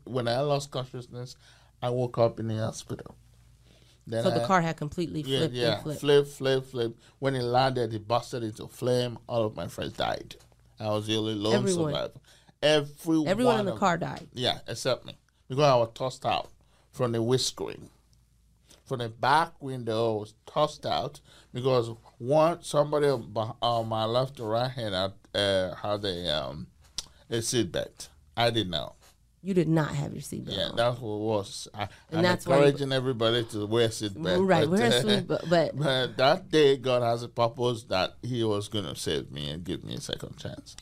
when 0.05 0.27
i 0.27 0.39
lost 0.41 0.71
consciousness 0.71 1.35
i 1.81 1.89
woke 1.89 2.17
up 2.17 2.39
in 2.39 2.47
the 2.47 2.57
hospital 2.57 3.15
then 4.05 4.23
So 4.23 4.31
the 4.31 4.43
I- 4.43 4.47
car 4.47 4.61
had 4.61 4.75
completely 4.77 5.21
yeah, 5.21 5.37
flipped 5.39 5.53
yeah, 5.53 5.73
and 5.75 5.83
flipped. 5.83 5.99
flip, 6.01 6.27
flip, 6.27 6.65
flip. 6.65 6.97
When 7.19 7.35
it 7.35 7.41
landed, 7.43 7.93
it 7.93 8.05
busted 8.05 8.43
into 8.43 8.67
flame. 8.67 9.17
All 9.29 9.45
of 9.45 9.55
my 9.55 9.69
friends 9.69 9.93
died. 9.93 10.35
I 10.77 10.89
was 10.89 11.07
the 11.07 11.15
only 11.15 11.35
lone 11.35 11.55
Everyone. 11.55 11.93
survivor. 11.93 12.19
Everyone, 12.61 13.27
Everyone 13.29 13.59
in 13.61 13.65
the 13.67 13.71
of- 13.75 13.79
car 13.79 13.97
died. 13.97 14.27
yeah, 14.33 14.57
except 14.67 15.05
me. 15.05 15.13
Because 15.47 15.63
I 15.63 15.75
was 15.77 15.91
tossed 15.95 16.25
out 16.25 16.49
from 16.91 17.13
the 17.13 17.21
windscreen. 17.23 17.89
From 18.85 18.99
the 18.99 19.09
back 19.09 19.61
window, 19.61 20.15
was 20.17 20.33
tossed 20.45 20.85
out 20.85 21.21
because 21.53 21.89
one 22.17 22.61
somebody 22.63 23.07
on 23.07 23.87
my 23.87 24.03
left 24.05 24.39
or 24.39 24.49
right 24.49 24.69
hand 24.69 24.93
had, 24.93 25.13
uh, 25.33 25.75
had 25.75 26.03
a 26.03 26.35
um 26.37 26.67
a 27.29 27.41
seat 27.41 27.71
belt. 27.71 28.09
I 28.35 28.49
didn't 28.49 28.71
know. 28.71 28.95
You 29.41 29.53
did 29.53 29.67
not 29.67 29.89
have 29.95 30.13
your 30.13 30.21
seatbelt 30.21 30.55
Yeah, 30.57 30.69
on. 30.69 30.75
that's 30.77 30.99
what 30.99 31.15
it 31.15 31.19
was. 31.21 31.67
I, 31.73 31.81
And 31.83 31.89
I'm 32.19 32.23
that's 32.23 32.45
why 32.47 32.55
encouraging 32.57 32.91
everybody 32.93 33.43
to 33.45 33.65
wear 33.65 33.91
seat 33.91 34.21
belt. 34.21 34.41
Right. 34.41 34.69
but, 34.69 34.79
uh, 34.81 34.85
a 34.85 35.01
sweet, 35.01 35.27
but, 35.49 35.49
but 35.77 36.17
that 36.17 36.49
day, 36.49 36.77
God 36.77 37.03
has 37.03 37.23
a 37.23 37.27
purpose 37.27 37.83
that 37.85 38.13
He 38.21 38.43
was 38.43 38.67
going 38.69 38.85
to 38.85 38.95
save 38.95 39.31
me 39.31 39.49
and 39.49 39.63
give 39.63 39.83
me 39.83 39.95
a 39.95 40.01
second 40.01 40.37
chance. 40.37 40.75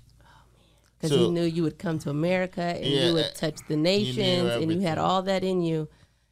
because 1.00 1.12
he 1.18 1.30
knew 1.32 1.44
you 1.44 1.64
would 1.64 1.80
come 1.80 1.98
to 2.00 2.10
America 2.12 2.62
and 2.62 2.86
Yeah, 2.86 3.08
you 3.08 3.14
would 3.14 3.26
uh, 3.26 3.30
touch 3.36 3.60
the 3.68 3.76
nations 3.78 4.56
and 4.56 4.72
you 4.72 4.82
had 4.82 4.98
all 5.00 5.24
that 5.24 5.44
in 5.44 5.62
you. 5.64 5.88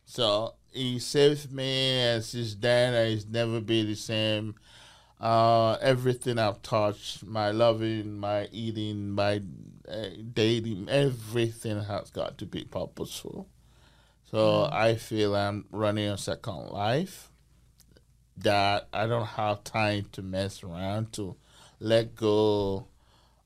So 0.05 0.53
He 0.71 0.99
saved 0.99 1.51
me, 1.51 1.99
and 1.99 2.23
since 2.23 2.55
then, 2.55 2.93
it's 2.93 3.25
never 3.25 3.60
been 3.60 3.88
the 3.88 3.95
same. 3.95 4.55
Uh, 5.19 5.73
everything 5.82 6.38
I've 6.38 6.62
touched, 6.62 7.25
my 7.25 7.51
loving, 7.51 8.19
my 8.19 8.47
eating, 8.51 9.10
my 9.10 9.41
uh, 9.88 10.08
dating, 10.34 10.88
everything 10.89 11.84
has 11.84 12.10
got 12.10 12.38
to 12.38 12.45
be 12.45 12.63
purposeful. 12.63 13.47
So 14.32 14.69
I 14.71 14.95
feel 14.95 15.36
I'm 15.36 15.65
running 15.71 16.08
a 16.08 16.17
second 16.17 16.69
life 16.69 17.32
that 18.38 18.88
I 18.93 19.08
don't 19.08 19.25
have 19.25 19.63
time 19.63 20.05
to 20.13 20.21
mess 20.21 20.63
around 20.63 21.12
to 21.13 21.36
let 21.79 22.15
go 22.15 22.88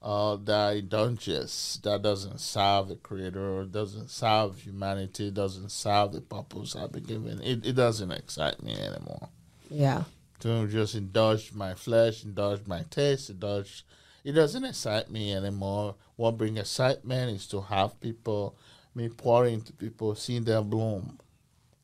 of 0.04 0.46
the 0.46 0.76
indulgence 0.80 1.80
that 1.82 2.02
doesn't 2.02 2.40
serve 2.40 2.90
the 2.90 2.96
creator, 2.98 3.58
or 3.58 3.64
doesn't 3.64 4.10
serve 4.10 4.60
humanity, 4.62 5.32
doesn't 5.32 5.72
serve 5.72 6.12
the 6.12 6.20
purpose 6.20 6.76
I've 6.76 6.92
been 6.92 7.04
given. 7.04 7.42
It, 7.42 7.66
it 7.66 7.74
doesn't 7.74 8.12
excite 8.12 8.62
me 8.62 8.76
anymore. 8.76 9.30
Yeah. 9.70 10.04
To 10.42 10.68
just 10.68 10.96
indulge 10.96 11.54
my 11.54 11.74
flesh, 11.74 12.26
indulge 12.26 12.68
my 12.68 12.84
taste, 12.90 13.30
indulge. 13.30 13.86
It 14.26 14.34
doesn't 14.34 14.66
excite 14.66 15.10
me 15.10 15.34
anymore. 15.34 15.96
What 16.18 16.38
brings 16.38 16.60
excitement 16.60 17.32
is 17.32 17.48
to 17.48 17.62
have 17.62 18.00
people, 18.02 18.58
me 18.94 19.08
pouring 19.08 19.56
into 19.56 19.72
people, 19.72 20.16
seeing 20.16 20.44
them 20.44 20.70
bloom. 20.70 21.18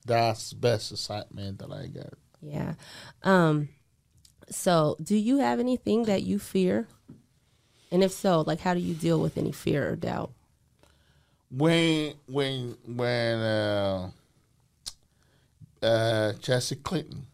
That's 0.06 0.50
the 0.50 0.58
best 0.58 0.92
excitement 0.92 1.60
that 1.60 1.72
I 1.72 1.88
get. 1.88 2.14
Yeah. 2.42 2.74
Um, 3.24 3.70
so 4.50 4.98
do 5.02 5.16
you 5.16 5.38
have 5.38 5.60
anything 5.60 6.04
that 6.04 6.24
you 6.24 6.38
fear? 6.38 6.88
And 7.92 8.04
if 8.04 8.12
so, 8.12 8.42
like 8.42 8.60
how 8.60 8.74
do 8.74 8.80
you 8.80 8.94
deal 8.94 9.20
with 9.20 9.38
any 9.38 9.52
fear 9.52 9.90
or 9.90 9.96
doubt? 9.96 10.32
When 11.52 12.14
when 12.28 12.78
when 12.86 13.40
uh, 13.40 14.12
uh, 15.82 16.34
Jesse 16.34 16.76
Clinton, 16.76 17.26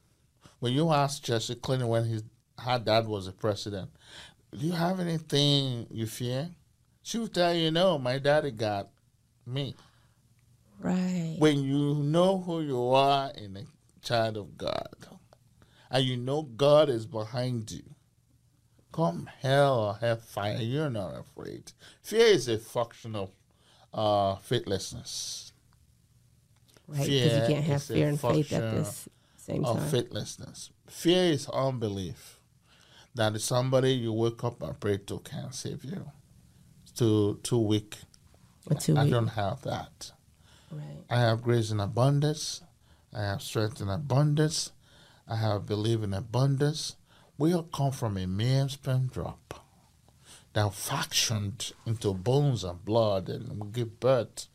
when 0.59 0.73
you 0.73 0.91
ask 0.91 1.21
Jesse 1.23 1.55
Clinton 1.55 1.89
when 1.89 2.05
his 2.05 2.23
her 2.59 2.79
dad 2.79 3.07
was 3.07 3.27
a 3.27 3.33
president, 3.33 3.89
do 4.51 4.65
you 4.65 4.71
have 4.71 4.99
anything 4.99 5.87
you 5.91 6.07
fear? 6.07 6.49
She 7.03 7.19
would 7.19 7.33
tell 7.33 7.53
you, 7.53 7.69
no, 7.71 7.99
my 7.99 8.17
daddy 8.17 8.51
got 8.51 8.89
me. 9.45 9.75
Right. 10.79 11.35
When 11.37 11.63
you 11.63 11.95
know 11.95 12.39
who 12.39 12.61
you 12.61 12.89
are 12.89 13.31
in 13.31 13.57
a 13.57 13.63
child 14.05 14.37
of 14.37 14.57
God, 14.57 14.87
and 15.91 16.03
you 16.03 16.17
know 16.17 16.43
God 16.43 16.89
is 16.89 17.05
behind 17.05 17.71
you, 17.71 17.83
come 18.95 19.29
hell 19.41 19.77
or 19.79 19.95
hellfire, 19.95 20.57
you're 20.61 20.89
not 20.89 21.13
afraid. 21.19 21.73
Fear 22.01 22.25
is 22.27 22.47
a 22.47 22.57
function 22.57 23.15
of 23.15 23.29
uh, 23.93 24.35
faithlessness. 24.37 25.51
Right. 26.87 26.99
Because 26.99 27.09
you 27.09 27.53
can't 27.55 27.65
have 27.65 27.83
fear 27.83 28.07
and 28.07 28.19
faith 28.19 28.53
at 28.53 28.75
this 28.75 29.09
same 29.37 29.65
Of 29.65 29.77
time. 29.79 29.89
faithlessness. 29.89 30.69
Fear 30.87 31.23
is 31.33 31.49
unbelief 31.49 32.39
that 33.15 33.39
somebody 33.41 33.91
you 33.93 34.13
wake 34.13 34.43
up 34.43 34.61
and 34.61 34.79
pray 34.79 34.97
to 34.97 35.19
can't 35.19 35.53
save 35.53 35.83
you. 35.83 36.09
It's 36.83 36.91
too 36.93 37.39
too 37.43 37.59
weak. 37.59 37.97
Or 38.69 38.75
two 38.77 38.95
I 38.97 39.03
weeks. 39.03 39.11
don't 39.11 39.27
have 39.27 39.61
that. 39.63 40.11
Right. 40.71 41.03
I 41.09 41.19
have 41.19 41.41
grace 41.41 41.69
in 41.71 41.79
abundance. 41.79 42.61
I 43.13 43.21
have 43.23 43.41
strength 43.41 43.81
in 43.81 43.89
abundance. 43.89 44.71
I 45.27 45.35
have 45.37 45.65
belief 45.65 46.03
in 46.03 46.13
abundance. 46.13 46.95
We 47.37 47.53
all 47.53 47.63
come 47.63 47.91
from 47.91 48.17
a 48.17 48.27
mere 48.27 48.69
sperm 48.69 49.07
drop 49.07 49.65
that 50.53 50.67
factioned 50.67 51.73
into 51.85 52.13
bones 52.13 52.63
and 52.63 52.83
blood 52.83 53.29
and 53.29 53.59
we 53.59 53.71
give 53.71 53.99
birth. 53.99 54.47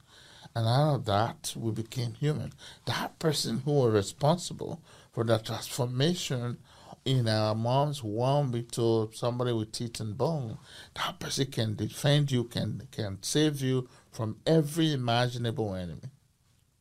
And 0.55 0.67
out 0.67 0.95
of 0.95 1.05
that, 1.05 1.55
we 1.57 1.71
became 1.71 2.15
human. 2.15 2.53
That 2.87 3.19
person 3.19 3.59
who 3.65 3.73
was 3.73 3.93
responsible 3.93 4.83
for 5.13 5.25
the 5.25 5.39
transformation 5.39 6.59
in 7.05 7.29
our 7.29 7.55
mom's 7.55 8.03
womb 8.03 8.55
into 8.55 9.11
somebody 9.15 9.53
with 9.53 9.73
teeth 9.73 10.01
and 10.01 10.17
bone, 10.17 10.59
that 10.95 11.19
person 11.19 11.47
can 11.47 11.77
defend 11.77 12.31
you, 12.31 12.45
can 12.45 12.89
can 12.91 13.19
save 13.23 13.61
you 13.61 13.89
from 14.11 14.37
every 14.47 14.93
imaginable 14.93 15.75
enemy. 15.75 16.11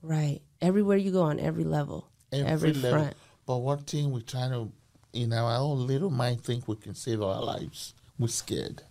Right. 0.02 0.41
Everywhere 0.62 0.97
you 0.97 1.12
go 1.12 1.24
on 1.24 1.39
every 1.39 1.64
level. 1.64 2.10
Every, 2.32 2.74
level. 2.74 2.91
front. 2.91 3.16
But 3.45 3.58
one 3.58 3.80
thing 3.80 4.12
we're 4.12 4.22
trying 4.22 4.52
to, 4.52 4.72
in 5.14 5.34
our 5.34 5.57
own 5.57 5.88
little 5.88 6.10
mind, 6.10 6.43
think 6.43 6.68
we 6.68 6.76
can 6.76 6.95
save 6.95 7.22
our 7.22 7.41
lives. 7.43 7.93
We're 8.18 8.28
scared. 8.28 8.84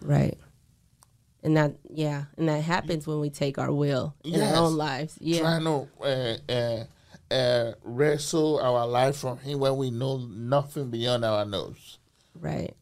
Right. 0.00 0.38
And 1.42 1.56
that 1.56 1.74
yeah, 1.88 2.24
and 2.36 2.48
that 2.48 2.62
happens 2.62 3.06
when 3.06 3.20
we 3.20 3.30
take 3.30 3.58
our 3.58 3.72
will 3.72 4.14
in 4.24 4.34
Yes. 4.34 4.56
our 4.56 4.64
own 4.64 4.76
lives. 4.76 5.16
Yeah. 5.20 5.40
Trying 5.40 5.64
to 5.64 5.88
uh, 6.02 6.52
uh, 6.52 6.84
uh, 7.34 7.72
wrestle 7.84 8.58
our 8.60 8.86
life 8.86 9.18
from 9.18 9.38
Him 9.38 9.60
when 9.60 9.76
we 9.76 9.90
know 9.90 10.18
nothing 10.18 10.90
beyond 10.90 11.24
our 11.24 11.44
nose. 11.44 11.98
Right. 12.38 12.74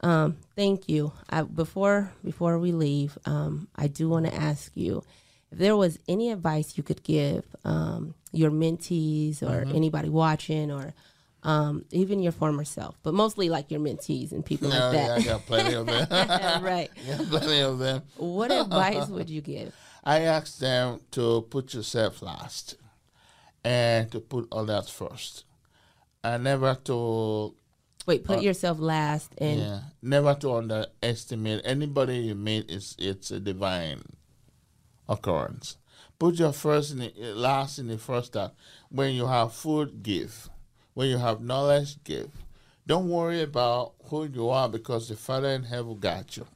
Um, 0.00 0.36
thank 0.56 0.88
you. 0.88 1.12
I, 1.30 1.42
before 1.42 2.12
before 2.24 2.58
we 2.58 2.72
leave, 2.72 3.16
um, 3.24 3.68
I 3.76 3.86
do 3.86 4.08
want 4.08 4.26
to 4.26 4.34
ask 4.34 4.72
you 4.74 5.04
if 5.52 5.58
there 5.58 5.76
was 5.76 5.98
any 6.08 6.30
advice 6.32 6.76
you 6.76 6.82
could 6.82 7.04
give 7.04 7.44
um, 7.64 8.14
your 8.32 8.50
mentees 8.50 9.42
or 9.42 9.64
Mm-hmm. 9.64 9.76
anybody 9.76 10.08
watching 10.08 10.72
or 10.72 10.92
um, 11.44 11.84
even 11.90 12.20
your 12.20 12.32
former 12.32 12.64
self, 12.64 12.96
but 13.02 13.14
mostly 13.14 13.48
like 13.48 13.70
your 13.70 13.80
mentees 13.80 14.32
and 14.32 14.44
people 14.44 14.68
No, 14.68 14.76
like 14.76 14.92
that. 14.92 15.06
yeah, 15.06 15.14
I 15.14 15.22
got 15.36 15.46
plenty 15.46 15.74
of 15.74 15.86
them. 15.86 16.06
right. 16.62 16.90
got 17.06 17.26
plenty 17.28 17.60
of 17.60 17.78
them. 17.78 18.02
What 18.16 18.50
advice 18.62 19.08
would 19.08 19.28
you 19.28 19.40
give? 19.40 19.74
I 20.04 20.20
asked 20.20 20.60
them 20.60 21.00
to 21.12 21.42
put 21.42 21.74
yourself 21.74 22.22
last 22.22 22.76
and 23.64 24.10
to 24.12 24.20
put 24.20 24.48
others 24.52 24.88
first. 24.88 25.44
And 26.24 26.44
never 26.44 26.76
to 26.84 27.54
Wait, 28.06 28.24
put 28.24 28.42
yourself 28.42 28.78
last 28.80 29.32
and 29.38 29.60
Yeah, 29.60 29.80
never 30.02 30.34
to 30.34 30.52
underestimate 30.54 31.62
anybody 31.64 32.18
you 32.18 32.34
meet. 32.36 32.70
Is 32.70 32.96
it's 32.98 33.30
a 33.32 33.40
divine 33.40 34.02
occurrence. 35.08 35.76
Put 36.18 36.36
your 36.36 36.52
first 36.52 36.92
in 36.92 36.98
the 36.98 37.12
last 37.34 37.78
in 37.78 37.88
the 37.88 37.98
first. 37.98 38.32
That 38.34 38.54
when 38.90 39.14
you 39.14 39.26
have 39.26 39.52
food, 39.52 40.02
give. 40.02 40.48
When 40.94 41.08
you 41.08 41.18
have 41.18 41.40
knowledge, 41.40 42.02
give. 42.04 42.30
Don't 42.86 43.08
worry 43.08 43.42
about 43.42 43.92
who 44.04 44.24
you 44.24 44.48
are 44.50 44.68
because 44.68 45.08
the 45.08 45.16
Father 45.16 45.48
in 45.48 45.62
heaven 45.62 45.98
got 45.98 46.36
you. 46.36 46.46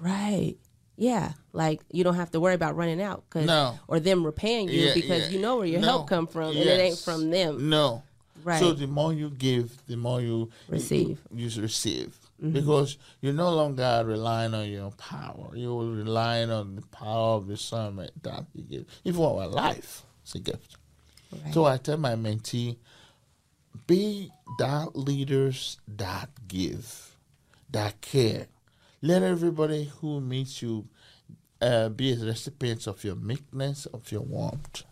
Right. 0.00 0.56
Yeah. 0.96 1.32
Like 1.52 1.80
you 1.92 2.04
don't 2.04 2.16
have 2.16 2.30
to 2.32 2.40
worry 2.40 2.54
about 2.54 2.76
running 2.76 3.00
out 3.00 3.24
cause, 3.30 3.46
No. 3.46 3.78
or 3.86 4.00
them 4.00 4.24
repaying 4.24 4.68
you 4.68 4.80
Yeah, 4.80 4.94
because 4.94 5.22
yeah. 5.22 5.28
you 5.28 5.40
know 5.40 5.58
where 5.58 5.66
your 5.66 5.80
No. 5.80 5.86
help 5.86 6.08
come 6.08 6.26
from 6.26 6.48
and 6.48 6.58
it 6.58 6.80
ain't 6.80 6.98
from 6.98 7.30
them. 7.30 7.70
No. 7.70 8.02
Right. 8.44 8.60
So 8.60 8.72
the 8.72 8.86
more 8.86 9.12
you 9.12 9.30
give, 9.30 9.76
the 9.86 9.96
more 9.96 10.20
you 10.20 10.50
Receive. 10.68 11.20
You, 11.32 11.48
you 11.48 11.62
receive 11.62 12.18
mm-hmm. 12.42 12.52
because 12.52 12.98
you're 13.20 13.32
no 13.32 13.52
longer 13.54 14.02
relying 14.04 14.54
on 14.54 14.68
your 14.68 14.90
power. 14.92 15.50
You're 15.54 15.84
relying 15.84 16.50
on 16.50 16.76
the 16.76 16.82
power 16.82 17.36
of 17.36 17.46
the 17.46 17.54
discernment 17.54 18.22
that 18.22 18.44
He 18.54 18.62
gives. 18.62 18.86
Even 19.04 19.22
our 19.22 19.46
life, 19.46 20.04
it's 20.22 20.34
a 20.34 20.38
gift. 20.40 20.76
Right. 21.32 21.52
So 21.52 21.66
I 21.66 21.76
tell 21.76 21.96
my 21.98 22.14
mentee, 22.14 22.76
be 23.86 24.30
that 24.58 24.96
leaders 24.96 25.78
that 25.86 26.30
give, 26.46 27.16
that 27.70 28.00
care. 28.00 28.46
Let 29.02 29.22
everybody 29.22 29.90
who 30.00 30.20
meets 30.20 30.60
you 30.62 30.88
uh, 31.60 31.88
be 31.88 32.14
recipients 32.14 32.86
of 32.86 33.02
your 33.04 33.14
meekness, 33.16 33.86
of 33.86 34.10
your 34.12 34.22
warmth. 34.22 34.82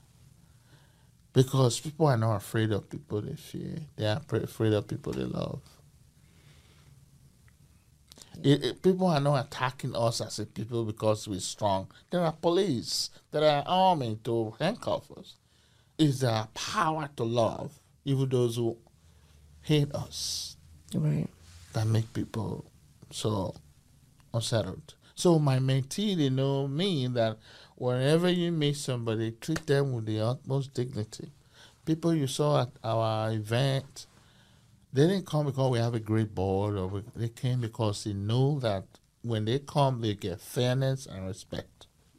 Because 1.33 1.79
people 1.81 2.07
are 2.07 2.17
not 2.17 2.37
afraid 2.37 2.73
of 2.73 2.89
people 2.89 3.21
they 3.21 3.35
fear. 3.35 3.77
They 3.97 4.07
are 4.07 4.23
afraid 4.33 4.73
of 4.73 4.89
people 4.89 5.13
they 5.13 5.25
love. 5.25 5.61
It, 8.43 8.65
it- 8.65 8.83
people 8.83 9.07
are 9.09 9.21
not 9.21 9.47
attacking 9.47 9.95
us 9.97 10.21
as 10.21 10.39
a 10.39 10.47
people 10.47 10.85
because 10.85 11.27
we're 11.29 11.41
strong. 11.41 11.89
There 12.11 12.21
are 12.23 12.33
police, 12.33 13.11
there 13.33 13.45
are 13.51 13.65
army 13.67 14.19
to 14.25 14.55
handcuff 14.59 15.11
us. 15.19 15.35
It's 15.99 16.21
the 16.21 16.47
power 16.55 17.09
to 17.17 17.25
love, 17.25 17.79
even 18.07 18.29
those 18.31 18.57
who 18.57 18.77
hate 19.63 19.93
us, 19.95 20.57
Right. 20.95 21.29
that 21.75 21.87
make 21.87 22.13
people 22.15 22.65
so 23.11 23.55
unsettled. 24.33 24.95
So 25.17 25.39
my 25.39 25.59
mentee, 25.59 26.17
they 26.17 26.31
know 26.31 26.69
me 26.69 27.09
that 27.09 27.39
whenever 27.75 28.31
you 28.31 28.53
meet 28.53 28.77
somebody, 28.77 29.33
treat 29.33 29.67
them 29.67 29.93
with 29.93 30.07
the 30.07 30.21
utmost 30.21 30.73
dignity. 30.73 31.33
People 31.85 32.15
you 32.15 32.27
saw 32.29 32.63
at 32.63 32.71
our 32.85 33.33
event, 33.33 34.07
they 34.93 35.07
didn't 35.09 35.27
come 35.27 35.47
because 35.47 35.71
we 35.71 35.79
have 35.79 35.95
a 35.95 36.01
great 36.01 36.33
board, 36.35 36.77
or 36.77 36.87
we, 36.87 37.03
they 37.17 37.29
came 37.29 37.61
because 37.61 38.05
they 38.05 38.13
know 38.13 38.61
that 38.61 38.85
when 39.23 39.45
they 39.47 39.59
come, 39.59 40.01
they 40.01 40.15
get 40.15 40.41
fairness 40.41 41.07
and 41.07 41.27
respect, 41.27 41.76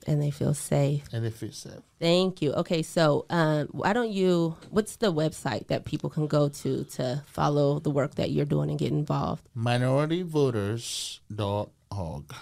And 0.08 0.22
they 0.22 0.32
feel 0.32 0.54
safe. 0.54 1.04
and 1.12 1.26
they 1.26 1.30
feel 1.32 1.52
safe. 1.52 1.82
Thank 2.00 2.42
you. 2.42 2.54
Okay, 2.54 2.82
so 2.82 3.26
um, 3.30 3.68
why 3.72 3.92
don't 3.94 4.10
you? 4.10 4.56
What's 4.72 4.96
the 4.96 5.12
website 5.14 5.68
that 5.68 5.84
people 5.86 6.10
can 6.10 6.28
go 6.28 6.48
to 6.50 6.84
to 6.86 7.22
follow 7.28 7.80
the 7.80 7.92
work 7.92 8.16
that 8.16 8.32
you're 8.32 8.46
doing 8.46 8.70
and 8.70 8.80
get 8.80 8.92
involved? 8.92 9.44
minorityvoters.org. 9.58 12.34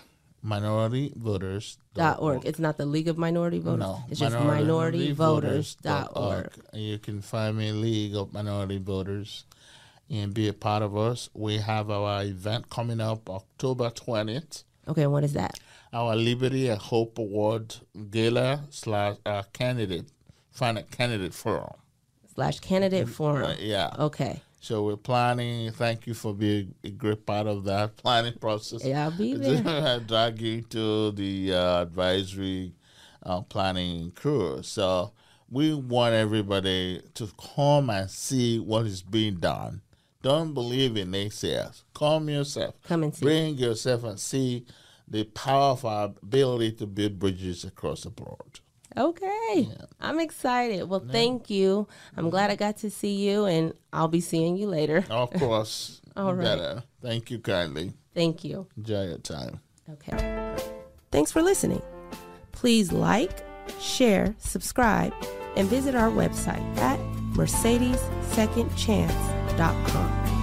Minorityvoters. 0.45 1.77
Dot 1.95 2.21
org. 2.21 2.45
It's 2.45 2.59
not 2.59 2.77
the 2.77 2.85
League 2.85 3.07
of 3.07 3.17
Minority 3.17 3.57
Voters. 3.59 3.79
No, 3.79 4.03
it's 4.09 4.19
just 4.19 4.35
minorityvoters.org. 4.35 6.49
And 6.73 6.81
you 6.81 6.99
can 6.99 7.21
find 7.21 7.57
me 7.57 7.71
League 7.71 8.15
of 8.15 8.31
Minority 8.33 8.77
Voters 8.77 9.45
and 10.09 10.33
be 10.35 10.47
a 10.47 10.53
part 10.53 10.83
of 10.83 10.95
us. 10.95 11.29
We 11.33 11.57
have 11.57 11.89
our 11.89 12.23
event 12.23 12.69
coming 12.69 13.01
up 13.01 13.27
October 13.29 13.89
20th. 13.89 14.63
Okay, 14.87 15.07
what 15.07 15.23
is 15.23 15.33
that? 15.33 15.59
Our 15.93 16.15
Liberty 16.15 16.67
and 16.69 16.79
Hope 16.79 17.17
Award 17.17 17.75
Gala 18.09 18.63
slash 18.69 19.17
uh, 19.25 19.43
candidate, 19.53 20.05
final 20.51 20.83
candidate 20.83 21.33
forum. 21.33 21.75
Slash 22.33 22.59
candidate 22.59 23.07
forum. 23.07 23.51
Uh, 23.51 23.55
yeah. 23.59 23.91
Okay. 23.97 24.41
So 24.59 24.83
we're 24.83 24.97
planning. 24.97 25.71
Thank 25.71 26.07
you 26.07 26.13
for 26.13 26.33
being 26.33 26.73
a 26.83 26.89
great 26.89 27.25
part 27.25 27.47
of 27.47 27.63
that 27.65 27.97
planning 28.03 28.33
process. 28.39 28.83
Yeah, 28.83 29.05
I'll 29.05 29.11
be 29.11 29.35
there. 29.63 29.99
drag 30.07 30.41
you 30.41 30.61
to 30.63 31.11
the 31.11 31.53
uh, 31.53 31.81
advisory 31.83 32.73
uh, 33.23 33.41
planning 33.41 34.11
crew. 34.11 34.61
So 34.63 35.13
we 35.49 35.73
want 35.73 36.15
everybody 36.15 37.01
to 37.13 37.29
come 37.55 37.89
and 37.89 38.09
see 38.09 38.59
what 38.59 38.85
is 38.85 39.01
being 39.01 39.35
done. 39.35 39.81
Don't 40.25 40.55
believe 40.55 40.97
in 40.97 41.11
naysayers. 41.11 41.83
Come 41.93 42.29
yourself. 42.29 42.73
Come 42.87 43.03
and 43.03 43.13
see. 43.13 43.23
Bring 43.23 43.59
yourself 43.59 44.03
and 44.05 44.19
see 44.19 44.65
the 45.07 45.25
power 45.25 45.73
of 45.73 45.85
our 45.85 46.05
ability 46.05 46.71
to 46.77 46.87
build 46.87 47.19
bridges 47.19 47.63
across 47.63 48.05
the 48.05 48.09
board. 48.09 48.59
Okay. 48.97 49.69
I'm 50.01 50.19
excited. 50.19 50.89
Well, 50.89 51.05
thank 51.11 51.51
you. 51.51 51.87
I'm 52.17 52.31
glad 52.31 52.49
I 52.49 52.55
got 52.55 52.77
to 52.77 52.89
see 52.89 53.13
you, 53.13 53.45
and 53.45 53.75
I'll 53.93 54.07
be 54.07 54.19
seeing 54.19 54.57
you 54.57 54.65
later. 54.65 55.05
Of 55.11 55.31
course. 55.39 56.01
All 56.17 56.33
right. 56.33 56.43
better. 56.43 56.83
Thank 57.03 57.29
you 57.29 57.37
kindly. 57.37 57.93
Thank 58.15 58.43
you. 58.43 58.65
Enjoy 58.77 59.05
your 59.05 59.19
time. 59.19 59.59
Okay. 59.91 60.55
Thanks 61.11 61.31
for 61.31 61.43
listening. 61.43 61.83
Please 62.51 62.91
like, 62.91 63.45
share, 63.79 64.33
subscribe, 64.39 65.13
and 65.55 65.67
visit 65.67 65.93
our 65.93 66.09
website 66.09 66.65
at 66.77 66.99
mercedessecondchance.com. 69.57 70.34